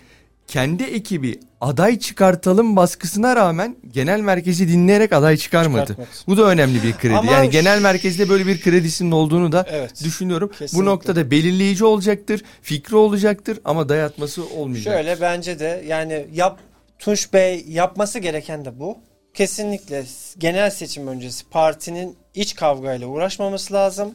kendi 0.46 0.82
ekibi 0.84 1.40
aday 1.60 1.98
çıkartalım 1.98 2.76
baskısına 2.76 3.36
rağmen 3.36 3.76
genel 3.92 4.20
merkezi 4.20 4.68
dinleyerek 4.68 5.12
aday 5.12 5.36
çıkarmadı. 5.36 5.86
Çıkartmadı. 5.86 6.08
Bu 6.26 6.36
da 6.36 6.42
önemli 6.42 6.82
bir 6.82 6.92
kredi. 6.92 7.16
Ama 7.16 7.32
yani 7.32 7.50
genel 7.50 7.82
merkezde 7.82 8.28
böyle 8.28 8.46
bir 8.46 8.60
kredisinin 8.60 9.10
olduğunu 9.10 9.52
da 9.52 9.66
Evet. 9.70 10.04
düşünüyorum. 10.04 10.48
Kesinlikle. 10.58 10.78
Bu 10.78 10.84
noktada 10.90 11.30
belirleyici 11.30 11.84
olacaktır, 11.84 12.42
fikri 12.62 12.96
olacaktır 12.96 13.58
ama 13.64 13.88
dayatması 13.88 14.44
olmayacak. 14.48 14.94
Şöyle 14.94 15.20
bence 15.20 15.58
de 15.58 15.84
yani 15.86 16.26
yap 16.34 16.58
Tunç 16.98 17.32
Bey 17.32 17.64
yapması 17.68 18.18
gereken 18.18 18.64
de 18.64 18.78
bu. 18.78 18.98
Kesinlikle 19.34 20.04
genel 20.38 20.70
seçim 20.70 21.06
öncesi 21.06 21.44
partinin 21.50 22.16
iç 22.34 22.54
kavgayla 22.54 23.06
uğraşmaması 23.06 23.74
lazım. 23.74 24.12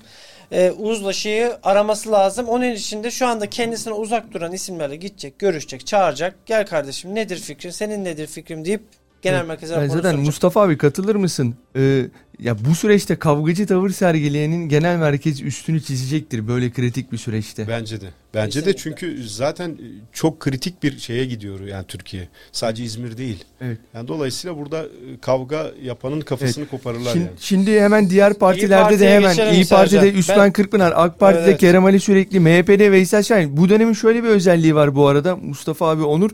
Ee, 0.51 0.71
uzlaşıyı 0.71 1.57
araması 1.63 2.11
lazım. 2.11 2.47
Onun 2.47 2.71
için 2.71 3.03
de 3.03 3.11
şu 3.11 3.27
anda 3.27 3.49
kendisine 3.49 3.93
uzak 3.93 4.33
duran 4.33 4.51
isimlerle 4.51 4.95
gidecek, 4.95 5.39
görüşecek, 5.39 5.87
çağıracak. 5.87 6.35
Gel 6.45 6.65
kardeşim 6.65 7.15
nedir 7.15 7.37
fikrin, 7.39 7.69
senin 7.69 8.05
nedir 8.05 8.27
fikrim 8.27 8.65
deyip 8.65 8.81
genel 9.21 9.45
merkeze 9.45 9.73
Yani 9.73 9.83
raporunu 9.83 9.97
zaten 9.97 10.09
soracak. 10.11 10.25
Mustafa 10.25 10.61
abi 10.61 10.77
katılır 10.77 11.15
mısın? 11.15 11.55
Ee, 11.75 12.05
ya 12.39 12.65
bu 12.65 12.75
süreçte 12.75 13.15
kavgacı 13.15 13.67
tavır 13.67 13.89
sergileyenin 13.89 14.69
genel 14.69 14.97
merkez 14.97 15.41
üstünü 15.41 15.81
çizecektir 15.81 16.47
böyle 16.47 16.71
kritik 16.71 17.11
bir 17.11 17.17
süreçte. 17.17 17.67
Bence 17.67 18.01
de. 18.01 18.05
Bence 18.33 18.65
de 18.65 18.75
çünkü 18.75 19.27
zaten 19.27 19.69
e, 19.69 19.85
çok 20.13 20.39
kritik 20.39 20.83
bir 20.83 20.99
şeye 20.99 21.25
gidiyor 21.25 21.59
yani 21.59 21.85
Türkiye. 21.87 22.27
Sadece 22.51 22.83
İzmir 22.83 23.17
değil. 23.17 23.43
Evet. 23.61 23.77
Yani 23.93 24.07
dolayısıyla 24.07 24.57
burada 24.57 24.83
e, 24.83 24.87
kavga 25.21 25.71
yapanın 25.83 26.21
kafasını 26.21 26.67
koparırlar 26.67 27.11
Şimdi, 27.13 27.25
yani. 27.25 27.37
şimdi 27.39 27.81
hemen 27.81 28.09
diğer 28.09 28.33
partilerde 28.33 28.99
de 28.99 29.09
hemen 29.15 29.53
İyi 29.53 29.67
Parti'de. 29.67 30.11
Üsmen 30.13 30.39
Ben- 30.39 30.51
Kırkpınar, 30.51 30.93
AK 30.95 31.19
Parti'de 31.19 31.39
Evet, 31.39 31.49
evet. 31.49 31.59
Kerem 31.59 31.85
Ali 31.85 31.99
Sürekli, 31.99 32.39
MHP'de 32.39 32.91
Veysel 32.91 33.23
Şahin. 33.23 33.57
Bu 33.57 33.69
dönemin 33.69 33.93
şöyle 33.93 34.23
bir 34.23 34.29
özelliği 34.29 34.75
var 34.75 34.95
bu 34.95 35.07
arada 35.07 35.35
Mustafa 35.35 35.89
abi 35.89 36.03
Onur. 36.03 36.31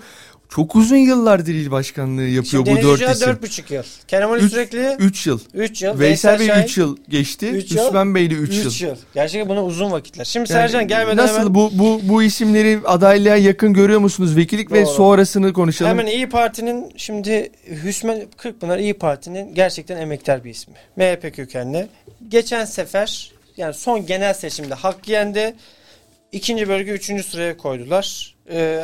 Çok 0.49 0.75
uzun 0.75 0.95
yıllardır 0.95 1.53
il 1.53 1.71
başkanlığı 1.71 2.21
yapıyor 2.23 2.45
Şimdi 2.45 2.65
bu 2.65 2.75
Deniz 2.75 2.83
dört 2.83 2.99
Yücel'e 2.99 3.11
isim. 3.11 3.27
dört 3.27 3.41
buçuk 3.43 3.71
yıl. 3.71 3.83
Kerem 4.07 4.31
Ali 4.31 4.43
Üç- 4.43 4.51
sürekli 4.51 4.95
3 4.99 5.27
yıl. 5.27 5.39
3 5.53 5.81
yıl. 5.81 5.99
Veysel 5.99 6.39
Bey 6.39 6.47
Şahin 6.47 6.63
3 6.63 6.77
yıl 6.77 6.97
geçti. 7.09 7.47
üç 7.49 7.71
yıl. 7.71 7.85
Üsmen 7.85 8.15
Bey 8.15 8.29
de 8.29 8.33
3 8.33 8.53
yıl. 8.57 8.65
üç 8.65 8.81
yıl. 8.81 8.95
Gerçekten 9.13 9.49
buna 9.49 9.63
uzun 9.65 9.91
vakitler. 9.91 10.25
Şimdi 10.25 10.51
Yani 10.51 10.59
Sercan 10.61 10.87
gelmeden 10.87 11.17
Nasıl 11.17 11.39
hemen 11.39 11.55
bu 11.55 11.71
bu 11.73 11.99
bu 12.03 12.23
isimleri 12.23 12.79
adaylığa 12.85 13.35
yakın 13.35 13.73
görüyor 13.73 13.99
musunuz? 13.99 14.35
Vekillik 14.37 14.71
ve 14.71 14.85
Doğru. 14.85 14.93
sonrasını 14.93 15.53
konuşalım. 15.53 15.89
Hemen 15.91 16.05
İyi 16.07 16.29
Parti'nin 16.29 16.93
şimdi 16.97 17.51
Hüsmen 17.83 18.21
Kırkpınar 18.37 18.77
İyi 18.79 18.93
Parti'nin 18.93 19.55
gerçekten 19.55 19.97
emektar 19.97 20.43
bir 20.43 20.49
ismi. 20.49 20.73
MHP 20.95 21.35
kökenli. 21.35 21.87
Geçen 22.29 22.65
sefer 22.65 23.31
yani 23.57 23.73
son 23.73 24.05
genel 24.05 24.33
seçimde 24.33 24.73
hak 24.73 25.07
yendi. 25.07 25.55
İkinci 26.31 26.69
bölge 26.69 26.91
üçüncü 26.91 27.23
sıraya 27.23 27.57
koydular. 27.57 28.35
Ee, 28.51 28.83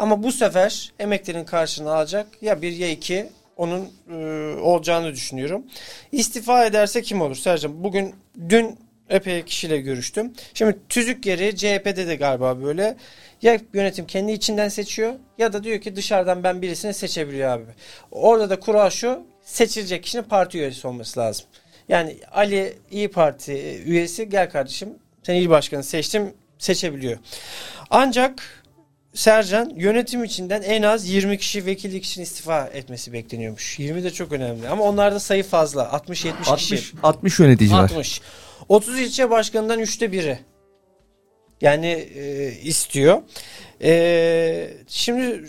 ama 0.00 0.22
bu 0.22 0.32
sefer 0.32 0.92
emeklerin 0.98 1.44
karşılığını 1.44 1.92
alacak 1.92 2.26
ya 2.42 2.62
bir 2.62 2.72
ya 2.72 2.90
iki 2.90 3.28
onun 3.56 3.88
e, 4.10 4.14
olacağını 4.60 5.12
düşünüyorum. 5.12 5.62
İstifa 6.12 6.64
ederse 6.64 7.02
kim 7.02 7.20
olur 7.20 7.36
Sercan? 7.36 7.84
Bugün 7.84 8.14
dün 8.48 8.78
Epey 9.08 9.44
kişiyle 9.44 9.80
görüştüm. 9.80 10.32
Şimdi 10.54 10.78
tüzük 10.88 11.22
geri 11.22 11.56
CHP'de 11.56 12.06
de 12.06 12.16
galiba 12.16 12.62
böyle. 12.62 12.96
Ya 13.42 13.60
yönetim 13.74 14.06
kendi 14.06 14.32
içinden 14.32 14.68
seçiyor 14.68 15.14
ya 15.38 15.52
da 15.52 15.64
diyor 15.64 15.80
ki 15.80 15.96
dışarıdan 15.96 16.42
ben 16.44 16.62
birisini 16.62 16.94
seçebiliyor 16.94 17.50
abi. 17.50 17.64
Orada 18.10 18.50
da 18.50 18.60
kural 18.60 18.90
şu 18.90 19.22
seçilecek 19.42 20.02
kişinin 20.02 20.22
parti 20.22 20.58
üyesi 20.58 20.86
olması 20.88 21.20
lazım. 21.20 21.46
Yani 21.88 22.16
Ali 22.32 22.78
İyi 22.90 23.10
Parti 23.10 23.82
üyesi 23.86 24.28
gel 24.28 24.50
kardeşim 24.50 24.88
sen 25.22 25.34
il 25.34 25.50
başkanı 25.50 25.82
seçtim 25.82 26.34
seçebiliyor. 26.58 27.18
Ancak 27.90 28.59
Sercan 29.14 29.72
yönetim 29.76 30.24
içinden 30.24 30.62
en 30.62 30.82
az 30.82 31.08
20 31.08 31.38
kişi 31.38 31.66
vekillik 31.66 32.04
için 32.04 32.22
istifa 32.22 32.66
etmesi 32.66 33.12
bekleniyormuş. 33.12 33.78
20 33.78 34.04
de 34.04 34.10
çok 34.10 34.32
önemli 34.32 34.68
ama 34.68 34.84
onlarda 34.84 35.20
sayı 35.20 35.42
fazla. 35.42 35.82
60-70 35.82 36.56
kişi. 36.56 36.76
60, 36.76 36.92
60 37.02 37.38
yönetici 37.40 37.72
var. 37.72 37.82
60. 37.82 38.20
30 38.68 39.00
ilçe 39.00 39.30
başkanından 39.30 39.78
üçte 39.78 40.12
biri. 40.12 40.38
Yani 41.60 41.86
e, 42.14 42.52
istiyor. 42.62 43.22
E, 43.82 44.70
şimdi 44.88 45.44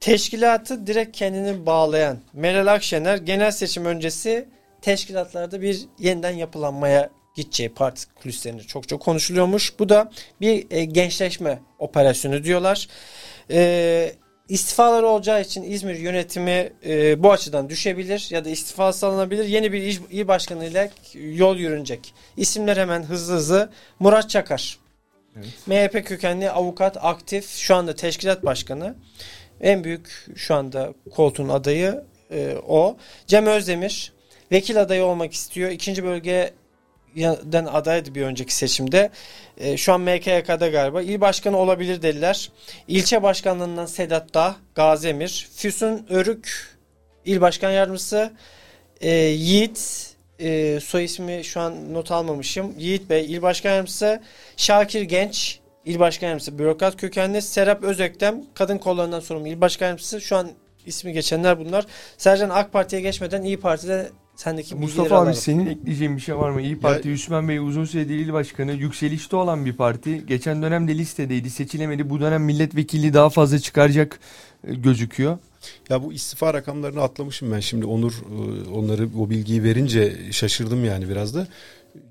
teşkilatı 0.00 0.86
direkt 0.86 1.16
kendini 1.16 1.66
bağlayan 1.66 2.18
Meral 2.32 2.66
Akşener 2.66 3.16
genel 3.16 3.50
seçim 3.50 3.84
öncesi 3.84 4.48
teşkilatlarda 4.82 5.62
bir 5.62 5.80
yeniden 5.98 6.30
yapılanmaya 6.30 7.10
gideceği 7.34 7.68
parti 7.68 8.14
kulislerinde 8.14 8.62
çok 8.62 8.88
çok 8.88 9.02
konuşuluyormuş. 9.02 9.78
Bu 9.78 9.88
da 9.88 10.10
bir 10.40 10.66
e, 10.70 10.84
gençleşme 10.84 11.58
operasyonu 11.78 12.44
diyorlar. 12.44 12.88
E, 13.50 14.12
istifalar 14.48 15.02
olacağı 15.02 15.40
için 15.40 15.62
İzmir 15.62 15.94
yönetimi 15.94 16.72
e, 16.86 17.22
bu 17.22 17.32
açıdan 17.32 17.68
düşebilir 17.68 18.28
ya 18.30 18.44
da 18.44 18.48
istifa 18.48 18.92
salınabilir. 18.92 19.44
Yeni 19.44 19.72
bir 19.72 19.82
il, 19.82 19.98
il 20.10 20.28
başkanı 20.28 20.66
ile 20.66 20.90
yol 21.14 21.56
yürünecek. 21.56 22.14
İsimler 22.36 22.76
hemen 22.76 23.02
hızlı 23.02 23.34
hızlı. 23.34 23.70
Murat 23.98 24.30
Çakar. 24.30 24.78
Evet. 25.36 25.46
MHP 25.66 26.06
kökenli 26.06 26.50
avukat 26.50 26.96
aktif 27.04 27.50
şu 27.50 27.74
anda 27.74 27.94
teşkilat 27.94 28.44
başkanı. 28.44 28.94
En 29.60 29.84
büyük 29.84 30.26
şu 30.36 30.54
anda 30.54 30.94
koltuğun 31.10 31.48
adayı 31.48 32.04
e, 32.30 32.56
o. 32.68 32.96
Cem 33.26 33.46
Özdemir 33.46 34.12
vekil 34.52 34.80
adayı 34.80 35.04
olmak 35.04 35.32
istiyor. 35.32 35.70
İkinci 35.70 36.04
bölgeden 37.16 37.64
adaydı 37.64 38.14
bir 38.14 38.22
önceki 38.22 38.54
seçimde. 38.54 39.10
E, 39.58 39.76
şu 39.76 39.92
an 39.92 40.00
MKYK'da 40.00 40.68
galiba. 40.68 41.02
İl 41.02 41.20
başkanı 41.20 41.56
olabilir 41.56 42.02
dediler. 42.02 42.50
İlçe 42.88 43.22
başkanlığından 43.22 43.86
Sedat 43.86 44.34
Dağ, 44.34 44.56
Gazi 44.74 45.08
Emir. 45.08 45.48
Füsun 45.56 46.06
Örük 46.10 46.76
il 47.24 47.40
başkan 47.40 47.70
yardımcısı. 47.70 48.32
E, 49.00 49.10
Yiğit 49.10 50.10
e, 50.38 50.80
soy 50.80 51.04
ismi 51.04 51.44
şu 51.44 51.60
an 51.60 51.94
not 51.94 52.10
almamışım. 52.10 52.74
Yiğit 52.78 53.10
Bey 53.10 53.24
il 53.24 53.42
başkan 53.42 53.70
yardımcısı. 53.70 54.22
Şakir 54.56 55.02
Genç 55.02 55.60
il 55.84 55.98
başkan 55.98 56.26
yardımcısı. 56.26 56.58
Bürokrat 56.58 56.96
kökenli. 56.96 57.42
Serap 57.42 57.82
Özöktem 57.84 58.42
kadın 58.54 58.78
kollarından 58.78 59.20
sorumlu 59.20 59.48
il 59.48 59.60
başkan 59.60 59.86
yardımcısı. 59.86 60.20
Şu 60.20 60.36
an 60.36 60.50
ismi 60.86 61.12
geçenler 61.12 61.58
bunlar. 61.58 61.86
Sercan 62.18 62.50
AK 62.50 62.72
Parti'ye 62.72 63.02
geçmeden 63.02 63.42
İyi 63.42 63.60
Parti'de 63.60 64.10
sendeki 64.40 64.74
Mustafa 64.74 65.08
abi 65.08 65.14
alalım. 65.14 65.34
senin 65.34 65.66
ekleyeceğin 65.66 66.16
bir 66.16 66.22
şey 66.22 66.36
var 66.36 66.50
mı? 66.50 66.62
İyi 66.62 66.78
Parti 66.78 67.10
Hüsmen 67.10 67.48
Bey 67.48 67.58
uzun 67.58 67.84
süredir 67.84 68.14
il 68.14 68.32
başkanı. 68.32 68.72
Yükselişte 68.72 69.36
olan 69.36 69.66
bir 69.66 69.72
parti. 69.72 70.26
Geçen 70.26 70.62
dönemde 70.62 70.98
listedeydi. 70.98 71.50
Seçilemedi. 71.50 72.10
Bu 72.10 72.20
dönem 72.20 72.42
milletvekili 72.44 73.14
daha 73.14 73.30
fazla 73.30 73.58
çıkaracak 73.58 74.20
e, 74.68 74.74
gözüküyor. 74.74 75.38
Ya 75.88 76.02
bu 76.02 76.12
istifa 76.12 76.54
rakamlarını 76.54 77.02
atlamışım 77.02 77.52
ben 77.52 77.60
şimdi 77.60 77.86
Onur 77.86 78.12
e, 78.12 78.70
onları 78.70 79.08
o 79.18 79.30
bilgiyi 79.30 79.64
verince 79.64 80.16
şaşırdım 80.32 80.84
yani 80.84 81.08
biraz 81.08 81.34
da. 81.34 81.48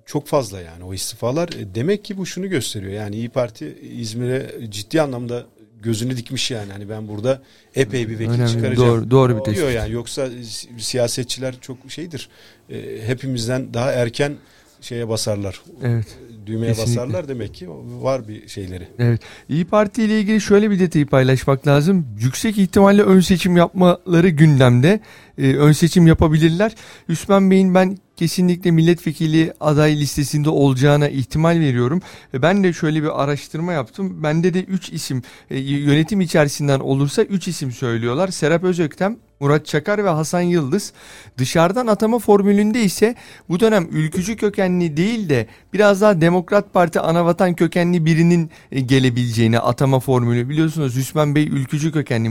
Çok 0.05 0.27
fazla 0.27 0.61
yani 0.61 0.83
o 0.83 0.93
istifalar. 0.93 1.49
E, 1.49 1.75
Demek 1.75 2.05
ki 2.05 2.17
bu 2.17 2.25
şunu 2.25 2.47
gösteriyor. 2.49 2.93
Yani 2.93 3.15
İyi 3.15 3.29
Parti 3.29 3.77
İzmir'e 3.81 4.51
ciddi 4.69 5.01
anlamda 5.01 5.45
gözünü 5.83 6.17
dikmiş 6.17 6.51
yani. 6.51 6.71
Hani 6.71 6.89
ben 6.89 7.07
burada 7.07 7.41
epey 7.75 8.09
bir 8.09 8.19
vekil 8.19 8.31
Önemli. 8.31 8.49
çıkaracağım. 8.51 8.89
Doğru, 8.89 9.11
doğru 9.11 9.39
bir 9.39 9.43
tespit. 9.43 9.75
yani. 9.75 9.91
Yoksa 9.93 10.29
si- 10.43 10.67
siyasetçiler 10.79 11.55
çok 11.61 11.77
şeydir. 11.87 12.29
E, 12.69 12.99
hepimizden 13.05 13.73
daha 13.73 13.91
erken 13.91 14.33
şeye 14.81 15.09
basarlar. 15.09 15.61
Evet. 15.83 16.05
Düğmeye 16.45 16.73
Kesinlikle. 16.73 17.01
basarlar 17.01 17.27
demek 17.27 17.53
ki 17.53 17.67
var 18.01 18.27
bir 18.27 18.47
şeyleri. 18.47 18.87
Evet. 18.99 19.21
İyi 19.49 19.65
Parti 19.65 20.03
ile 20.03 20.19
ilgili 20.19 20.41
şöyle 20.41 20.71
bir 20.71 20.79
detayı 20.79 21.05
paylaşmak 21.07 21.67
lazım. 21.67 22.07
Yüksek 22.19 22.57
ihtimalle 22.57 23.01
ön 23.03 23.19
seçim 23.19 23.57
yapmaları 23.57 24.29
gündemde. 24.29 24.99
Ee, 25.37 25.53
ön 25.55 25.71
seçim 25.71 26.07
yapabilirler. 26.07 26.75
Hüsmen 27.09 27.51
Bey'in 27.51 27.75
ben 27.75 27.97
kesinlikle 28.19 28.71
milletvekili 28.71 29.53
aday 29.59 29.99
listesinde 29.99 30.49
olacağına 30.49 31.09
ihtimal 31.09 31.59
veriyorum. 31.59 32.01
Ve 32.33 32.41
ben 32.41 32.63
de 32.63 32.73
şöyle 32.73 33.03
bir 33.03 33.23
araştırma 33.23 33.73
yaptım. 33.73 34.23
Bende 34.23 34.53
de 34.53 34.63
3 34.63 34.89
isim 34.89 35.23
e, 35.49 35.59
yönetim 35.59 36.21
içerisinden 36.21 36.79
olursa 36.79 37.21
3 37.21 37.47
isim 37.47 37.71
söylüyorlar. 37.71 38.27
Serap 38.27 38.63
Özöktem, 38.63 39.17
Murat 39.39 39.65
Çakar 39.65 40.03
ve 40.03 40.09
Hasan 40.09 40.41
Yıldız. 40.41 40.93
Dışarıdan 41.37 41.87
atama 41.87 42.19
formülünde 42.19 42.83
ise 42.83 43.15
bu 43.49 43.59
dönem 43.59 43.87
ülkücü 43.91 44.37
kökenli 44.37 44.97
değil 44.97 45.29
de 45.29 45.47
biraz 45.73 46.01
daha 46.01 46.21
Demokrat 46.21 46.73
Parti 46.73 46.99
anavatan 46.99 47.53
kökenli 47.53 48.05
birinin 48.05 48.49
e, 48.71 48.79
gelebileceğini 48.79 49.59
atama 49.59 49.99
formülü. 49.99 50.49
Biliyorsunuz 50.49 50.95
Hüsmen 50.95 51.35
Bey 51.35 51.47
ülkücü 51.47 51.91
kökenli 51.91 52.29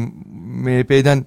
MHP'den 0.64 1.26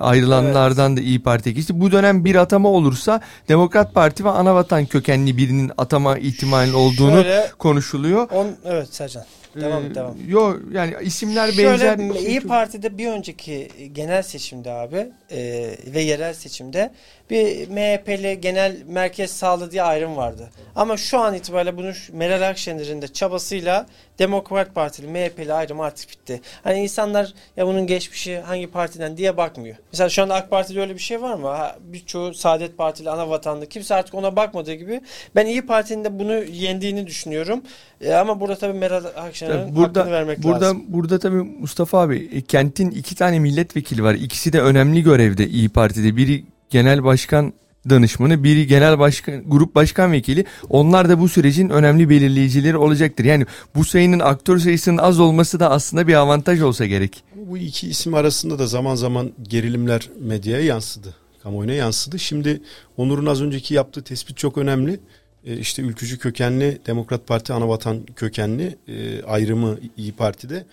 ayrılanlardan 0.00 0.96
da 0.96 1.00
İyi 1.00 1.22
Parti'ye 1.22 1.54
geçti. 1.54 1.80
Bu 1.80 1.92
dönem 1.92 2.24
bir 2.24 2.34
atama 2.34 2.68
olursa 2.68 3.20
Demokrat 3.48 3.94
Parti 3.94 4.24
ve 4.24 4.30
anavatan 4.30 4.86
kökenli 4.86 5.36
birinin 5.36 5.72
atama 5.78 6.18
ihtimalinin 6.18 6.74
olduğunu 6.74 7.22
Şöyle, 7.22 7.50
konuşuluyor. 7.58 8.30
on, 8.30 8.46
evet 8.64 8.94
Sercan. 8.94 9.24
Devam 9.54 9.86
Ee, 9.86 9.94
devam. 9.94 10.16
Yo 10.28 10.56
yani 10.72 10.94
isimler 11.02 11.52
Şöyle 11.52 11.98
benzer. 11.98 12.20
İyi 12.20 12.40
Parti'de 12.40 12.98
bir 12.98 13.06
önceki 13.08 13.68
genel 13.92 14.22
seçimde 14.22 14.72
abi 14.72 15.06
e, 15.30 15.70
ve 15.86 16.00
yerel 16.00 16.34
seçimde 16.34 16.90
bir 17.30 17.68
MHP'li 17.68 18.40
genel 18.40 18.76
merkez 18.86 19.30
sağlı 19.30 19.70
diye 19.70 19.82
ayrım 19.82 20.16
vardı. 20.16 20.50
Ama 20.76 20.96
şu 20.96 21.18
an 21.18 21.34
itibariyle 21.34 21.76
bunun 21.76 21.92
şu- 21.92 22.16
Meral 22.16 22.48
Akşener'in 22.48 23.02
de 23.02 23.08
çabasıyla 23.08 23.86
Demokrat 24.18 24.74
Partili 24.74 25.06
MHP'li 25.08 25.52
ayrım 25.52 25.80
artık 25.80 26.10
bitti. 26.10 26.40
Hani 26.64 26.78
insanlar 26.82 27.34
ya 27.56 27.66
bunun 27.66 27.86
geçmişi 27.86 28.38
hangi 28.38 28.66
partiden 28.70 29.16
diye 29.16 29.36
bakmıyor. 29.36 29.76
Mesela 29.92 30.08
şu 30.08 30.22
anda 30.22 30.34
AK 30.34 30.50
Parti'de 30.50 30.80
öyle 30.80 30.94
bir 30.94 30.98
şey 31.00 31.22
var 31.22 31.34
mı? 31.34 31.48
Ha, 31.48 31.76
birçoğu 31.80 32.34
Saadet 32.34 32.78
Partili 32.78 33.10
ana 33.10 33.30
vatandaşı 33.30 33.68
kimse 33.68 33.94
artık 33.94 34.14
ona 34.14 34.36
bakmadığı 34.36 34.74
gibi 34.74 35.00
ben 35.36 35.46
İyi 35.46 35.66
Parti'nin 35.66 36.04
de 36.04 36.18
bunu 36.18 36.34
yendiğini 36.44 37.06
düşünüyorum. 37.06 37.62
E, 38.00 38.12
ama 38.14 38.40
burada 38.40 38.56
tabii 38.58 38.78
Meral 38.78 39.04
Akşener'in 39.42 39.66
Tabii 39.66 39.76
burada- 39.76 40.00
hakkını 40.00 40.12
vermek 40.14 40.42
Burada 40.42 40.64
lazım. 40.64 40.82
burada 40.88 41.18
tabii 41.18 41.36
Mustafa 41.42 41.98
abi 42.00 42.28
e, 42.32 42.40
kentin 42.40 42.90
iki 42.90 43.14
tane 43.14 43.38
milletvekili 43.38 44.02
var. 44.02 44.14
İkisi 44.14 44.52
de 44.52 44.60
önemli 44.60 45.02
görevde 45.02 45.48
İyi 45.48 45.68
Parti'de. 45.68 46.16
Biri 46.16 46.44
genel 46.70 47.04
başkan 47.04 47.52
danışmanı, 47.90 48.44
biri 48.44 48.66
genel 48.66 48.98
başkan 48.98 49.42
grup 49.46 49.74
başkan 49.74 50.12
vekili. 50.12 50.44
Onlar 50.68 51.08
da 51.08 51.20
bu 51.20 51.28
sürecin 51.28 51.68
önemli 51.68 52.08
belirleyicileri 52.10 52.76
olacaktır. 52.76 53.24
Yani 53.24 53.46
bu 53.74 53.84
sayının 53.84 54.18
aktör 54.20 54.58
sayısının 54.58 54.98
az 54.98 55.20
olması 55.20 55.60
da 55.60 55.70
aslında 55.70 56.06
bir 56.08 56.14
avantaj 56.14 56.60
olsa 56.62 56.86
gerek. 56.86 57.24
Bu 57.34 57.58
iki 57.58 57.88
isim 57.88 58.14
arasında 58.14 58.58
da 58.58 58.66
zaman 58.66 58.94
zaman 58.94 59.30
gerilimler 59.42 60.08
medyaya 60.20 60.64
yansıdı. 60.64 61.14
Kamuoyuna 61.42 61.72
yansıdı. 61.72 62.18
Şimdi 62.18 62.60
Onur'un 62.96 63.26
az 63.26 63.42
önceki 63.42 63.74
yaptığı 63.74 64.02
tespit 64.02 64.36
çok 64.36 64.58
önemli. 64.58 65.00
E, 65.44 65.56
işte 65.56 65.82
ülkücü 65.82 66.18
kökenli, 66.18 66.78
Demokrat 66.86 67.26
Parti 67.26 67.52
anavatan 67.52 68.06
kökenli 68.16 68.78
e, 68.88 69.22
ayrımı 69.22 69.78
İyi 69.96 70.12
Parti'de 70.12 70.66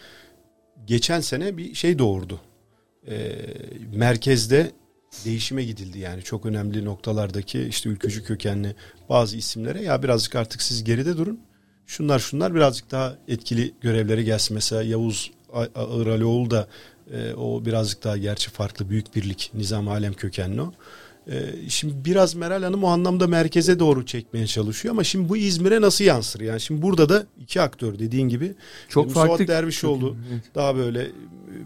geçen 0.87 1.19
sene 1.19 1.57
bir 1.57 1.73
şey 1.73 1.99
doğurdu. 1.99 2.41
E, 3.07 3.35
merkezde 3.95 4.71
değişime 5.25 5.63
gidildi 5.63 5.99
yani 5.99 6.23
çok 6.23 6.45
önemli 6.45 6.85
noktalardaki 6.85 7.61
işte 7.61 7.89
ülkücü 7.89 8.23
kökenli 8.23 8.75
bazı 9.09 9.37
isimlere 9.37 9.81
ya 9.83 10.03
birazcık 10.03 10.35
artık 10.35 10.61
siz 10.61 10.83
geride 10.83 11.17
durun. 11.17 11.39
Şunlar 11.85 12.19
şunlar 12.19 12.55
birazcık 12.55 12.91
daha 12.91 13.15
etkili 13.27 13.73
görevlere 13.81 14.23
gelsin. 14.23 14.53
Mesela 14.53 14.83
Yavuz 14.83 15.31
A- 15.53 15.67
Ağır 15.75 16.07
Alioğlu 16.07 16.51
da 16.51 16.67
o 17.37 17.65
birazcık 17.65 18.03
daha 18.03 18.17
gerçi 18.17 18.49
farklı 18.49 18.89
büyük 18.89 19.15
birlik 19.15 19.51
Nizam 19.53 19.87
Alem 19.87 20.13
kökenli 20.13 20.61
o. 20.61 20.73
E, 21.31 21.69
şimdi 21.69 21.93
biraz 22.05 22.35
Meral 22.35 22.63
Hanım 22.63 22.83
o 22.83 22.87
anlamda 22.87 23.27
merkeze 23.27 23.79
doğru 23.79 24.05
çekmeye 24.05 24.47
çalışıyor 24.47 24.93
ama 24.93 25.03
şimdi 25.03 25.29
bu 25.29 25.37
İzmir'e 25.37 25.81
nasıl 25.81 26.03
yansır? 26.03 26.41
Yani 26.41 26.61
şimdi 26.61 26.81
burada 26.81 27.09
da 27.09 27.25
iki 27.41 27.61
aktör 27.61 27.99
dediğin 27.99 28.29
gibi 28.29 28.53
Çok 28.89 29.07
Musavat 29.07 29.27
farklı. 29.27 29.47
Dervişoğlu 29.47 30.15
Evet. 30.31 30.41
daha 30.55 30.75
böyle 30.75 31.01
e, 31.01 31.11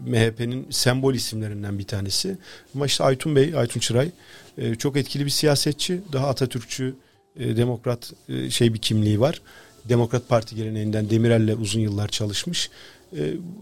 MHP'nin 0.06 0.66
sembol 0.70 1.14
isimlerinden 1.14 1.78
bir 1.78 1.84
tanesi. 1.84 2.38
Ama 2.74 2.86
işte 2.86 3.04
Aytun 3.04 3.36
Bey, 3.36 3.52
Aytun 3.56 3.80
Çıray 3.80 4.10
e, 4.58 4.74
çok 4.74 4.96
etkili 4.96 5.24
bir 5.24 5.30
siyasetçi. 5.30 6.00
Daha 6.12 6.28
Atatürkçü, 6.28 6.94
e, 7.36 7.56
demokrat 7.56 8.12
e, 8.28 8.50
şey 8.50 8.74
bir 8.74 8.78
kimliği 8.78 9.20
var. 9.20 9.42
Demokrat 9.88 10.28
Parti 10.28 10.56
geleneğinden 10.56 11.10
Demirel'le 11.10 11.60
uzun 11.60 11.80
yıllar 11.80 12.08
çalışmış. 12.08 12.70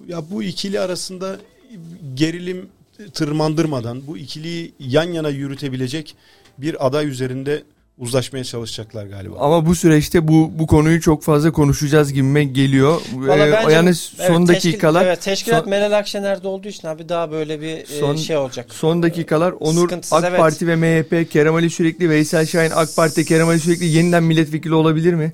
Ya 0.09 0.30
bu 0.30 0.42
ikili 0.42 0.80
arasında 0.80 1.38
gerilim 2.14 2.68
tırmandırmadan 3.09 4.07
bu 4.07 4.18
ikiliyi 4.18 4.72
yan 4.80 5.12
yana 5.12 5.28
yürütebilecek 5.28 6.16
bir 6.59 6.86
aday 6.86 7.07
üzerinde 7.09 7.62
uzlaşmaya 7.98 8.44
çalışacaklar 8.44 9.07
galiba. 9.07 9.36
Ama 9.38 9.66
bu 9.66 9.74
süreçte 9.74 10.28
bu 10.28 10.51
bu 10.55 10.66
konuyu 10.66 11.01
çok 11.01 11.22
fazla 11.22 11.53
konuşacağız 11.53 12.12
gibime 12.12 12.44
geliyor. 12.44 13.01
Valla 13.14 13.46
Ee, 13.48 13.53
bence- 13.53 13.74
yani 13.74 13.94
son 13.94 14.24
evet, 14.46 14.48
dakikalar 14.48 15.01
Teşkil, 15.01 15.09
evet 15.09 15.22
teşkilat 15.22 15.61
son- 15.61 15.70
Meral 15.70 15.92
Akşener'de 15.92 16.48
olduğu 16.48 16.68
için 16.68 16.88
abi 16.88 17.09
daha 17.09 17.30
böyle 17.30 17.61
bir 17.61 17.76
e, 17.76 17.86
Son- 17.86 18.16
şey 18.16 18.36
olacak. 18.36 18.66
Son 18.70 19.03
dakikalar 19.03 19.53
Onur 19.61 19.82
Sıkıntısız, 19.82 20.12
AK 20.12 20.24
evet. 20.28 20.38
Parti 20.38 20.66
ve 20.66 20.76
MHP 20.76 21.24
Kerem 21.30 21.55
Ali 21.55 21.70
Sürekli 21.70 22.11
Veysel 22.11 22.46
Şahin 22.46 22.70
AK 22.74 22.96
Parti 22.96 23.24
Kerem 23.24 23.48
Ali 23.48 23.61
Sürekli 23.61 23.86
yeniden 23.86 24.22
milletvekili 24.22 24.74
olabilir 24.74 25.14
mi? 25.14 25.32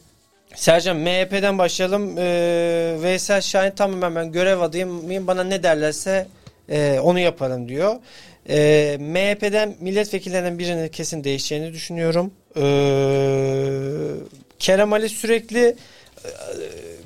Sercan 0.54 0.96
MHP'den 0.96 1.58
başlayalım. 1.58 2.18
Ee, 2.18 2.96
Veysel 3.02 3.40
Şahin 3.40 3.70
tamamen 3.70 4.14
ben 4.14 4.32
görev 4.32 4.60
adayım 4.60 5.26
bana 5.26 5.44
ne 5.44 5.62
derlerse 5.62 6.26
e, 6.68 6.98
onu 7.00 7.18
yaparım 7.18 7.68
diyor. 7.68 7.96
Ee, 8.48 8.96
MHP'den 9.00 9.74
milletvekillerinden 9.80 10.58
birinin 10.58 10.88
kesin 10.88 11.24
değişeceğini 11.24 11.72
düşünüyorum. 11.72 12.32
Ee, 12.56 12.62
Kerem 14.58 14.92
Ali 14.92 15.08
sürekli 15.08 15.60
e, 15.64 15.74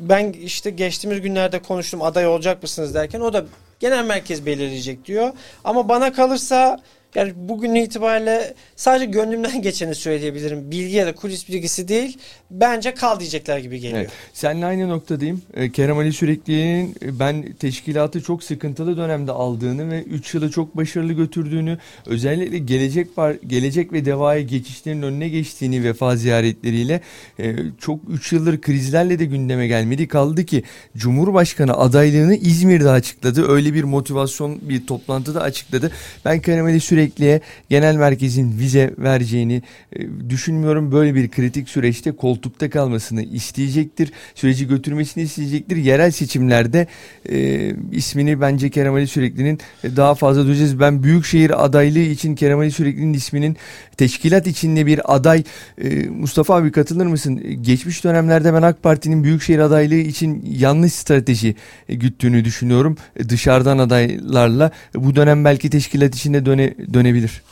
ben 0.00 0.32
işte 0.32 0.70
geçtiğimiz 0.70 1.20
günlerde 1.20 1.58
konuştum 1.58 2.02
aday 2.02 2.26
olacak 2.26 2.62
mısınız 2.62 2.94
derken 2.94 3.20
o 3.20 3.32
da 3.32 3.44
genel 3.80 4.04
merkez 4.04 4.46
belirleyecek 4.46 5.04
diyor. 5.06 5.32
Ama 5.64 5.88
bana 5.88 6.12
kalırsa 6.12 6.80
yani 7.14 7.32
bugün 7.36 7.74
itibariyle 7.74 8.54
sadece 8.76 9.04
gönlümden 9.04 9.62
geçeni 9.62 9.94
söyleyebilirim. 9.94 10.70
Bilgi 10.70 10.96
ya 10.96 11.06
da 11.06 11.14
kulis 11.14 11.48
bilgisi 11.48 11.88
değil. 11.88 12.18
Bence 12.50 12.94
kal 12.94 13.20
diyecekler 13.20 13.58
gibi 13.58 13.80
geliyor. 13.80 14.00
Evet. 14.00 14.10
Seninle 14.32 14.66
aynı 14.66 14.88
noktadayım. 14.88 15.42
Ee, 15.54 15.70
Kerem 15.70 15.98
Ali 15.98 16.12
Sürekli'nin 16.12 16.94
e, 17.02 17.18
ben 17.18 17.52
teşkilatı 17.52 18.22
çok 18.22 18.44
sıkıntılı 18.44 18.96
dönemde 18.96 19.32
aldığını 19.32 19.90
ve 19.90 20.02
3 20.02 20.34
yılı 20.34 20.50
çok 20.50 20.76
başarılı 20.76 21.12
götürdüğünü, 21.12 21.78
özellikle 22.06 22.58
gelecek 22.58 23.18
var, 23.18 23.36
gelecek 23.46 23.92
ve 23.92 24.04
devaya 24.04 24.40
geçişlerin 24.40 25.02
önüne 25.02 25.28
geçtiğini 25.28 25.84
vefa 25.84 26.16
ziyaretleriyle 26.16 27.00
e, 27.38 27.56
çok 27.80 28.00
3 28.10 28.32
yıldır 28.32 28.60
krizlerle 28.60 29.18
de 29.18 29.24
gündeme 29.24 29.66
gelmedi. 29.66 30.08
Kaldı 30.08 30.44
ki 30.44 30.62
Cumhurbaşkanı 30.96 31.74
adaylığını 31.74 32.34
İzmir'de 32.34 32.90
açıkladı. 32.90 33.48
Öyle 33.48 33.74
bir 33.74 33.84
motivasyon 33.84 34.58
bir 34.62 34.86
toplantıda 34.86 35.40
açıkladı. 35.42 35.90
Ben 36.24 36.40
Kerem 36.40 36.66
Ali 36.66 36.80
Sürekli'ye 37.00 37.40
genel 37.70 37.96
merkezin 37.96 38.58
vize 38.58 38.94
vereceğini 38.98 39.62
e, 39.96 40.30
düşünmüyorum. 40.30 40.92
Böyle 40.92 41.14
bir 41.14 41.28
kritik 41.28 41.68
süreçte 41.68 42.12
koltukta 42.12 42.70
kalmasını 42.70 43.22
isteyecektir. 43.22 44.12
Süreci 44.34 44.68
götürmesini 44.68 45.22
isteyecektir. 45.22 45.76
Yerel 45.76 46.10
seçimlerde 46.10 46.86
e, 47.30 47.72
ismini 47.92 48.40
bence 48.40 48.70
Kerem 48.70 48.94
Ali 48.94 49.06
Sürekli'nin 49.06 49.58
e, 49.84 49.96
daha 49.96 50.14
fazla 50.14 50.46
duyacağız. 50.46 50.80
Ben 50.80 51.02
Büyükşehir 51.02 51.64
adaylığı 51.64 51.98
için 51.98 52.34
Kerem 52.34 52.58
Ali 52.58 52.70
Sürekli'nin 52.70 53.14
isminin 53.14 53.56
teşkilat 53.96 54.46
içinde 54.46 54.86
bir 54.86 55.14
aday 55.14 55.42
e, 55.82 56.08
Mustafa 56.08 56.54
abi 56.54 56.72
katılır 56.72 57.06
mısın? 57.06 57.40
E, 57.44 57.54
Geçmiş 57.54 58.04
dönemlerde 58.04 58.54
ben 58.54 58.62
AK 58.62 58.82
Parti'nin 58.82 59.24
Büyükşehir 59.24 59.58
adaylığı 59.58 59.94
için 59.94 60.44
yanlış 60.58 60.92
strateji 60.92 61.54
güttüğünü 61.88 62.44
düşünüyorum. 62.44 62.96
Dışarıdan 63.28 63.78
adaylarla 63.78 64.70
bu 64.94 65.16
dönem 65.16 65.44
belki 65.44 65.70
teşkilat 65.70 66.14
içinde 66.14 66.46
döne, 66.46 66.74
dönebilir. 66.92 67.42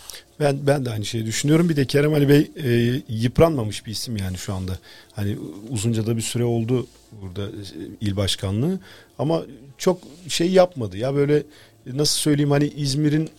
Ben 0.40 0.66
ben 0.66 0.84
de 0.84 0.90
aynı 0.90 1.04
şeyi 1.04 1.26
düşünüyorum. 1.26 1.68
Bir 1.68 1.76
de 1.76 1.84
Kerem 1.84 2.14
Ali 2.14 2.28
Bey 2.28 2.50
e, 2.56 3.02
yıpranmamış 3.08 3.86
bir 3.86 3.92
isim 3.92 4.16
yani 4.16 4.38
şu 4.38 4.54
anda. 4.54 4.78
Hani 5.12 5.36
uzunca 5.70 6.06
da 6.06 6.16
bir 6.16 6.22
süre 6.22 6.44
oldu 6.44 6.86
burada 7.22 7.42
e, 7.46 7.52
il 8.00 8.16
başkanlığı 8.16 8.80
ama 9.18 9.42
çok 9.78 10.00
şey 10.28 10.50
yapmadı. 10.50 10.96
Ya 10.96 11.14
böyle 11.14 11.42
nasıl 11.86 12.18
söyleyeyim 12.18 12.50
hani 12.50 12.66
İzmir'in 12.68 13.30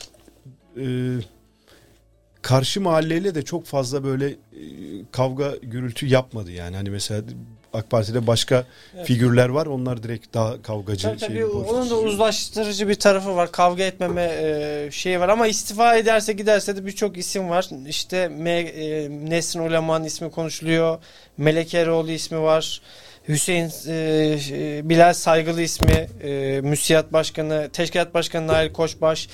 e, 0.77 0.87
karşı 2.41 2.81
mahalleyle 2.81 3.35
de 3.35 3.41
çok 3.41 3.65
fazla 3.65 4.03
böyle 4.03 4.27
e, 4.29 4.35
kavga 5.11 5.55
gürültü 5.61 6.05
yapmadı 6.07 6.51
yani. 6.51 6.75
Hani 6.75 6.89
mesela 6.89 7.23
AK 7.73 7.89
Parti'de 7.89 8.27
başka 8.27 8.65
Evet. 8.95 9.07
figürler 9.07 9.49
var. 9.49 9.65
Onlar 9.65 10.03
direkt 10.03 10.33
daha 10.33 10.61
kavgacı 10.61 11.07
Tabii 11.07 11.19
tabii 11.19 11.45
onun 11.45 11.89
da 11.89 11.95
uzlaştırıcı 11.95 12.89
bir 12.89 12.95
tarafı 12.95 13.35
var. 13.35 13.51
Kavga 13.51 13.83
etmeme 13.83 14.31
e, 14.41 14.89
şeyi 14.91 15.19
var 15.19 15.29
ama 15.29 15.47
istifa 15.47 15.95
ederse 15.95 16.33
giderse 16.33 16.75
de 16.75 16.85
birçok 16.85 17.17
isim 17.17 17.49
var. 17.49 17.69
İşte 17.87 18.27
Me, 18.27 18.51
e, 18.59 19.09
Nesrin 19.09 19.61
Uleman 19.61 20.03
ismi 20.03 20.31
konuşuluyor. 20.31 20.97
Melek 21.37 21.73
Eroğlu 21.73 22.11
ismi 22.11 22.41
var. 22.41 22.81
Hüseyin 23.27 23.71
e, 23.87 23.93
e, 24.51 24.89
Bilal 24.89 25.13
Saygılı 25.13 25.61
ismi, 25.61 26.07
e, 26.23 26.61
Müsiyat 26.61 27.13
Başkanı, 27.13 27.69
Teşkilat 27.73 28.13
Başkanı 28.13 28.47
Nail 28.47 28.73
Koçbaş, 28.73 29.27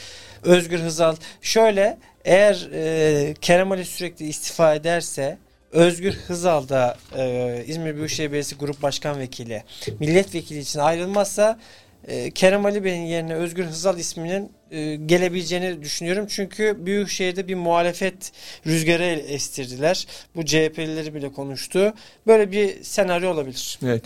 Özgür 0.43 0.79
Hızal. 0.79 1.15
Şöyle 1.41 1.97
eğer 2.25 2.69
e, 2.73 3.33
Kerem 3.41 3.71
Ali 3.71 3.85
sürekli 3.85 4.25
istifa 4.27 4.75
ederse 4.75 5.37
Özgür 5.71 6.13
Hızal 6.13 6.69
da 6.69 6.97
e, 7.17 7.63
İzmir 7.67 7.95
Büyükşehir 7.95 8.27
Belediyesi 8.27 8.55
Grup 8.55 8.81
Başkan 8.81 9.19
Vekili 9.19 9.63
milletvekili 9.99 10.59
için 10.59 10.79
ayrılmazsa 10.79 11.59
e, 12.07 12.31
Kerem 12.31 12.65
Ali 12.65 12.83
Bey'in 12.83 13.05
yerine 13.05 13.33
Özgür 13.35 13.65
Hızal 13.65 13.99
isminin 13.99 14.51
e, 14.71 14.95
gelebileceğini 14.95 15.81
düşünüyorum. 15.81 16.25
Çünkü 16.29 16.77
Büyükşehir'de 16.85 17.47
bir 17.47 17.55
muhalefet 17.55 18.31
rüzgarı 18.67 19.03
estirdiler. 19.05 20.07
Bu 20.35 20.45
CHP'lileri 20.45 21.13
bile 21.13 21.31
konuştu. 21.31 21.93
Böyle 22.27 22.51
bir 22.51 22.83
senaryo 22.83 23.31
olabilir. 23.31 23.79
Evet. 23.85 24.03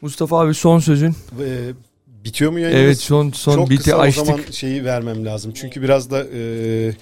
Mustafa 0.00 0.40
abi 0.40 0.54
son 0.54 0.78
sözün. 0.78 1.10
E, 1.10 1.48
bitiyor 2.24 2.52
mu 2.52 2.58
yayınımız? 2.58 2.86
Evet 2.86 2.98
son 2.98 3.30
son 3.30 3.54
Çok 3.54 3.70
biti 3.70 3.82
kısa 3.82 3.98
açtık. 3.98 4.22
o 4.22 4.26
zaman 4.26 4.40
şeyi 4.50 4.84
vermem 4.84 5.24
lazım. 5.24 5.52
Çünkü 5.54 5.82
biraz 5.82 6.10
da 6.10 6.24
e, 6.34 6.92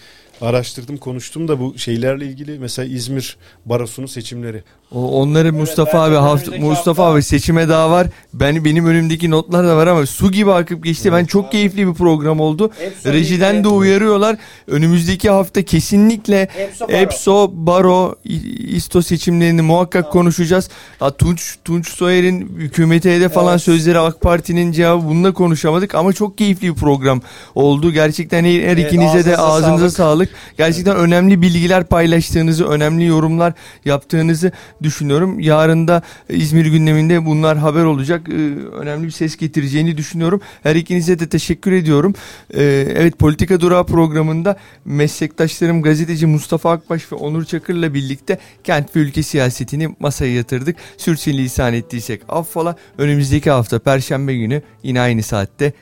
araştırdım, 0.41 0.97
konuştum 0.97 1.49
da 1.49 1.61
bu 1.61 1.79
şeylerle 1.79 2.27
ilgili 2.27 2.59
mesela 2.59 2.89
İzmir 2.89 3.37
Barosu'nun 3.67 4.07
seçimleri. 4.07 4.63
O, 4.93 5.21
onları 5.23 5.53
Mustafa 5.53 5.93
bence 5.93 5.99
abi 5.99 6.15
hafta 6.15 6.51
Mustafa 6.59 7.03
hafta- 7.05 7.15
abi 7.15 7.23
seçime 7.23 7.69
daha 7.69 7.91
var. 7.91 8.07
Ben 8.35 8.65
benim 8.65 8.87
önümdeki 8.87 9.31
notlar 9.31 9.67
da 9.69 9.77
var 9.77 9.87
ama 9.87 10.07
su 10.07 10.33
gibi 10.33 10.53
akıp 10.53 10.85
geçti. 10.85 11.13
Ben 11.13 11.25
çok 11.25 11.53
keyifli 11.53 11.89
bir 11.89 11.95
program 11.95 12.41
oldu. 12.41 12.71
Rejiden 13.05 13.65
de 13.65 13.69
uyarıyorlar. 13.69 14.37
Önümüzdeki 14.67 15.31
hafta 15.31 15.63
kesinlikle 15.63 16.49
EPSO, 16.89 17.51
Baro, 17.55 18.15
İ- 18.25 18.77
İSTO 18.77 19.03
seçimlerini 19.03 19.63
muhakkak 19.63 20.13
konuşacağız. 20.13 20.69
Ha, 20.99 21.11
Tunç 21.11 21.57
Tunç 21.65 21.89
Soyer'in 21.89 22.57
hükümete 22.59 23.17
hedef 23.17 23.33
falan 23.33 23.53
Evet. 23.53 23.63
sözleri 23.63 23.99
AK 23.99 24.21
Parti'nin 24.21 24.73
cevabı 24.73 25.05
bununla 25.09 25.33
konuşamadık 25.33 25.95
ama 25.95 26.13
çok 26.13 26.39
keyifli 26.39 26.69
bir 26.75 26.81
program 26.81 27.21
oldu. 27.55 27.93
Gerçekten 27.93 28.45
her, 28.45 28.51
her 28.53 28.59
Evet, 28.69 28.87
ikinize 28.87 29.25
de 29.25 29.37
ağzınıza 29.37 29.91
sağlık. 29.91 30.29
sağlık. 30.29 30.29
Gerçekten 30.59 30.97
önemli 30.97 31.43
bilgiler 31.43 31.85
paylaştığınızı, 31.85 32.65
önemli 32.69 33.05
yorumlar 33.07 33.53
yaptığınızı 33.85 34.53
düşünüyorum. 34.83 35.41
Yarın 35.41 35.89
da 35.89 36.03
İzmir 36.29 36.67
gündeminde 36.67 37.27
bunlar 37.27 37.59
haber 37.59 37.85
olacak. 37.85 38.29
Ee, 38.29 38.33
önemli 38.81 39.07
bir 39.07 39.11
ses 39.11 39.37
getireceğini 39.37 39.97
düşünüyorum. 39.97 40.41
Her 40.63 40.77
ikinize 40.77 41.19
de 41.19 41.29
teşekkür 41.29 41.73
ediyorum. 41.73 42.15
Ee, 42.55 42.63
evet 42.97 43.19
Politika 43.19 43.61
Durağı 43.61 43.87
programında 43.87 44.57
meslektaşlarım 44.85 45.83
gazeteci 45.83 46.27
Mustafa 46.27 46.71
Akbaş 46.71 47.13
ve 47.13 47.17
Onur 47.17 47.45
Çakır'la 47.45 47.95
birlikte 47.95 48.39
kent 48.65 48.97
ve 48.97 49.01
ülke 49.01 49.23
siyasetini 49.23 49.97
masaya 50.01 50.35
yatırdık. 50.35 50.77
Sürçülisan 50.97 51.75
ettiysek 51.75 52.23
affola. 52.29 52.77
Önümüzdeki 52.99 53.51
hafta 53.51 53.79
Perşembe 53.79 54.37
günü 54.37 54.63
yine 54.83 55.01
aynı 55.01 55.23
saatte 55.23 55.73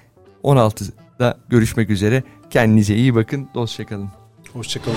16'da 0.44 1.38
görüşmek 1.48 1.90
üzere. 1.90 2.22
Kendinize 2.50 2.94
iyi 2.94 3.14
bakın. 3.14 3.48
Hoşçakalın. 3.52 4.08
Hoşçakalın. 4.52 4.96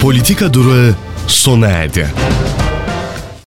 Politika 0.00 0.54
durağı 0.54 0.94
sona 1.26 1.66
erdi. 1.66 2.06